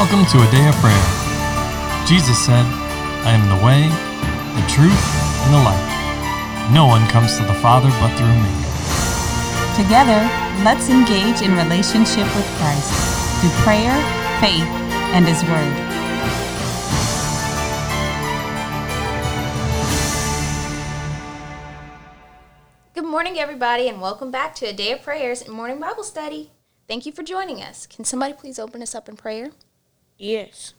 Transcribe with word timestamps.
Welcome 0.00 0.24
to 0.32 0.38
a 0.38 0.50
day 0.50 0.66
of 0.66 0.74
prayer. 0.76 1.06
Jesus 2.06 2.38
said, 2.42 2.64
I 3.28 3.36
am 3.36 3.44
the 3.52 3.60
way, 3.62 3.84
the 4.56 4.66
truth, 4.66 4.96
and 5.44 5.52
the 5.52 5.58
life. 5.58 6.72
No 6.72 6.86
one 6.86 7.06
comes 7.08 7.36
to 7.36 7.44
the 7.44 7.52
Father 7.52 7.90
but 8.00 8.08
through 8.16 8.32
me. 8.32 8.48
Together, 9.76 10.24
let's 10.64 10.88
engage 10.88 11.42
in 11.42 11.54
relationship 11.54 12.24
with 12.34 12.46
Christ 12.56 12.88
through 13.42 13.50
prayer, 13.60 13.92
faith, 14.40 14.64
and 15.12 15.28
His 15.28 15.44
Word. 15.44 15.76
Good 22.94 23.04
morning, 23.04 23.38
everybody, 23.38 23.86
and 23.86 24.00
welcome 24.00 24.30
back 24.30 24.54
to 24.54 24.66
a 24.66 24.72
day 24.72 24.92
of 24.92 25.02
prayers 25.02 25.42
and 25.42 25.52
morning 25.52 25.78
Bible 25.78 26.04
study. 26.04 26.52
Thank 26.88 27.04
you 27.04 27.12
for 27.12 27.22
joining 27.22 27.60
us. 27.60 27.86
Can 27.86 28.06
somebody 28.06 28.32
please 28.32 28.58
open 28.58 28.80
us 28.80 28.94
up 28.94 29.06
in 29.06 29.16
prayer? 29.16 29.50
Yes. 30.22 30.74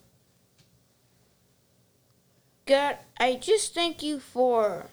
God, 2.68 3.00
I 3.20 3.38
just 3.38 3.74
thank 3.74 4.04
you 4.04 4.20
for. 4.20 4.86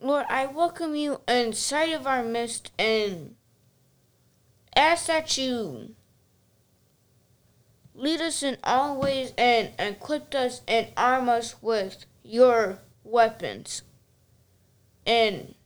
Lord, 0.00 0.26
I 0.28 0.46
welcome 0.46 0.94
you 0.94 1.22
inside 1.26 1.90
of 1.90 2.06
our 2.06 2.22
midst 2.22 2.70
and 2.78 3.34
ask 4.76 5.06
that 5.06 5.36
you 5.36 5.96
lead 7.92 8.20
us 8.20 8.44
in 8.44 8.58
all 8.62 9.00
ways 9.00 9.32
and 9.36 9.70
equip 9.80 10.32
us 10.32 10.60
and 10.68 10.92
arm 10.96 11.28
us 11.28 11.60
with 11.60 12.04
your 12.22 12.78
weapons. 13.02 13.82
And 15.04 15.56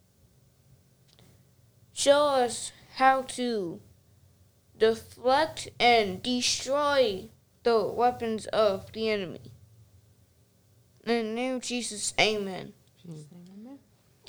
show 1.92 2.24
us 2.24 2.72
how 2.94 3.22
to 3.22 3.80
deflect 4.80 5.68
and 5.78 6.22
destroy 6.22 7.28
the 7.62 7.84
weapons 7.84 8.46
of 8.46 8.90
the 8.92 9.10
enemy. 9.10 9.52
In 11.04 11.28
the 11.28 11.32
name 11.34 11.56
of 11.56 11.62
Jesus, 11.62 12.14
amen. 12.18 12.72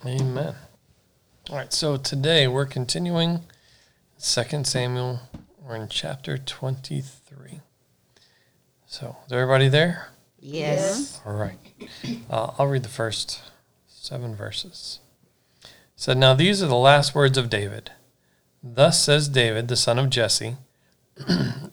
Amen. 0.05 0.55
All 1.49 1.55
right, 1.55 1.73
so 1.73 1.97
today 1.97 2.47
we're 2.47 2.65
continuing 2.65 3.41
2 4.21 4.63
Samuel. 4.63 5.21
We're 5.59 5.75
in 5.75 5.87
chapter 5.87 6.37
23. 6.37 7.61
So, 8.85 9.15
is 9.25 9.31
everybody 9.31 9.69
there? 9.69 10.09
Yes. 10.39 11.21
All 11.25 11.33
right. 11.33 11.57
Uh, 12.29 12.51
I'll 12.57 12.67
read 12.67 12.83
the 12.83 12.89
first 12.89 13.41
seven 13.87 14.35
verses. 14.35 14.99
It 15.63 15.69
said, 15.95 16.17
Now 16.17 16.33
these 16.33 16.61
are 16.61 16.67
the 16.67 16.75
last 16.75 17.15
words 17.15 17.37
of 17.37 17.49
David. 17.49 17.91
Thus 18.63 19.01
says 19.01 19.27
David, 19.27 19.67
the 19.67 19.75
son 19.75 19.97
of 19.97 20.09
Jesse. 20.09 20.57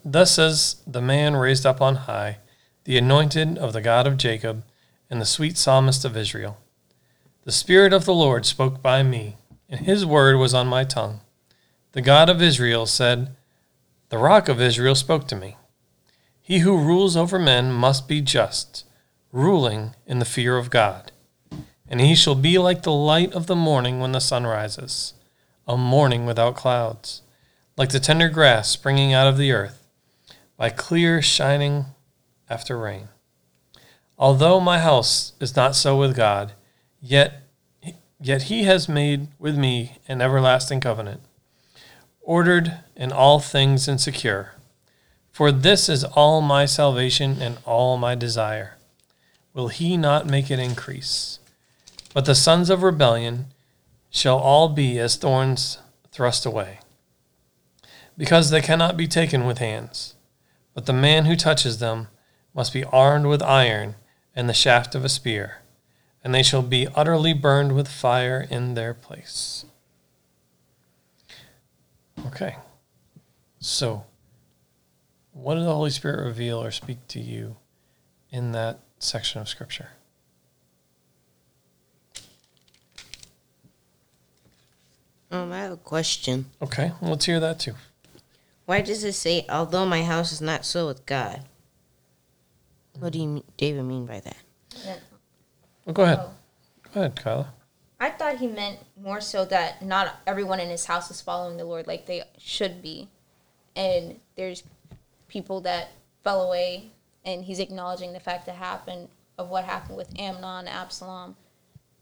Thus 0.05 0.31
says 0.31 0.81
the 0.87 1.01
man 1.01 1.35
raised 1.35 1.65
up 1.65 1.81
on 1.81 1.95
high, 1.95 2.39
the 2.83 2.97
anointed 2.97 3.57
of 3.57 3.73
the 3.73 3.81
God 3.81 4.07
of 4.07 4.17
Jacob, 4.17 4.63
and 5.09 5.21
the 5.21 5.25
sweet 5.25 5.57
psalmist 5.57 6.03
of 6.05 6.17
Israel. 6.17 6.57
The 7.45 7.51
Spirit 7.51 7.93
of 7.93 8.05
the 8.05 8.13
Lord 8.13 8.45
spoke 8.45 8.81
by 8.81 9.03
me, 9.03 9.37
and 9.69 9.81
his 9.81 10.05
word 10.05 10.37
was 10.37 10.53
on 10.53 10.67
my 10.67 10.83
tongue. 10.83 11.21
The 11.93 12.01
God 12.01 12.29
of 12.29 12.41
Israel 12.41 12.85
said, 12.85 13.35
The 14.09 14.17
rock 14.17 14.49
of 14.49 14.61
Israel 14.61 14.95
spoke 14.95 15.27
to 15.27 15.35
me. 15.35 15.57
He 16.41 16.59
who 16.59 16.77
rules 16.77 17.15
over 17.15 17.37
men 17.37 17.71
must 17.71 18.07
be 18.07 18.21
just, 18.21 18.85
ruling 19.31 19.95
in 20.05 20.19
the 20.19 20.25
fear 20.25 20.57
of 20.57 20.69
God. 20.69 21.11
And 21.87 22.01
he 22.01 22.15
shall 22.15 22.35
be 22.35 22.57
like 22.57 22.83
the 22.83 22.91
light 22.91 23.33
of 23.33 23.47
the 23.47 23.55
morning 23.55 23.99
when 23.99 24.11
the 24.11 24.19
sun 24.19 24.45
rises, 24.45 25.13
a 25.69 25.77
morning 25.77 26.25
without 26.25 26.55
clouds, 26.55 27.21
like 27.77 27.89
the 27.89 27.99
tender 27.99 28.27
grass 28.27 28.67
springing 28.67 29.13
out 29.13 29.27
of 29.27 29.37
the 29.37 29.51
earth, 29.51 29.85
by 30.57 30.71
clear 30.71 31.21
shining 31.21 31.85
after 32.49 32.75
rain. 32.75 33.07
Although 34.17 34.59
my 34.59 34.79
house 34.79 35.33
is 35.39 35.55
not 35.55 35.75
so 35.75 35.95
with 35.95 36.15
God, 36.15 36.53
yet 36.99 37.43
yet 38.19 38.43
he 38.43 38.63
has 38.63 38.89
made 38.89 39.27
with 39.37 39.55
me 39.57 39.97
an 40.07 40.21
everlasting 40.21 40.81
covenant, 40.81 41.21
ordered 42.19 42.79
in 42.95 43.11
all 43.11 43.39
things 43.39 43.87
and 43.87 44.01
secure. 44.01 44.55
For 45.31 45.51
this 45.51 45.87
is 45.87 46.03
all 46.03 46.41
my 46.41 46.65
salvation 46.65 47.37
and 47.41 47.59
all 47.63 47.95
my 47.95 48.15
desire. 48.15 48.77
Will 49.53 49.67
he 49.67 49.97
not 49.97 50.25
make 50.25 50.49
it 50.49 50.59
increase? 50.59 51.39
But 52.11 52.25
the 52.25 52.35
sons 52.35 52.71
of 52.71 52.81
rebellion 52.81 53.45
shall 54.09 54.37
all 54.37 54.69
be 54.69 54.99
as 54.99 55.15
thorns 55.15 55.79
thrust 56.11 56.45
away, 56.45 56.79
because 58.17 58.49
they 58.49 58.61
cannot 58.61 58.97
be 58.97 59.07
taken 59.07 59.45
with 59.45 59.59
hands. 59.59 60.15
But 60.73 60.85
the 60.85 60.93
man 60.93 61.25
who 61.25 61.35
touches 61.35 61.79
them 61.79 62.07
must 62.53 62.73
be 62.73 62.83
armed 62.85 63.25
with 63.25 63.41
iron 63.41 63.95
and 64.35 64.47
the 64.47 64.53
shaft 64.53 64.95
of 64.95 65.03
a 65.03 65.09
spear, 65.09 65.57
and 66.23 66.33
they 66.33 66.43
shall 66.43 66.61
be 66.61 66.87
utterly 66.95 67.33
burned 67.33 67.73
with 67.73 67.87
fire 67.87 68.47
in 68.49 68.73
their 68.73 68.93
place. 68.93 69.65
Okay. 72.27 72.55
So, 73.59 74.05
what 75.33 75.55
did 75.55 75.65
the 75.65 75.75
Holy 75.75 75.89
Spirit 75.89 76.23
reveal 76.23 76.61
or 76.61 76.71
speak 76.71 77.07
to 77.09 77.19
you 77.19 77.57
in 78.29 78.51
that 78.53 78.79
section 78.99 79.41
of 79.41 79.49
Scripture? 79.49 79.89
Um, 85.31 85.51
I 85.51 85.59
have 85.59 85.71
a 85.73 85.77
question. 85.77 86.45
Okay, 86.61 86.91
well, 87.01 87.11
let's 87.11 87.25
hear 87.25 87.39
that 87.39 87.59
too. 87.59 87.75
Why 88.65 88.81
does 88.81 89.03
it 89.03 89.13
say, 89.13 89.45
"Although 89.49 89.85
my 89.85 90.03
house 90.03 90.31
is 90.31 90.41
not 90.41 90.65
so 90.65 90.87
with 90.87 91.05
God"? 91.05 91.45
What 92.97 93.13
do 93.13 93.19
you, 93.19 93.27
mean- 93.27 93.43
David, 93.57 93.83
mean 93.83 94.05
by 94.05 94.19
that? 94.19 94.37
Well, 95.85 95.93
go 95.93 96.03
ahead. 96.03 96.19
Oh. 96.21 96.31
Go 96.93 96.99
ahead, 97.01 97.15
Kyla. 97.15 97.53
I 97.99 98.09
thought 98.11 98.37
he 98.37 98.47
meant 98.47 98.79
more 98.95 99.21
so 99.21 99.45
that 99.45 99.81
not 99.83 100.15
everyone 100.25 100.59
in 100.59 100.69
his 100.69 100.85
house 100.85 101.11
is 101.11 101.21
following 101.21 101.57
the 101.57 101.65
Lord 101.65 101.85
like 101.85 102.05
they 102.05 102.23
should 102.37 102.81
be. 102.81 103.09
And 103.75 104.19
there's 104.35 104.63
people 105.27 105.61
that 105.61 105.89
fell 106.23 106.41
away, 106.41 106.91
and 107.25 107.43
he's 107.45 107.59
acknowledging 107.59 108.13
the 108.13 108.19
fact 108.19 108.45
that 108.45 108.55
happened 108.55 109.09
of 109.37 109.49
what 109.49 109.65
happened 109.65 109.97
with 109.97 110.17
Amnon, 110.19 110.67
Absalom, 110.67 111.35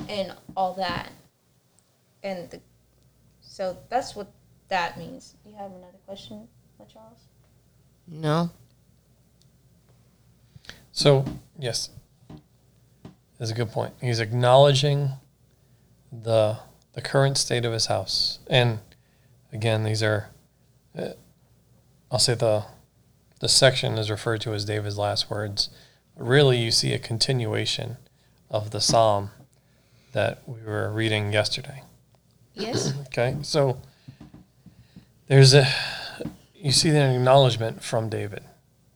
and 0.07 0.33
all 0.55 0.73
that. 0.75 1.11
And 2.23 2.49
the, 2.49 2.61
so 3.57 3.75
that's 3.89 4.15
what 4.15 4.27
that 4.67 4.99
means. 4.99 5.33
Do 5.43 5.49
you 5.49 5.55
have 5.55 5.71
another 5.71 5.97
question, 6.05 6.47
Charles? 6.93 7.21
No. 8.07 8.51
So, 10.91 11.25
yes, 11.57 11.89
that's 13.39 13.49
a 13.49 13.55
good 13.55 13.71
point. 13.71 13.95
He's 13.99 14.19
acknowledging 14.19 15.13
the 16.11 16.59
the 16.93 17.01
current 17.01 17.39
state 17.39 17.65
of 17.65 17.73
his 17.73 17.87
house, 17.87 18.37
and 18.45 18.77
again, 19.51 19.83
these 19.83 20.03
are, 20.03 20.29
uh, 20.95 21.13
I'll 22.11 22.19
say 22.19 22.35
the 22.35 22.65
the 23.39 23.49
section 23.49 23.97
is 23.97 24.11
referred 24.11 24.41
to 24.41 24.53
as 24.53 24.65
David's 24.65 24.99
last 24.99 25.31
words. 25.31 25.71
Really, 26.15 26.59
you 26.59 26.69
see 26.69 26.93
a 26.93 26.99
continuation 26.99 27.97
of 28.51 28.69
the 28.69 28.81
psalm 28.81 29.31
that 30.13 30.43
we 30.45 30.61
were 30.61 30.91
reading 30.91 31.33
yesterday. 31.33 31.81
Yes. 32.57 32.93
Okay, 33.07 33.37
so 33.41 33.81
there's 35.27 35.55
a 35.55 35.67
you 36.53 36.71
see 36.71 36.89
an 36.89 37.15
acknowledgement 37.15 37.83
from 37.83 38.09
David 38.09 38.43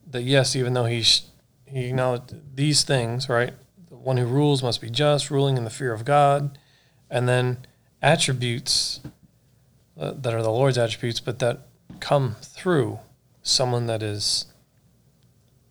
that 0.06 0.24
yes, 0.24 0.56
even 0.56 0.74
though 0.74 0.86
he 0.86 1.02
sh- 1.02 1.24
he 1.66 1.86
acknowledged 1.86 2.56
these 2.56 2.84
things, 2.84 3.30
right? 3.30 3.54
The 3.90 3.96
one 3.96 4.18
who 4.18 4.26
rules 4.26 4.62
must 4.62 4.82
be 4.82 4.90
just, 4.90 5.32
ruling 5.32 5.58
in 5.58 5.64
the 5.64 5.70
fear 5.70 5.94
of 5.94 6.06
God, 6.06 6.58
and 7.10 7.28
then 7.28 7.66
attributes 8.02 9.00
uh, 10.00 10.12
that 10.12 10.34
are 10.34 10.44
the 10.44 10.52
Lord's 10.52 10.78
attributes, 10.78 11.20
but 11.20 11.40
that 11.40 11.68
come 12.00 12.36
through 12.42 13.00
someone 13.42 13.88
that 13.88 14.04
is 14.04 14.46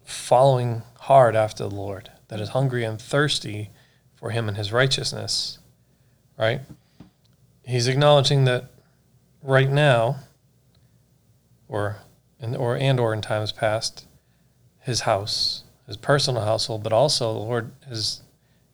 following 0.05 0.83
hard 1.01 1.37
after 1.37 1.65
the 1.69 1.75
Lord, 1.75 2.11
that 2.29 2.41
is 2.41 2.51
hungry 2.51 2.85
and 2.85 3.01
thirsty 3.01 3.71
for 4.15 4.31
Him 4.31 4.49
and 4.49 4.57
His 4.57 4.73
righteousness, 4.73 5.59
right? 6.39 6.61
He's 7.65 7.87
acknowledging 7.87 8.45
that 8.45 8.71
right 9.43 9.71
now, 9.71 10.17
or 11.69 11.99
and 12.41 12.57
or 12.57 12.77
and 12.77 12.99
or 12.99 13.13
in 13.13 13.21
times 13.21 13.53
past, 13.53 14.07
his 14.81 15.01
house, 15.01 15.65
his 15.87 15.97
personal 15.97 16.43
household, 16.43 16.83
but 16.83 16.93
also 16.93 17.33
the 17.33 17.39
Lord 17.39 17.73
has 17.89 18.23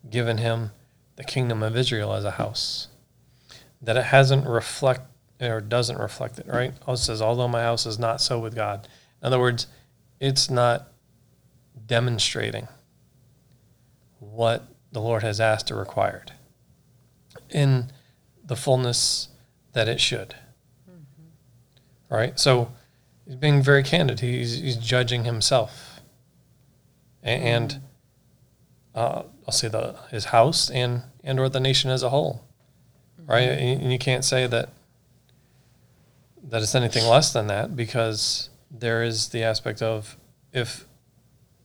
given 0.08 0.38
him 0.38 0.70
the 1.16 1.24
kingdom 1.24 1.62
of 1.62 1.76
Israel 1.76 2.12
as 2.14 2.24
a 2.24 2.32
house. 2.32 2.88
That 3.82 3.96
it 3.96 4.04
hasn't 4.04 4.46
reflect 4.46 5.02
or 5.40 5.60
doesn't 5.60 5.98
reflect 5.98 6.38
it, 6.38 6.46
right? 6.46 6.72
Also 6.86 7.12
says, 7.12 7.20
although 7.20 7.48
my 7.48 7.62
house 7.62 7.84
is 7.86 7.98
not 7.98 8.20
so 8.20 8.38
with 8.38 8.54
God. 8.54 8.88
In 9.20 9.26
other 9.26 9.38
words, 9.38 9.66
it's 10.20 10.48
not 10.48 10.88
demonstrating 11.86 12.68
what 14.18 14.66
the 14.92 15.00
Lord 15.00 15.22
has 15.22 15.40
asked 15.40 15.70
or 15.70 15.76
required 15.76 16.32
in 17.50 17.90
the 18.46 18.56
fullness 18.56 19.28
that 19.72 19.88
it 19.88 20.00
should. 20.00 20.34
Right? 22.08 22.38
So 22.38 22.72
he's 23.26 23.34
being 23.34 23.62
very 23.62 23.82
candid. 23.82 24.20
He's 24.20 24.60
he's 24.60 24.76
judging 24.76 25.24
himself, 25.24 26.00
A- 27.24 27.28
and 27.28 27.80
uh, 28.94 29.24
I'll 29.46 29.52
say 29.52 29.68
the 29.68 29.96
his 30.10 30.26
house 30.26 30.70
and 30.70 31.02
and 31.24 31.40
or 31.40 31.48
the 31.48 31.58
nation 31.58 31.90
as 31.90 32.04
a 32.04 32.10
whole, 32.10 32.44
right? 33.26 33.40
And 33.40 33.82
and 33.82 33.92
you 33.92 33.98
can't 33.98 34.24
say 34.24 34.46
that 34.46 34.70
that 36.44 36.62
it's 36.62 36.76
anything 36.76 37.04
less 37.06 37.32
than 37.32 37.48
that 37.48 37.74
because 37.74 38.50
there 38.70 39.02
is 39.02 39.28
the 39.30 39.42
aspect 39.42 39.82
of 39.82 40.16
if 40.52 40.86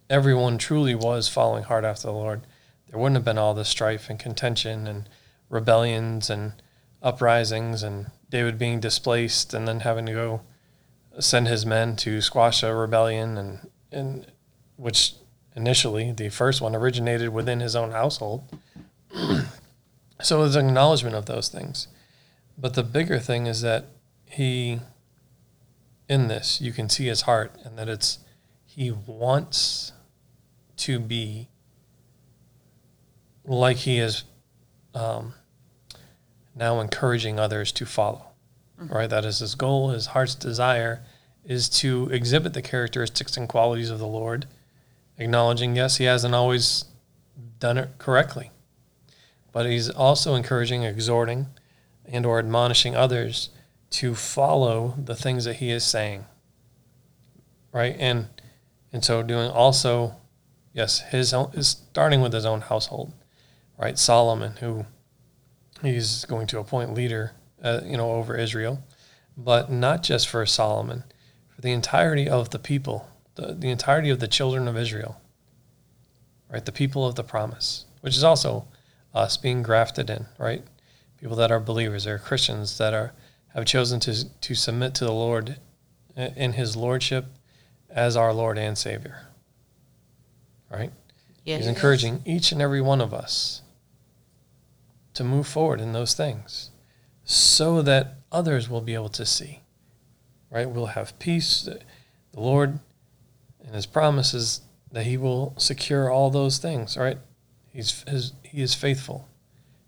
everyone 0.09 0.57
truly 0.57 0.95
was 0.95 1.29
following 1.29 1.63
hard 1.63 1.85
after 1.85 2.07
the 2.07 2.13
Lord, 2.13 2.41
there 2.89 2.99
wouldn't 2.99 3.15
have 3.15 3.25
been 3.25 3.37
all 3.37 3.53
this 3.53 3.69
strife 3.69 4.09
and 4.09 4.19
contention 4.19 4.87
and 4.87 5.07
rebellions 5.49 6.29
and 6.29 6.53
uprisings 7.01 7.83
and 7.83 8.11
David 8.29 8.57
being 8.57 8.79
displaced 8.79 9.53
and 9.53 9.67
then 9.67 9.81
having 9.81 10.05
to 10.05 10.13
go 10.13 10.41
send 11.19 11.47
his 11.47 11.65
men 11.65 11.95
to 11.97 12.21
squash 12.21 12.63
a 12.63 12.73
rebellion 12.73 13.37
and 13.37 13.69
and 13.91 14.31
which 14.77 15.15
initially 15.55 16.11
the 16.11 16.29
first 16.29 16.61
one 16.61 16.75
originated 16.75 17.29
within 17.29 17.59
his 17.59 17.75
own 17.75 17.91
household. 17.91 18.43
so 20.21 20.39
it 20.39 20.41
was 20.41 20.55
an 20.55 20.67
acknowledgement 20.67 21.15
of 21.15 21.25
those 21.25 21.49
things. 21.49 21.87
But 22.57 22.73
the 22.73 22.83
bigger 22.83 23.19
thing 23.19 23.47
is 23.47 23.61
that 23.61 23.87
he 24.25 24.79
in 26.07 26.27
this 26.27 26.61
you 26.61 26.71
can 26.71 26.89
see 26.89 27.07
his 27.07 27.21
heart 27.21 27.53
and 27.63 27.77
that 27.77 27.89
it's 27.89 28.19
he 28.65 28.91
wants 28.91 29.91
to 30.77 30.99
be 30.99 31.49
like 33.45 33.77
he 33.77 33.99
is 33.99 34.23
um, 34.93 35.33
now 36.61 36.79
encouraging 36.79 37.39
others 37.39 37.71
to 37.73 37.85
follow. 37.85 38.27
Mm-hmm. 38.79 38.93
Right? 38.93 39.09
That 39.09 39.25
is 39.25 39.39
his 39.39 39.55
goal, 39.55 39.89
his 39.89 40.07
heart's 40.07 40.35
desire 40.35 41.03
is 41.43 41.67
to 41.67 42.07
exhibit 42.11 42.53
the 42.53 42.61
characteristics 42.61 43.35
and 43.35 43.49
qualities 43.49 43.89
of 43.89 43.97
the 43.97 44.07
Lord, 44.07 44.45
acknowledging, 45.17 45.75
yes, 45.75 45.97
he 45.97 46.03
hasn't 46.05 46.35
always 46.35 46.85
done 47.59 47.79
it 47.79 47.89
correctly. 47.97 48.51
But 49.51 49.65
he's 49.65 49.89
also 49.89 50.35
encouraging, 50.35 50.83
exhorting, 50.83 51.47
and 52.05 52.25
or 52.25 52.37
admonishing 52.37 52.95
others 52.95 53.49
to 53.91 54.13
follow 54.13 54.93
the 55.03 55.15
things 55.15 55.45
that 55.45 55.55
he 55.55 55.71
is 55.71 55.83
saying. 55.83 56.25
Right? 57.73 57.95
And 57.99 58.27
and 58.93 59.03
so 59.03 59.23
doing 59.23 59.49
also, 59.49 60.17
yes, 60.73 60.99
his 60.99 61.33
own 61.33 61.51
is 61.53 61.67
starting 61.67 62.21
with 62.21 62.33
his 62.33 62.45
own 62.45 62.61
household. 62.61 63.13
Right? 63.77 63.97
Solomon, 63.97 64.57
who 64.59 64.85
he's 65.81 66.25
going 66.25 66.47
to 66.47 66.59
appoint 66.59 66.93
leader, 66.93 67.33
uh, 67.63 67.81
you 67.83 67.97
know, 67.97 68.11
over 68.11 68.35
Israel, 68.35 68.83
but 69.37 69.71
not 69.71 70.03
just 70.03 70.27
for 70.27 70.45
Solomon, 70.45 71.03
for 71.47 71.61
the 71.61 71.71
entirety 71.71 72.29
of 72.29 72.49
the 72.49 72.59
people, 72.59 73.09
the, 73.35 73.53
the 73.53 73.69
entirety 73.69 74.09
of 74.09 74.19
the 74.19 74.27
children 74.27 74.67
of 74.67 74.77
Israel, 74.77 75.21
right? 76.49 76.65
The 76.65 76.71
people 76.71 77.05
of 77.05 77.15
the 77.15 77.23
promise, 77.23 77.85
which 78.01 78.15
is 78.15 78.23
also 78.23 78.67
us 79.13 79.37
being 79.37 79.63
grafted 79.63 80.09
in, 80.09 80.25
right? 80.37 80.63
People 81.19 81.35
that 81.37 81.51
are 81.51 81.59
believers, 81.59 82.03
they're 82.03 82.17
Christians 82.17 82.77
that 82.77 82.93
are 82.93 83.13
have 83.53 83.65
chosen 83.65 83.99
to 83.99 84.39
to 84.39 84.55
submit 84.55 84.95
to 84.95 85.05
the 85.05 85.11
Lord 85.11 85.57
in 86.15 86.53
His 86.53 86.75
lordship 86.75 87.25
as 87.89 88.15
our 88.15 88.33
Lord 88.33 88.57
and 88.57 88.77
Savior, 88.77 89.27
right? 90.69 90.91
Yes. 91.43 91.59
He's 91.59 91.67
encouraging 91.67 92.21
each 92.25 92.51
and 92.51 92.61
every 92.61 92.81
one 92.81 93.01
of 93.01 93.13
us 93.13 93.61
to 95.13 95.23
move 95.23 95.47
forward 95.47 95.81
in 95.81 95.93
those 95.93 96.13
things 96.13 96.71
so 97.23 97.81
that 97.81 98.15
others 98.31 98.69
will 98.69 98.81
be 98.81 98.93
able 98.93 99.09
to 99.09 99.25
see. 99.25 99.61
Right? 100.49 100.69
We'll 100.69 100.87
have 100.87 101.17
peace. 101.19 101.63
The 101.63 102.39
Lord 102.39 102.79
and 103.63 103.75
his 103.75 103.85
promises 103.85 104.61
that 104.91 105.05
he 105.05 105.17
will 105.17 105.53
secure 105.57 106.09
all 106.09 106.29
those 106.29 106.57
things, 106.57 106.97
right? 106.97 107.17
He's 107.69 108.03
his, 108.03 108.33
he 108.43 108.61
is 108.61 108.75
faithful 108.75 109.29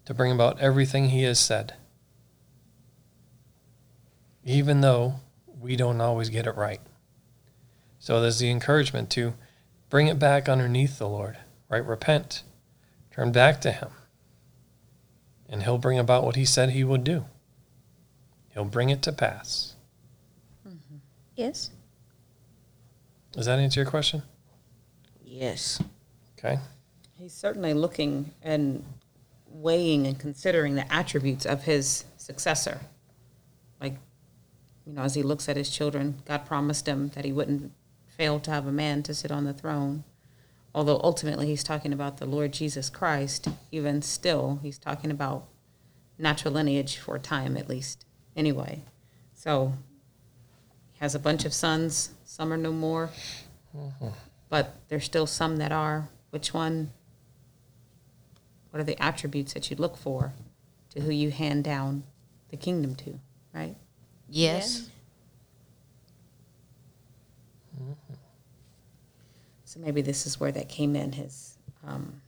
to 0.06 0.14
bring 0.14 0.32
about 0.32 0.60
everything 0.60 1.10
he 1.10 1.24
has 1.24 1.40
said. 1.40 1.74
Even 4.46 4.82
though 4.82 5.16
we 5.60 5.76
don't 5.76 6.02
always 6.02 6.30
get 6.30 6.48
it 6.48 6.56
right. 6.56 6.82
So 8.00 8.20
there's 8.20 8.40
the 8.40 8.52
encouragement 8.52 9.10
to 9.12 9.34
bring 9.90 10.08
it 10.08 10.20
back 10.20 10.50
underneath 10.50 11.00
the 11.00 11.08
Lord, 11.08 11.38
right? 11.70 11.86
Repent, 11.86 12.44
turn 13.12 13.32
back 13.32 13.62
to 13.62 13.72
Him, 13.72 13.90
and 15.54 15.62
He'll 15.62 15.78
bring 15.78 16.00
about 16.00 16.24
what 16.24 16.36
He 16.36 16.46
said 16.46 16.72
He 16.72 16.84
would 16.84 17.04
do. 17.04 17.26
He'll 18.54 18.66
bring 18.66 18.90
it 18.90 19.04
to 19.04 19.12
pass. 19.12 19.76
Mm-hmm. 20.68 20.98
Yes. 21.36 21.70
Does 23.32 23.46
that 23.46 23.60
answer 23.60 23.80
your 23.80 23.90
question? 23.90 24.24
Yes. 25.24 25.82
Okay. 26.38 26.58
He's 27.20 27.34
certainly 27.34 27.76
looking 27.76 28.32
and 28.42 28.84
weighing 29.48 30.08
and 30.08 30.20
considering 30.20 30.74
the 30.74 30.92
attributes 30.92 31.46
of 31.46 31.64
his 31.64 32.06
successor. 32.18 32.80
Like, 33.80 33.96
you 34.88 34.94
know, 34.94 35.04
as 35.04 35.14
he 35.14 35.22
looks 35.22 35.48
at 35.48 35.56
his 35.56 35.70
children, 35.70 36.16
God 36.26 36.46
promised 36.46 36.88
him 36.88 37.10
that 37.10 37.26
he 37.26 37.32
wouldn't 37.32 37.72
fail 38.08 38.40
to 38.40 38.52
have 38.52 38.66
a 38.66 38.72
man 38.72 39.04
to 39.04 39.14
sit 39.14 39.32
on 39.32 39.46
the 39.46 39.54
throne. 39.54 40.04
Although 40.76 41.00
ultimately 41.04 41.48
he's 41.48 41.64
talking 41.64 41.94
about 41.94 42.18
the 42.18 42.26
Lord 42.26 42.52
Jesus 42.52 42.90
Christ, 42.90 43.48
even 43.72 44.02
still, 44.02 44.60
he's 44.64 44.80
talking 44.80 45.12
about 45.12 45.48
natural 46.18 46.54
lineage 46.54 46.98
for 46.98 47.16
a 47.16 47.20
time 47.20 47.56
at 47.58 47.70
least, 47.70 48.06
anyway. 48.36 48.82
So 49.34 49.74
he 50.94 51.00
has 51.00 51.14
a 51.14 51.20
bunch 51.20 51.46
of 51.46 51.54
sons, 51.54 52.12
some 52.24 52.52
are 52.52 52.58
no 52.58 52.72
more, 52.72 53.12
but 54.50 54.76
there's 54.88 55.06
still 55.06 55.28
some 55.28 55.58
that 55.58 55.72
are. 55.72 56.10
Which 56.32 56.54
one? 56.54 56.92
What 58.72 58.80
are 58.80 58.86
the 58.86 59.00
attributes 59.02 59.54
that 59.54 59.70
you 59.70 59.78
look 59.78 59.96
for 59.96 60.34
to 60.90 61.02
who 61.02 61.12
you 61.12 61.30
hand 61.30 61.64
down 61.64 62.04
the 62.50 62.58
kingdom 62.58 62.96
to, 62.96 63.20
right? 63.54 63.76
Yes. 64.28 64.90
So 69.74 69.80
maybe 69.80 70.04
this 70.04 70.28
is 70.28 70.40
where 70.40 70.52
that 70.52 70.70
came 70.70 70.96
in, 70.96 71.14
his 71.14 71.58
um, 71.84 72.22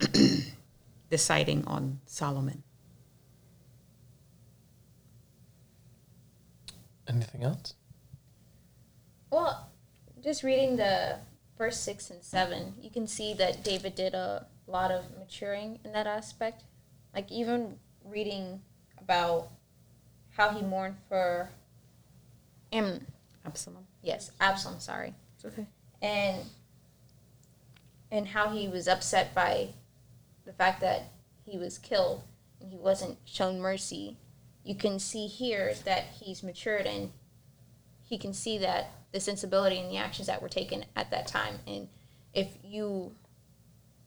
deciding 1.10 1.64
on 1.64 2.00
Solomon. 2.06 2.64
Anything 7.06 7.44
else? 7.44 7.74
Well, 9.30 9.70
just 10.24 10.42
reading 10.42 10.74
the 10.74 11.20
verse 11.56 11.78
six 11.78 12.10
and 12.10 12.20
seven, 12.20 12.74
you 12.80 12.90
can 12.90 13.06
see 13.06 13.32
that 13.34 13.62
David 13.62 13.94
did 13.94 14.14
a 14.14 14.48
lot 14.66 14.90
of 14.90 15.04
maturing 15.16 15.78
in 15.84 15.92
that 15.92 16.08
aspect. 16.08 16.64
Like 17.14 17.30
even 17.30 17.76
reading 18.04 18.60
about 18.98 19.50
how 20.30 20.50
he 20.50 20.62
mourned 20.62 20.96
for 21.08 21.48
Am 22.72 23.06
Absalom. 23.44 23.86
yes, 24.02 24.32
Absalom, 24.40 24.80
sorry. 24.80 25.14
It's 25.36 25.44
okay. 25.44 25.68
And 26.02 26.42
and 28.10 28.28
how 28.28 28.50
he 28.50 28.68
was 28.68 28.86
upset 28.86 29.34
by 29.34 29.68
the 30.44 30.52
fact 30.52 30.80
that 30.80 31.10
he 31.44 31.58
was 31.58 31.78
killed 31.78 32.22
and 32.60 32.70
he 32.70 32.78
wasn't 32.78 33.18
shown 33.24 33.60
mercy. 33.60 34.16
You 34.64 34.74
can 34.74 34.98
see 34.98 35.26
here 35.26 35.74
that 35.84 36.04
he's 36.20 36.42
matured 36.42 36.86
and 36.86 37.10
he 38.04 38.16
can 38.16 38.32
see 38.32 38.58
that 38.58 38.90
the 39.12 39.20
sensibility 39.20 39.78
and 39.78 39.90
the 39.90 39.96
actions 39.96 40.28
that 40.28 40.40
were 40.40 40.48
taken 40.48 40.84
at 40.94 41.10
that 41.10 41.26
time. 41.26 41.54
And 41.66 41.88
if 42.32 42.48
you 42.62 43.12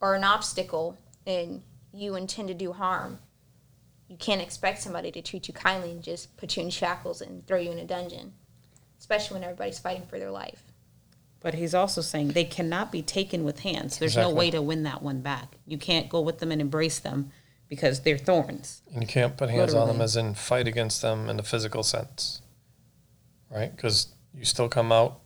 are 0.01 0.15
an 0.15 0.23
obstacle 0.23 0.97
and 1.27 1.61
you 1.93 2.15
intend 2.15 2.47
to 2.47 2.53
do 2.53 2.71
harm 2.71 3.19
you 4.07 4.17
can't 4.17 4.41
expect 4.41 4.81
somebody 4.81 5.11
to 5.11 5.21
treat 5.21 5.47
you 5.47 5.53
kindly 5.53 5.91
and 5.91 6.03
just 6.03 6.35
put 6.35 6.57
you 6.57 6.63
in 6.63 6.69
shackles 6.69 7.21
and 7.21 7.45
throw 7.45 7.59
you 7.59 7.71
in 7.71 7.79
a 7.79 7.85
dungeon 7.85 8.33
especially 8.99 9.35
when 9.35 9.43
everybody's 9.43 9.79
fighting 9.79 10.05
for 10.07 10.19
their 10.19 10.31
life 10.31 10.63
But 11.41 11.53
he's 11.53 11.73
also 11.73 12.01
saying 12.01 12.29
they 12.29 12.43
cannot 12.43 12.91
be 12.91 13.01
taken 13.01 13.43
with 13.45 13.59
hands. 13.61 13.97
There's 13.97 14.17
no 14.17 14.29
way 14.29 14.51
to 14.51 14.61
win 14.61 14.83
that 14.83 15.01
one 15.01 15.21
back. 15.21 15.55
You 15.65 15.77
can't 15.77 16.09
go 16.09 16.19
with 16.19 16.39
them 16.39 16.51
and 16.51 16.59
embrace 16.59 16.99
them 16.99 17.31
because 17.69 18.01
they're 18.01 18.17
thorns. 18.17 18.81
And 18.93 19.01
you 19.03 19.07
can't 19.07 19.37
put 19.37 19.49
hands 19.49 19.73
on 19.73 19.87
them 19.87 20.01
as 20.01 20.15
in 20.17 20.33
fight 20.33 20.67
against 20.67 21.01
them 21.01 21.29
in 21.29 21.39
a 21.39 21.43
physical 21.43 21.83
sense, 21.83 22.41
right? 23.49 23.73
Because 23.73 24.07
you 24.33 24.43
still 24.43 24.67
come 24.67 24.91
out 24.91 25.21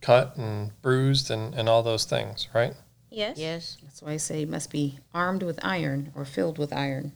cut 0.00 0.36
and 0.36 0.72
bruised 0.82 1.30
and, 1.30 1.54
and 1.54 1.68
all 1.68 1.82
those 1.82 2.04
things, 2.04 2.48
right? 2.54 2.74
yes 3.10 3.36
Yes. 3.38 3.76
That's 3.82 4.00
why 4.02 4.12
I 4.12 4.16
say 4.16 4.40
you 4.40 4.46
must 4.46 4.70
be 4.70 4.98
armed 5.12 5.42
with 5.42 5.58
iron 5.62 6.10
or 6.14 6.24
filled 6.24 6.58
with 6.58 6.72
iron. 6.72 7.12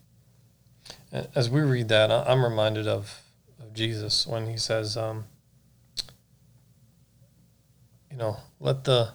As 1.35 1.49
we 1.49 1.61
read 1.63 1.89
that, 1.89 2.11
I- 2.11 2.25
I'm 2.25 2.45
reminded 2.45 2.87
of, 2.87 3.23
of 3.59 3.73
Jesus 3.73 4.27
when 4.27 4.49
he 4.49 4.57
says, 4.59 4.97
um, 4.97 5.25
you 8.15 8.21
know, 8.21 8.37
let 8.61 8.85
the 8.85 9.09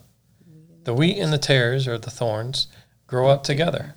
the 0.83 0.93
wheat 0.93 1.17
and 1.17 1.31
the 1.31 1.37
tares 1.37 1.87
or 1.87 1.97
the 1.97 2.11
thorns 2.11 2.67
grow 3.07 3.29
up 3.29 3.43
together, 3.43 3.95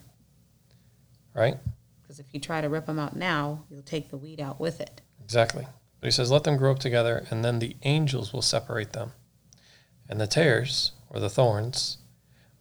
right? 1.34 1.56
Because 2.00 2.20
if 2.20 2.26
you 2.30 2.38
try 2.38 2.60
to 2.60 2.68
rip 2.68 2.86
them 2.86 3.00
out 3.00 3.16
now, 3.16 3.64
you'll 3.68 3.82
take 3.82 4.10
the 4.10 4.16
wheat 4.16 4.38
out 4.38 4.60
with 4.60 4.80
it. 4.80 5.00
Exactly. 5.24 5.66
But 6.00 6.06
he 6.06 6.12
says, 6.12 6.30
Let 6.30 6.44
them 6.44 6.56
grow 6.56 6.70
up 6.70 6.78
together, 6.78 7.26
and 7.30 7.44
then 7.44 7.58
the 7.58 7.76
angels 7.82 8.32
will 8.32 8.42
separate 8.42 8.92
them. 8.92 9.12
And 10.08 10.20
the 10.20 10.28
tares, 10.28 10.92
or 11.10 11.18
the 11.18 11.30
thorns, 11.30 11.98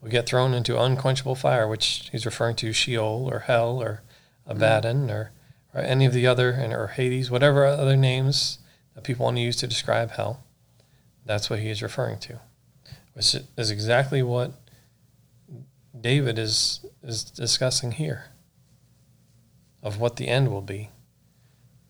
will 0.02 0.10
get 0.10 0.26
thrown 0.26 0.56
into 0.56 0.82
unquenchable 0.82 1.36
fire, 1.36 1.68
which 1.68 2.10
he's 2.12 2.26
referring 2.26 2.56
to 2.58 2.74
Sheol 2.74 3.30
or 3.32 3.40
hell 3.40 3.80
or 3.80 4.02
Abaddon 4.48 5.02
mm-hmm. 5.02 5.12
or, 5.12 5.32
or 5.76 5.82
any 5.82 6.06
of 6.08 6.14
the 6.14 6.26
other, 6.26 6.54
or 6.72 6.88
Hades, 6.88 7.30
whatever 7.30 7.66
other 7.66 7.98
names 7.98 8.58
that 8.96 9.04
people 9.04 9.26
want 9.26 9.38
to 9.38 9.42
use 9.42 9.58
to 9.58 9.68
describe 9.68 10.12
hell. 10.12 10.44
That's 11.26 11.50
what 11.50 11.60
he 11.60 11.70
is 11.70 11.82
referring 11.82 12.20
to. 12.20 12.40
Which 13.14 13.36
is 13.58 13.72
exactly 13.72 14.24
what 14.24 14.54
David 16.00 16.40
is, 16.40 16.86
is 17.04 17.24
discussing 17.24 17.94
here 17.94 18.26
of 19.84 20.00
what 20.00 20.16
the 20.16 20.28
end 20.28 20.50
will 20.50 20.62
be 20.62 20.90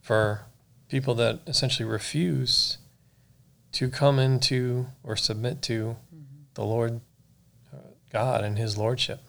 for 0.01 0.41
people 0.89 1.15
that 1.15 1.39
essentially 1.47 1.87
refuse 1.87 2.77
to 3.71 3.89
come 3.89 4.19
into 4.19 4.87
or 5.03 5.15
submit 5.15 5.61
to 5.61 5.95
the 6.55 6.63
Lord 6.63 6.99
uh, 7.73 7.77
God 8.11 8.43
and 8.43 8.57
his 8.57 8.77
lordship. 8.77 9.21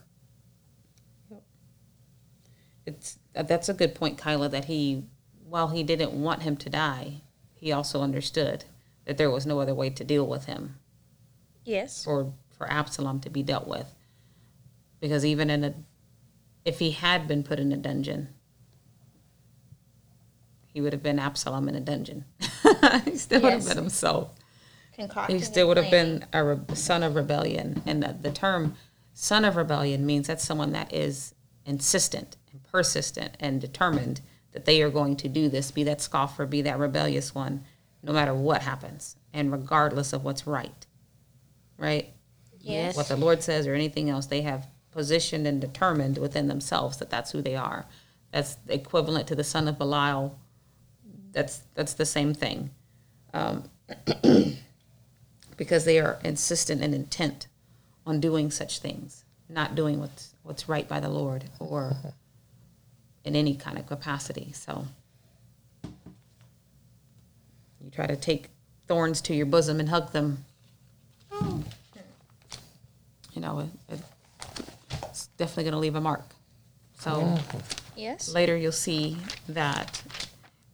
It's 2.84 3.18
uh, 3.36 3.42
that's 3.44 3.68
a 3.68 3.74
good 3.74 3.94
point, 3.94 4.18
Kyla. 4.18 4.48
That 4.48 4.64
he, 4.64 5.04
while 5.48 5.68
he 5.68 5.84
didn't 5.84 6.12
want 6.12 6.42
him 6.42 6.56
to 6.56 6.68
die, 6.68 7.20
he 7.54 7.70
also 7.70 8.02
understood 8.02 8.64
that 9.04 9.16
there 9.16 9.30
was 9.30 9.46
no 9.46 9.60
other 9.60 9.74
way 9.74 9.90
to 9.90 10.04
deal 10.04 10.26
with 10.26 10.46
him 10.46 10.78
Yes. 11.64 12.06
or 12.06 12.32
for 12.56 12.70
Absalom 12.70 13.20
to 13.20 13.30
be 13.30 13.42
dealt 13.42 13.66
with. 13.66 13.94
Because 15.00 15.24
even 15.24 15.50
in 15.50 15.64
a, 15.64 15.74
if 16.64 16.78
he 16.78 16.92
had 16.92 17.26
been 17.26 17.42
put 17.42 17.58
in 17.58 17.72
a 17.72 17.76
dungeon, 17.76 18.28
he 20.72 20.80
would 20.80 20.92
have 20.92 21.02
been 21.02 21.18
Absalom 21.18 21.68
in 21.68 21.74
a 21.74 21.80
dungeon. 21.80 22.24
he 23.04 23.16
still 23.16 23.42
would 23.42 23.52
have 23.52 23.66
been 23.66 23.76
himself. 23.76 24.30
Concocting 24.94 25.36
He 25.36 25.42
still 25.42 25.68
would 25.68 25.76
have 25.76 25.90
been 25.90 26.24
a 26.32 26.44
re- 26.44 26.74
son 26.74 27.02
of 27.02 27.14
rebellion. 27.14 27.82
And 27.84 28.02
the, 28.02 28.16
the 28.20 28.30
term 28.30 28.76
son 29.12 29.44
of 29.44 29.56
rebellion 29.56 30.06
means 30.06 30.26
that's 30.28 30.44
someone 30.44 30.72
that 30.72 30.92
is 30.92 31.34
insistent 31.66 32.36
and 32.52 32.62
persistent 32.64 33.36
and 33.40 33.60
determined 33.60 34.20
that 34.52 34.64
they 34.64 34.82
are 34.82 34.90
going 34.90 35.16
to 35.16 35.28
do 35.28 35.48
this, 35.48 35.70
be 35.70 35.82
that 35.84 36.00
scoffer, 36.00 36.46
be 36.46 36.62
that 36.62 36.78
rebellious 36.78 37.34
one, 37.34 37.64
no 38.02 38.12
matter 38.12 38.34
what 38.34 38.62
happens, 38.62 39.16
and 39.32 39.52
regardless 39.52 40.12
of 40.12 40.24
what's 40.24 40.46
right. 40.46 40.86
Right? 41.78 42.12
Yes. 42.60 42.96
What 42.96 43.08
the 43.08 43.16
Lord 43.16 43.42
says 43.42 43.66
or 43.66 43.74
anything 43.74 44.08
else, 44.10 44.26
they 44.26 44.42
have 44.42 44.66
positioned 44.92 45.46
and 45.46 45.60
determined 45.60 46.18
within 46.18 46.48
themselves 46.48 46.98
that 46.98 47.10
that's 47.10 47.32
who 47.32 47.42
they 47.42 47.56
are. 47.56 47.86
That's 48.30 48.56
equivalent 48.68 49.26
to 49.28 49.34
the 49.34 49.44
son 49.44 49.68
of 49.68 49.78
Belial. 49.78 50.38
That's 51.32 51.62
that's 51.74 51.94
the 51.94 52.06
same 52.06 52.34
thing 52.34 52.70
um, 53.34 53.64
because 55.56 55.84
they 55.84 55.98
are 55.98 56.18
insistent 56.24 56.82
and 56.82 56.94
intent 56.94 57.46
on 58.06 58.20
doing 58.20 58.50
such 58.50 58.78
things, 58.78 59.24
not 59.48 59.74
doing 59.74 60.00
what's 60.00 60.34
what's 60.42 60.68
right 60.68 60.88
by 60.88 61.00
the 61.00 61.08
Lord 61.08 61.44
or 61.58 61.96
in 63.24 63.36
any 63.36 63.54
kind 63.54 63.78
of 63.78 63.86
capacity. 63.86 64.52
So 64.52 64.86
you 67.82 67.90
try 67.90 68.06
to 68.06 68.16
take 68.16 68.48
thorns 68.86 69.20
to 69.22 69.34
your 69.34 69.46
bosom 69.46 69.80
and 69.80 69.88
hug 69.88 70.12
them. 70.12 70.44
You 73.32 73.40
know, 73.40 73.68
it, 73.88 74.00
it's 75.04 75.26
definitely 75.38 75.64
going 75.64 75.72
to 75.72 75.78
leave 75.78 75.94
a 75.94 76.00
mark. 76.00 76.26
So 76.98 77.38
Yes. 77.96 78.32
later 78.32 78.56
you'll 78.56 78.72
see 78.72 79.16
that 79.48 80.02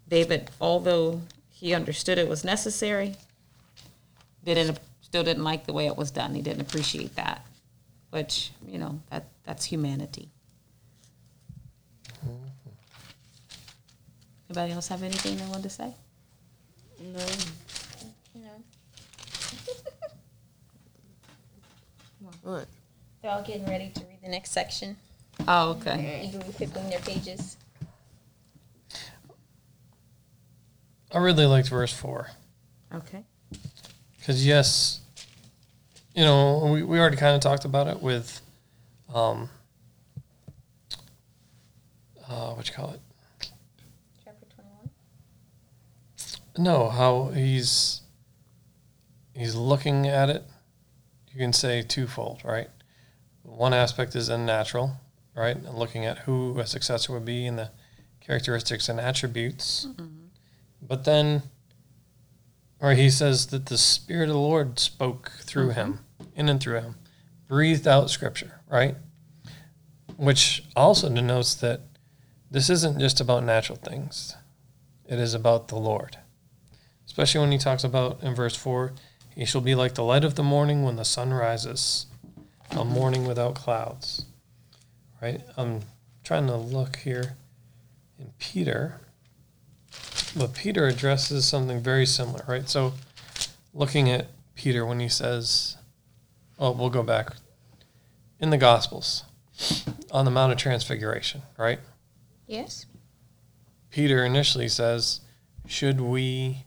David, 0.09 0.51
although 0.61 1.21
he 1.51 1.75
understood 1.75 2.19
it 2.19 2.29
was 2.29 2.45
necessary, 2.45 3.15
didn't 4.45 4.79
still 5.01 5.23
didn't 5.25 5.45
like 5.45 5.67
the 5.67 5.73
way 5.73 5.87
it 5.87 5.97
was 5.97 6.11
done. 6.11 6.35
He 6.35 6.43
didn't 6.43 6.61
appreciate 6.61 7.15
that, 7.17 7.47
which 8.11 8.53
you 8.67 8.79
know 8.79 9.01
that 9.11 9.27
that's 9.45 9.65
humanity. 9.65 10.29
Anybody 14.51 14.73
else 14.73 14.89
have 14.89 15.03
anything 15.03 15.37
they 15.37 15.47
want 15.47 15.63
to 15.63 15.71
say? 15.71 15.95
No. 17.01 17.25
No. 18.35 18.51
What? 22.43 22.67
They're 23.23 23.31
all 23.31 23.43
getting 23.43 23.67
ready 23.67 23.91
to 23.91 24.01
read 24.01 24.19
the 24.23 24.29
next 24.29 24.53
section. 24.53 24.97
Oh, 25.47 25.71
okay. 25.71 26.23
Eagerly 26.29 26.53
flipping 26.53 26.89
their 26.91 27.01
pages. 27.01 27.57
I 31.13 31.19
really 31.19 31.47
liked 31.47 31.69
verse 31.69 31.93
4. 31.93 32.29
Okay. 32.95 33.25
Because, 34.19 34.47
yes, 34.47 35.01
you 36.15 36.25
know, 36.25 36.69
we, 36.73 36.83
we 36.83 36.99
already 36.99 37.17
kind 37.17 37.35
of 37.35 37.41
talked 37.41 37.65
about 37.65 37.87
it 37.87 38.03
with, 38.03 38.41
um, 39.15 39.49
uh, 42.29 42.53
what 42.53 42.69
you 42.69 42.75
call 42.75 42.91
it? 42.91 43.01
Chapter 44.25 44.47
21. 44.55 44.91
No, 46.59 46.89
how 46.89 47.27
he's 47.29 48.01
he's 49.33 49.55
looking 49.55 50.09
at 50.09 50.29
it. 50.29 50.45
You 51.33 51.39
can 51.39 51.53
say 51.53 51.83
twofold, 51.83 52.43
right? 52.45 52.69
One 53.45 53.73
aspect 53.73 54.17
is 54.17 54.29
unnatural, 54.29 54.97
right? 55.37 55.57
And 55.57 55.79
looking 55.79 56.05
at 56.05 56.19
who 56.19 56.59
a 56.59 56.67
successor 56.67 57.13
would 57.13 57.25
be 57.25 57.47
and 57.47 57.57
the 57.57 57.71
characteristics 58.21 58.89
and 58.89 58.99
attributes. 58.99 59.87
Mm-hmm. 59.89 60.07
But 60.83 61.05
then, 61.05 61.43
or 62.81 62.95
he 62.95 63.09
says 63.09 63.47
that 63.47 63.67
the 63.67 63.79
Spirit 63.79 64.29
of 64.29 64.35
the 64.35 64.41
Lord 64.41 64.81
spoke 64.81 65.31
through 65.43 65.71
him, 65.71 66.01
mm-hmm. 66.21 66.41
in 66.41 66.49
and 66.49 66.61
through 66.61 66.81
him, 66.81 66.97
breathed 67.47 67.87
out 67.87 68.11
Scripture, 68.11 68.61
right? 68.69 68.97
Which 70.17 70.65
also 70.75 71.09
denotes 71.09 71.55
that 71.57 71.83
this 72.51 72.69
isn't 72.69 72.99
just 72.99 73.21
about 73.21 73.45
natural 73.45 73.79
things; 73.79 74.35
it 75.07 75.21
is 75.21 75.35
about 75.35 75.69
the 75.69 75.77
Lord 75.77 76.19
especially 77.19 77.41
when 77.41 77.51
he 77.51 77.59
talks 77.59 77.83
about 77.83 78.23
in 78.23 78.33
verse 78.33 78.55
4 78.55 78.93
he 79.35 79.45
shall 79.45 79.61
be 79.61 79.75
like 79.75 79.95
the 79.95 80.05
light 80.05 80.23
of 80.23 80.37
the 80.37 80.43
morning 80.45 80.85
when 80.85 80.95
the 80.95 81.05
sun 81.05 81.33
rises 81.33 82.07
a 82.71 82.85
morning 82.85 83.27
without 83.27 83.57
clouds. 83.57 84.27
Right? 85.21 85.41
I'm 85.57 85.81
trying 86.23 86.47
to 86.47 86.55
look 86.55 86.99
here 86.99 87.37
in 88.21 88.31
peter 88.39 89.01
but 90.37 90.55
peter 90.55 90.87
addresses 90.87 91.45
something 91.45 91.81
very 91.81 92.07
similar 92.07 92.45
right? 92.47 92.69
So 92.69 92.95
looking 93.75 94.09
at 94.09 94.29
peter 94.55 94.87
when 94.87 95.01
he 95.01 95.09
says 95.09 95.77
oh 96.57 96.71
we'll 96.71 96.89
go 96.89 97.03
back. 97.03 97.35
In 98.39 98.51
the 98.51 98.59
gospels 98.59 99.25
on 100.13 100.25
the 100.25 100.31
mount 100.31 100.53
of 100.53 100.59
transfiguration 100.59 101.43
right? 101.57 101.81
Yes. 102.47 102.87
Peter 103.91 104.25
initially 104.25 104.69
says, 104.69 105.23
Should 105.67 106.01
we 106.01 106.65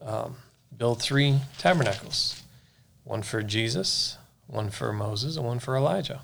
um, 0.00 0.36
build 0.76 1.00
three 1.00 1.40
tabernacles? 1.58 2.42
One 3.04 3.22
for 3.22 3.42
Jesus, 3.42 4.18
one 4.46 4.70
for 4.70 4.92
Moses, 4.92 5.36
and 5.36 5.46
one 5.46 5.58
for 5.58 5.76
Elijah. 5.76 6.22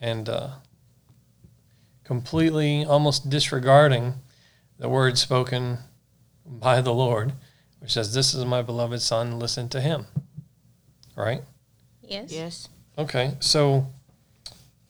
And 0.00 0.28
uh, 0.28 0.50
completely, 2.04 2.84
almost 2.84 3.30
disregarding 3.30 4.14
the 4.78 4.88
word 4.88 5.16
spoken 5.18 5.78
by 6.46 6.80
the 6.80 6.92
Lord, 6.92 7.32
which 7.80 7.92
says, 7.92 8.14
This 8.14 8.34
is 8.34 8.44
my 8.44 8.62
beloved 8.62 9.00
Son, 9.00 9.38
listen 9.38 9.68
to 9.70 9.80
him. 9.80 10.06
Right? 11.16 11.42
Yes. 12.02 12.32
Yes. 12.32 12.68
Okay, 12.98 13.34
so 13.40 13.86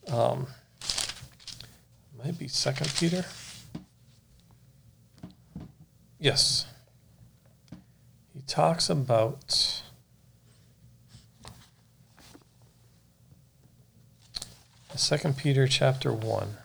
um, 0.08 0.46
might 2.22 2.38
be 2.38 2.48
Second 2.48 2.92
Peter. 2.96 3.24
Yes, 6.18 6.66
he 6.66 6.73
talks 8.46 8.88
about 8.90 9.82
Second 14.96 15.36
Peter 15.36 15.66
chapter 15.66 16.12
one, 16.12 16.56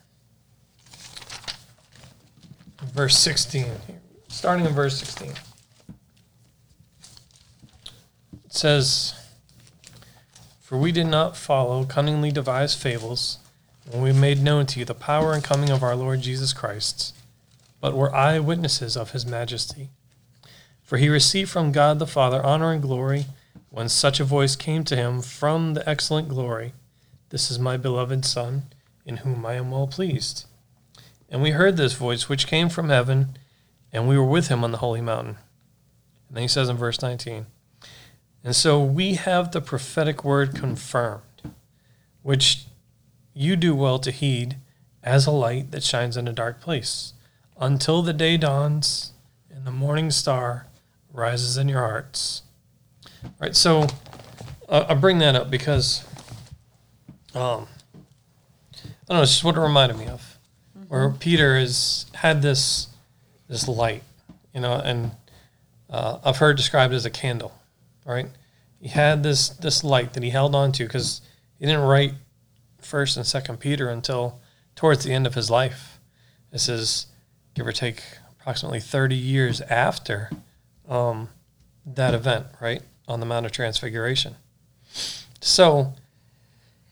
verse 2.93 3.17
sixteen. 3.17 3.71
Starting 4.27 4.65
in 4.65 4.73
verse 4.73 4.99
sixteen, 4.99 5.33
it 8.45 8.53
says. 8.53 9.15
For 10.61 10.77
we 10.77 10.91
did 10.91 11.07
not 11.07 11.35
follow 11.35 11.83
cunningly 11.83 12.31
devised 12.31 12.77
fables 12.77 13.39
when 13.89 14.03
we 14.03 14.13
made 14.13 14.43
known 14.43 14.67
to 14.67 14.77
you 14.77 14.85
the 14.85 14.93
power 14.93 15.33
and 15.33 15.43
coming 15.43 15.71
of 15.71 15.81
our 15.81 15.95
Lord 15.95 16.21
Jesus 16.21 16.53
Christ, 16.53 17.15
but 17.81 17.97
were 17.97 18.13
eyewitnesses 18.13 18.95
of 18.95 19.09
his 19.09 19.25
majesty. 19.25 19.89
For 20.89 20.97
he 20.97 21.07
received 21.07 21.51
from 21.51 21.71
God 21.71 21.99
the 21.99 22.07
Father 22.07 22.43
honor 22.43 22.71
and 22.71 22.81
glory 22.81 23.27
when 23.69 23.89
such 23.89 24.19
a 24.19 24.23
voice 24.23 24.55
came 24.55 24.83
to 24.85 24.95
him 24.95 25.21
from 25.21 25.75
the 25.75 25.87
excellent 25.87 26.29
glory 26.29 26.73
This 27.29 27.51
is 27.51 27.59
my 27.59 27.77
beloved 27.77 28.25
Son, 28.25 28.63
in 29.05 29.17
whom 29.17 29.45
I 29.45 29.53
am 29.53 29.69
well 29.69 29.85
pleased. 29.85 30.47
And 31.29 31.43
we 31.43 31.51
heard 31.51 31.77
this 31.77 31.93
voice 31.93 32.27
which 32.27 32.47
came 32.47 32.69
from 32.69 32.89
heaven 32.89 33.37
and 33.93 34.09
we 34.09 34.17
were 34.17 34.25
with 34.25 34.47
him 34.47 34.63
on 34.63 34.71
the 34.71 34.79
holy 34.79 34.99
mountain. 34.99 35.37
And 36.27 36.37
then 36.37 36.41
he 36.41 36.47
says 36.47 36.69
in 36.69 36.75
verse 36.75 37.03
19, 37.03 37.45
and 38.43 38.55
so 38.55 38.83
we 38.83 39.13
have 39.13 39.51
the 39.51 39.61
prophetic 39.61 40.23
word 40.23 40.55
confirmed, 40.55 41.53
which 42.23 42.65
you 43.35 43.55
do 43.55 43.75
well 43.75 43.99
to 43.99 44.09
heed 44.09 44.57
as 45.03 45.27
a 45.27 45.31
light 45.31 45.69
that 45.69 45.83
shines 45.83 46.17
in 46.17 46.27
a 46.27 46.33
dark 46.33 46.59
place, 46.59 47.13
until 47.59 48.01
the 48.01 48.11
day 48.11 48.37
dawns 48.37 49.13
and 49.51 49.67
the 49.67 49.71
morning 49.71 50.09
star 50.09 50.65
rises 51.19 51.57
in 51.57 51.69
your 51.69 51.81
hearts. 51.81 52.43
Right. 53.39 53.55
So 53.55 53.85
uh, 54.67 54.85
I 54.89 54.93
bring 54.93 55.19
that 55.19 55.35
up 55.35 55.51
because 55.51 56.05
um, 57.35 57.67
I 58.73 59.09
don't 59.09 59.17
know. 59.17 59.21
It's 59.21 59.31
just 59.31 59.43
what 59.43 59.55
it 59.55 59.59
reminded 59.59 59.97
me 59.97 60.07
of, 60.07 60.37
where 60.87 61.09
Peter 61.09 61.57
has 61.57 62.05
had 62.13 62.41
this 62.41 62.87
this 63.47 63.67
light, 63.67 64.03
you 64.53 64.61
know, 64.61 64.75
and 64.75 65.11
uh, 65.89 66.19
I've 66.23 66.37
heard 66.37 66.55
described 66.55 66.93
as 66.93 67.05
a 67.05 67.09
candle, 67.09 67.51
right? 68.05 68.27
He 68.79 68.87
had 68.87 69.23
this 69.23 69.49
this 69.49 69.83
light 69.83 70.13
that 70.13 70.23
he 70.23 70.29
held 70.29 70.55
on 70.55 70.71
to 70.73 70.83
because 70.83 71.21
he 71.59 71.65
didn't 71.65 71.81
write 71.81 72.13
First 72.79 73.17
and 73.17 73.25
Second 73.25 73.59
Peter 73.59 73.89
until 73.89 74.39
towards 74.75 75.03
the 75.03 75.11
end 75.11 75.27
of 75.27 75.33
his 75.33 75.49
life. 75.49 75.99
This 76.51 76.69
is 76.69 77.07
give 77.55 77.67
or 77.67 77.73
take 77.73 78.01
approximately 78.31 78.79
thirty 78.79 79.15
years 79.15 79.61
after 79.61 80.29
um, 80.89 81.29
that 81.85 82.13
event, 82.13 82.47
right 82.59 82.81
on 83.07 83.19
the 83.19 83.25
Mount 83.25 83.45
of 83.45 83.51
Transfiguration. 83.51 84.35
So 85.39 85.93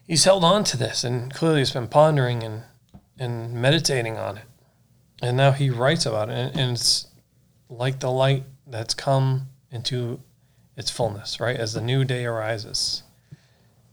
he's 0.08 0.24
held 0.24 0.44
on 0.44 0.64
to 0.66 0.78
this 0.78 1.04
and 1.04 1.34
clearly 1.34 1.60
he's 1.60 1.72
been 1.72 1.88
pondering 1.88 2.44
and, 2.44 2.64
and 3.20 3.54
meditating 3.54 4.18
on 4.18 4.38
it. 4.38 4.44
And 5.22 5.36
now 5.36 5.52
he 5.52 5.70
writes 5.70 6.06
about 6.06 6.30
it. 6.30 6.34
And, 6.34 6.60
and 6.60 6.72
it's 6.72 7.08
like 7.70 8.00
the 8.00 8.12
light 8.12 8.44
that's 8.66 8.94
come 8.94 9.48
into 9.72 10.22
its 10.76 10.92
fullness, 10.92 11.40
right? 11.40 11.58
As 11.58 11.74
the 11.74 11.82
new 11.82 12.06
day 12.06 12.26
arises. 12.26 13.04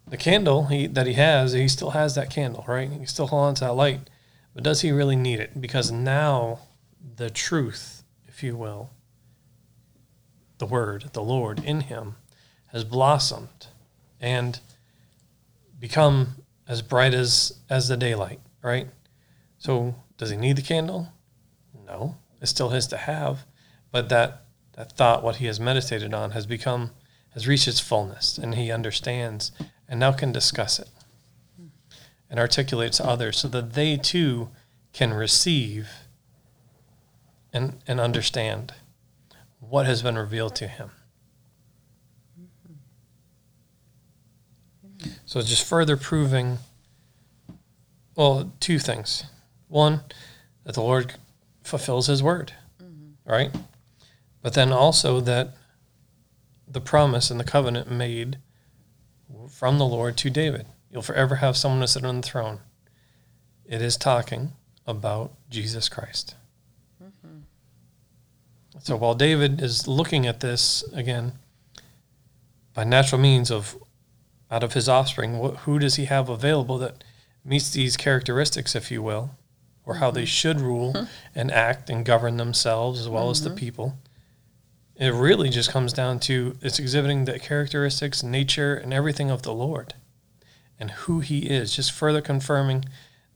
The 0.07 0.19
candle 0.19 0.67
he, 0.67 0.87
that 0.87 1.07
he 1.07 1.15
has, 1.15 1.53
he 1.53 1.67
still 1.67 1.91
has 1.91 2.15
that 2.15 2.31
candle, 2.31 2.65
right? 2.69 2.91
He 2.91 3.07
still 3.07 3.27
holds 3.27 3.49
on 3.49 3.55
to 3.57 3.61
that 3.65 3.73
light. 3.73 4.11
But 4.55 4.63
does 4.63 4.83
he 4.83 4.93
really 4.93 5.17
need 5.17 5.41
it? 5.41 5.61
Because 5.61 5.91
now 5.91 6.61
the 7.17 7.31
truth, 7.31 8.05
if 8.29 8.43
you 8.43 8.57
will, 8.57 8.91
the 10.59 10.67
word, 10.67 11.11
the 11.13 11.23
Lord 11.23 11.63
in 11.65 11.83
him, 11.83 12.17
has 12.69 12.85
blossomed 12.85 13.69
and 14.21 14.61
become 15.79 16.37
as 16.67 16.83
bright 16.83 17.15
as 17.15 17.59
as 17.69 17.89
the 17.89 17.97
daylight, 17.97 18.41
right? 18.63 18.89
So 19.59 19.97
does 20.17 20.31
he 20.31 20.37
need 20.37 20.57
the 20.57 20.63
candle? 20.63 21.13
No. 21.87 22.17
It's 22.41 22.51
still 22.51 22.71
his 22.71 22.87
to 22.89 22.97
have, 22.97 23.47
but 23.91 24.09
that 24.09 24.45
that 24.75 24.93
thought, 24.93 25.23
what 25.23 25.37
he 25.37 25.47
has 25.47 25.61
meditated 25.61 26.13
on, 26.13 26.33
has 26.33 26.47
become 26.47 26.91
has 27.31 27.49
reached 27.49 27.69
its 27.69 27.81
fullness 27.81 28.39
and 28.39 28.55
he 28.55 28.71
understands 28.71 29.53
and 29.89 30.01
now 30.01 30.13
can 30.13 30.33
discuss 30.33 30.79
it 30.79 30.89
and 32.31 32.39
articulate 32.41 32.93
to 32.93 33.07
others 33.07 33.39
so 33.39 33.49
that 33.49 33.75
they 33.75 33.97
too 33.97 34.51
can 34.93 35.13
receive 35.13 35.89
and, 37.53 37.81
and 37.87 38.01
understand 38.01 38.73
what 39.69 39.87
has 39.87 40.03
been 40.03 40.17
revealed 40.17 40.55
to 40.57 40.69
him. 40.69 40.91
So 45.27 45.41
it's 45.41 45.49
just 45.49 45.67
further 45.67 45.97
proving, 45.97 46.59
well, 48.15 48.53
two 48.61 48.79
things. 48.79 49.25
One, 49.69 50.03
that 50.65 50.75
the 50.75 50.83
Lord 50.83 51.15
fulfills 51.63 52.07
his 52.07 52.23
word, 52.23 52.53
mm-hmm. 52.83 53.31
right? 53.31 53.51
But 54.43 54.55
then 54.55 54.73
also 54.73 55.21
that 55.21 55.51
the 56.69 56.81
promise 56.81 57.31
and 57.31 57.41
the 57.41 57.45
covenant 57.45 57.91
made 57.91 58.39
from 59.49 59.79
the 59.79 59.87
Lord 59.87 60.17
to 60.19 60.31
David. 60.31 60.67
You'll 60.91 61.03
forever 61.03 61.37
have 61.37 61.57
someone 61.57 61.81
to 61.81 61.89
sit 61.89 62.05
on 62.05 62.21
the 62.21 62.27
throne. 62.27 62.61
It 63.65 63.83
is 63.83 63.97
talking 63.97 64.53
about 64.87 65.33
Jesus 65.51 65.89
Christ. 65.89 66.35
So 68.81 68.97
while 68.97 69.15
David 69.15 69.63
is 69.63 69.89
looking 69.89 70.27
at 70.27 70.41
this 70.41 70.85
again 70.93 71.33
by 72.75 72.85
natural 72.85 73.21
means 73.21 73.51
of 73.51 73.77
out 74.51 74.63
of 74.63 74.75
his 74.75 74.89
offspring, 74.89 75.41
wh- 75.41 75.57
who 75.61 75.79
does 75.79 75.95
he 75.95 76.05
have 76.07 76.29
available 76.29 76.79
that 76.79 77.03
meets 77.45 77.71
these 77.71 77.97
characteristics, 77.97 78.75
if 78.75 78.91
you 78.91 79.03
will, 79.03 79.31
or 79.87 79.97
how 79.97 80.11
they 80.11 80.23
mm-hmm. 80.23 80.27
should 80.27 80.61
rule 80.61 80.93
hmm. 80.93 81.05
and 81.35 81.51
act 81.51 81.89
and 81.89 82.05
govern 82.05 82.37
themselves 82.37 83.01
as 83.01 83.09
well 83.09 83.31
as 83.31 83.43
the 83.43 83.51
mm-hmm. 83.51 83.59
people? 83.59 83.99
It 84.97 85.13
really 85.13 85.49
just 85.49 85.71
comes 85.71 85.93
down 85.93 86.21
to 86.21 86.57
it's 86.63 86.79
exhibiting 86.79 87.25
the 87.25 87.39
characteristics, 87.39 88.23
nature, 88.23 88.75
and 88.75 88.93
everything 88.93 89.31
of 89.31 89.43
the 89.43 89.53
Lord 89.53 89.95
and 90.79 90.91
who 90.91 91.21
he 91.21 91.51
is, 91.51 91.75
just 91.75 91.93
further 91.93 92.21
confirming 92.21 92.85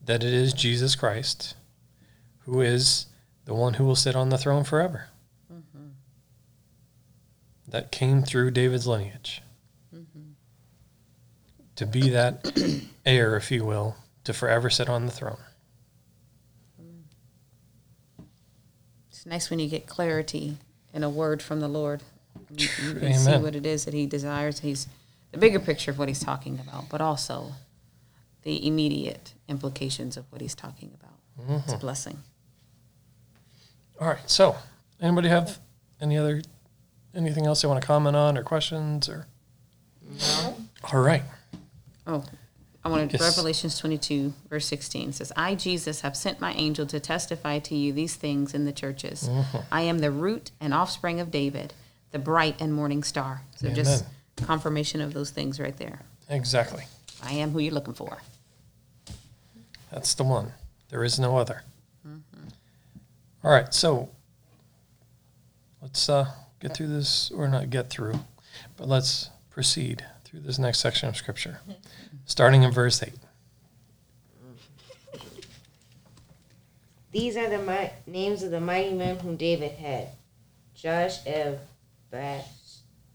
that 0.05 0.25
it 0.25 0.33
is 0.33 0.53
Jesus 0.53 0.95
Christ 0.95 1.55
who 2.49 2.63
is 2.63 3.07
the 3.45 3.55
one 3.55 3.75
who 3.75 3.85
will 3.85 3.95
sit 3.95 4.17
on 4.17 4.31
the 4.31 4.39
throne 4.39 4.65
forever. 4.65 5.09
That 7.69 7.93
came 7.93 8.23
through 8.23 8.53
David's 8.53 8.87
lineage. 8.87 9.43
Mm-hmm. 9.95 10.31
To 11.77 11.87
be 11.87 12.11
that 12.11 12.51
heir, 13.07 13.37
if 13.37 13.51
you 13.51 13.65
will, 13.65 13.97
to 14.25 14.33
forever 14.33 14.71
sit 14.71 14.89
on 14.89 15.07
the 15.07 15.13
throne. 15.13 15.39
It's 19.09 19.27
nice 19.27 19.51
when 19.51 19.59
you 19.59 19.69
get 19.69 19.87
clarity 19.87 20.59
in 20.95 21.03
a 21.03 21.11
word 21.11 21.43
from 21.43 21.61
the 21.61 21.69
Lord. 21.69 22.03
You, 22.51 22.69
you 22.85 22.95
can 22.95 23.15
see 23.15 23.37
what 23.37 23.57
it 23.57 23.67
is 23.67 23.85
that 23.85 23.93
He 23.93 24.07
desires. 24.07 24.61
He's 24.61 24.87
the 25.33 25.39
bigger 25.39 25.59
picture 25.59 25.91
of 25.91 25.99
what 25.99 26.09
He's 26.09 26.21
talking 26.21 26.59
about, 26.59 26.89
but 26.89 27.01
also 27.01 27.53
the 28.43 28.67
immediate 28.67 29.35
implications 29.49 30.17
of 30.17 30.31
what 30.31 30.41
He's 30.41 30.55
talking 30.55 30.93
about. 30.95 31.59
It's 31.61 31.73
a 31.73 31.77
mm-hmm. 31.77 31.81
blessing. 31.81 32.19
All 34.01 34.09
right. 34.09 34.31
So, 34.31 34.57
anybody 35.01 35.29
have 35.29 35.59
any 36.01 36.17
other 36.17 36.43
anything 37.15 37.47
else 37.47 37.63
they 37.63 37.69
want 37.69 37.81
to 37.81 37.87
comment 37.87 38.17
on 38.17 38.37
or 38.39 38.43
questions 38.43 39.09
or? 39.09 39.27
No. 40.11 40.57
All 40.93 41.01
right. 41.01 41.23
Oh, 42.07 42.25
I 42.85 42.89
wanted 42.89 43.13
Yes. 43.13 43.21
Revelations 43.21 43.79
22, 43.79 44.33
verse 44.49 44.67
16 44.67 45.13
says, 45.13 45.33
I, 45.37 45.55
Jesus, 45.55 46.01
have 46.01 46.17
sent 46.17 46.41
my 46.41 46.53
angel 46.55 46.87
to 46.87 47.01
testify 47.01 47.59
to 47.61 47.75
you 47.75 47.93
these 47.93 48.15
things 48.15 48.55
in 48.55 48.65
the 48.65 48.73
churches. 48.73 49.29
Mm-hmm. 49.29 49.59
I 49.71 49.83
am 49.83 49.99
the 49.99 50.11
root 50.11 50.53
and 50.61 50.73
offspring 50.73 51.21
of 51.21 51.31
David, 51.31 51.75
the 52.13 52.19
bright 52.19 52.57
and 52.61 52.73
morning 52.73 53.03
star. 53.03 53.43
So 53.57 53.69
just 53.71 54.05
confirmation 54.37 55.01
of 55.01 55.13
those 55.13 55.31
things 55.31 55.61
right 55.61 55.77
there. 55.77 56.01
Exactly. 56.31 56.85
I 57.23 57.33
am 57.33 57.51
who 57.51 57.59
you're 57.59 57.75
looking 57.75 57.95
for. 57.95 58.19
That's 59.91 60.15
the 60.15 60.25
one. 60.25 60.53
There 60.89 61.05
is 61.05 61.19
no 61.19 61.37
other. 61.37 61.63
All 63.45 63.53
right, 63.53 63.73
so 63.73 64.09
let's 65.81 66.09
uh, 66.09 66.27
get 66.61 66.75
through 66.77 66.89
this, 66.89 67.31
or 67.31 67.49
not 67.49 67.71
get 67.71 67.91
through, 67.91 68.21
but 68.77 68.89
let's 68.89 69.31
proceed 69.51 70.05
through 70.25 70.41
this 70.41 70.59
next 70.59 70.81
section 70.81 71.09
of 71.09 71.17
Scripture, 71.17 71.61
starting 72.27 72.63
in 72.63 72.71
verse 72.71 73.03
8. 73.03 73.13
These 77.11 77.37
are 77.37 77.49
the 77.49 77.59
mi- 77.59 77.91
names 78.07 78.43
of 78.43 78.51
the 78.51 78.61
mighty 78.61 78.93
men 78.93 79.19
whom 79.19 79.37
David 79.37 79.73
had: 79.73 80.09
Josh, 80.75 81.19
Ev, 81.27 81.59
Bash, 82.11 82.45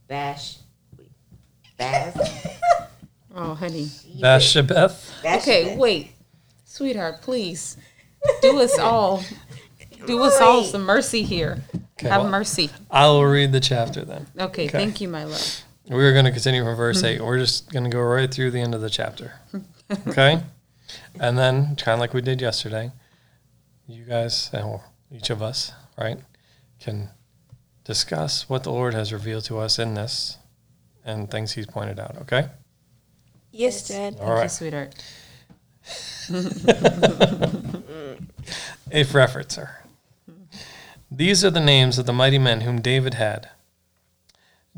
Bash, 0.08 0.58
wait, 0.98 1.12
Baz, 1.78 2.16
Oh, 3.36 3.56
honey. 3.56 3.86
Bashabeth. 4.20 5.12
Okay, 5.38 5.76
wait. 5.76 6.12
Sweetheart, 6.66 7.22
please. 7.22 7.78
Do 8.42 8.60
us 8.62 8.78
all. 8.78 9.24
Do 10.06 10.22
us 10.24 10.40
all 10.42 10.62
Right. 10.62 10.70
some 10.70 10.84
mercy 10.84 11.24
here. 11.24 11.64
Okay, 11.98 12.10
Have 12.10 12.24
well- 12.24 12.32
mercy. 12.32 12.70
I 12.92 13.08
will 13.08 13.26
read 13.26 13.52
the 13.52 13.60
chapter 13.60 14.04
then. 14.06 14.28
Okay, 14.38 14.66
Okay. 14.66 14.68
thank 14.78 15.02
you, 15.02 15.08
my 15.08 15.24
love. 15.24 15.64
We're 15.88 16.14
going 16.14 16.26
to 16.26 16.32
continue 16.32 16.64
from 16.64 16.76
verse 16.76 17.04
8. 17.04 17.22
We're 17.22 17.40
just 17.40 17.72
going 17.72 17.84
to 17.84 17.90
go 17.90 18.02
right 18.02 18.32
through 18.34 18.52
the 18.52 18.62
end 18.62 18.74
of 18.76 18.82
the 18.82 18.90
chapter. 18.90 19.34
Okay? 20.08 20.42
and 21.20 21.38
then, 21.38 21.76
kind 21.76 21.94
of 21.96 22.00
like 22.00 22.14
we 22.14 22.22
did 22.22 22.42
yesterday, 22.42 22.92
you 23.88 24.06
guys, 24.06 24.50
and 24.54 24.66
well, 24.66 24.84
each 25.12 25.30
of 25.30 25.42
us, 25.42 25.72
right, 25.98 26.18
can 26.80 27.10
discuss 27.84 28.50
what 28.50 28.64
the 28.64 28.72
Lord 28.72 28.94
has 28.94 29.12
revealed 29.14 29.44
to 29.46 29.60
us 29.60 29.78
in 29.78 29.94
this 29.94 30.38
and 31.06 31.30
things 31.30 31.52
He's 31.52 31.68
pointed 31.68 32.00
out. 32.00 32.18
Okay? 32.22 32.48
Yes, 33.52 33.88
Dad. 33.88 34.18
All 34.20 34.38
Thank 34.38 34.44
you, 34.44 34.50
sweetheart. 34.50 34.96
A 38.92 39.04
for 39.04 39.20
effort, 39.20 39.52
sir. 39.52 39.70
These 41.16 41.46
are 41.46 41.52
the 41.52 41.60
names 41.60 42.00
of 42.00 42.08
the 42.08 42.12
mighty 42.12 42.40
men 42.40 42.62
whom 42.62 42.82
David 42.82 43.14
had 43.14 43.50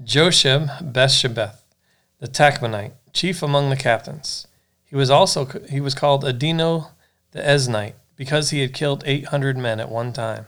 Josheb 0.04 0.92
Bethshebeth, 0.92 1.62
the 2.20 2.28
Tachmonite, 2.28 2.92
chief 3.14 3.42
among 3.42 3.70
the 3.70 3.78
captains. 3.78 4.46
He 4.84 4.98
was 4.98 5.10
also 5.10 5.46
he 5.70 5.80
was 5.80 5.96
called 5.96 6.26
Adino 6.26 6.90
the 7.32 7.40
Eznite 7.40 7.94
because 8.18 8.50
he 8.50 8.60
had 8.60 8.74
killed 8.74 9.02
eight 9.06 9.28
hundred 9.28 9.58
men 9.58 9.80
at 9.80 9.88
one 9.88 10.12
time. 10.12 10.46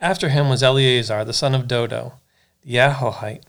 After 0.00 0.28
him 0.28 0.50
was 0.50 0.62
Eleazar, 0.62 1.24
the 1.24 1.32
son 1.32 1.54
of 1.54 1.66
Dodo, 1.66 2.20
the 2.62 2.74
Ahohite, 2.74 3.44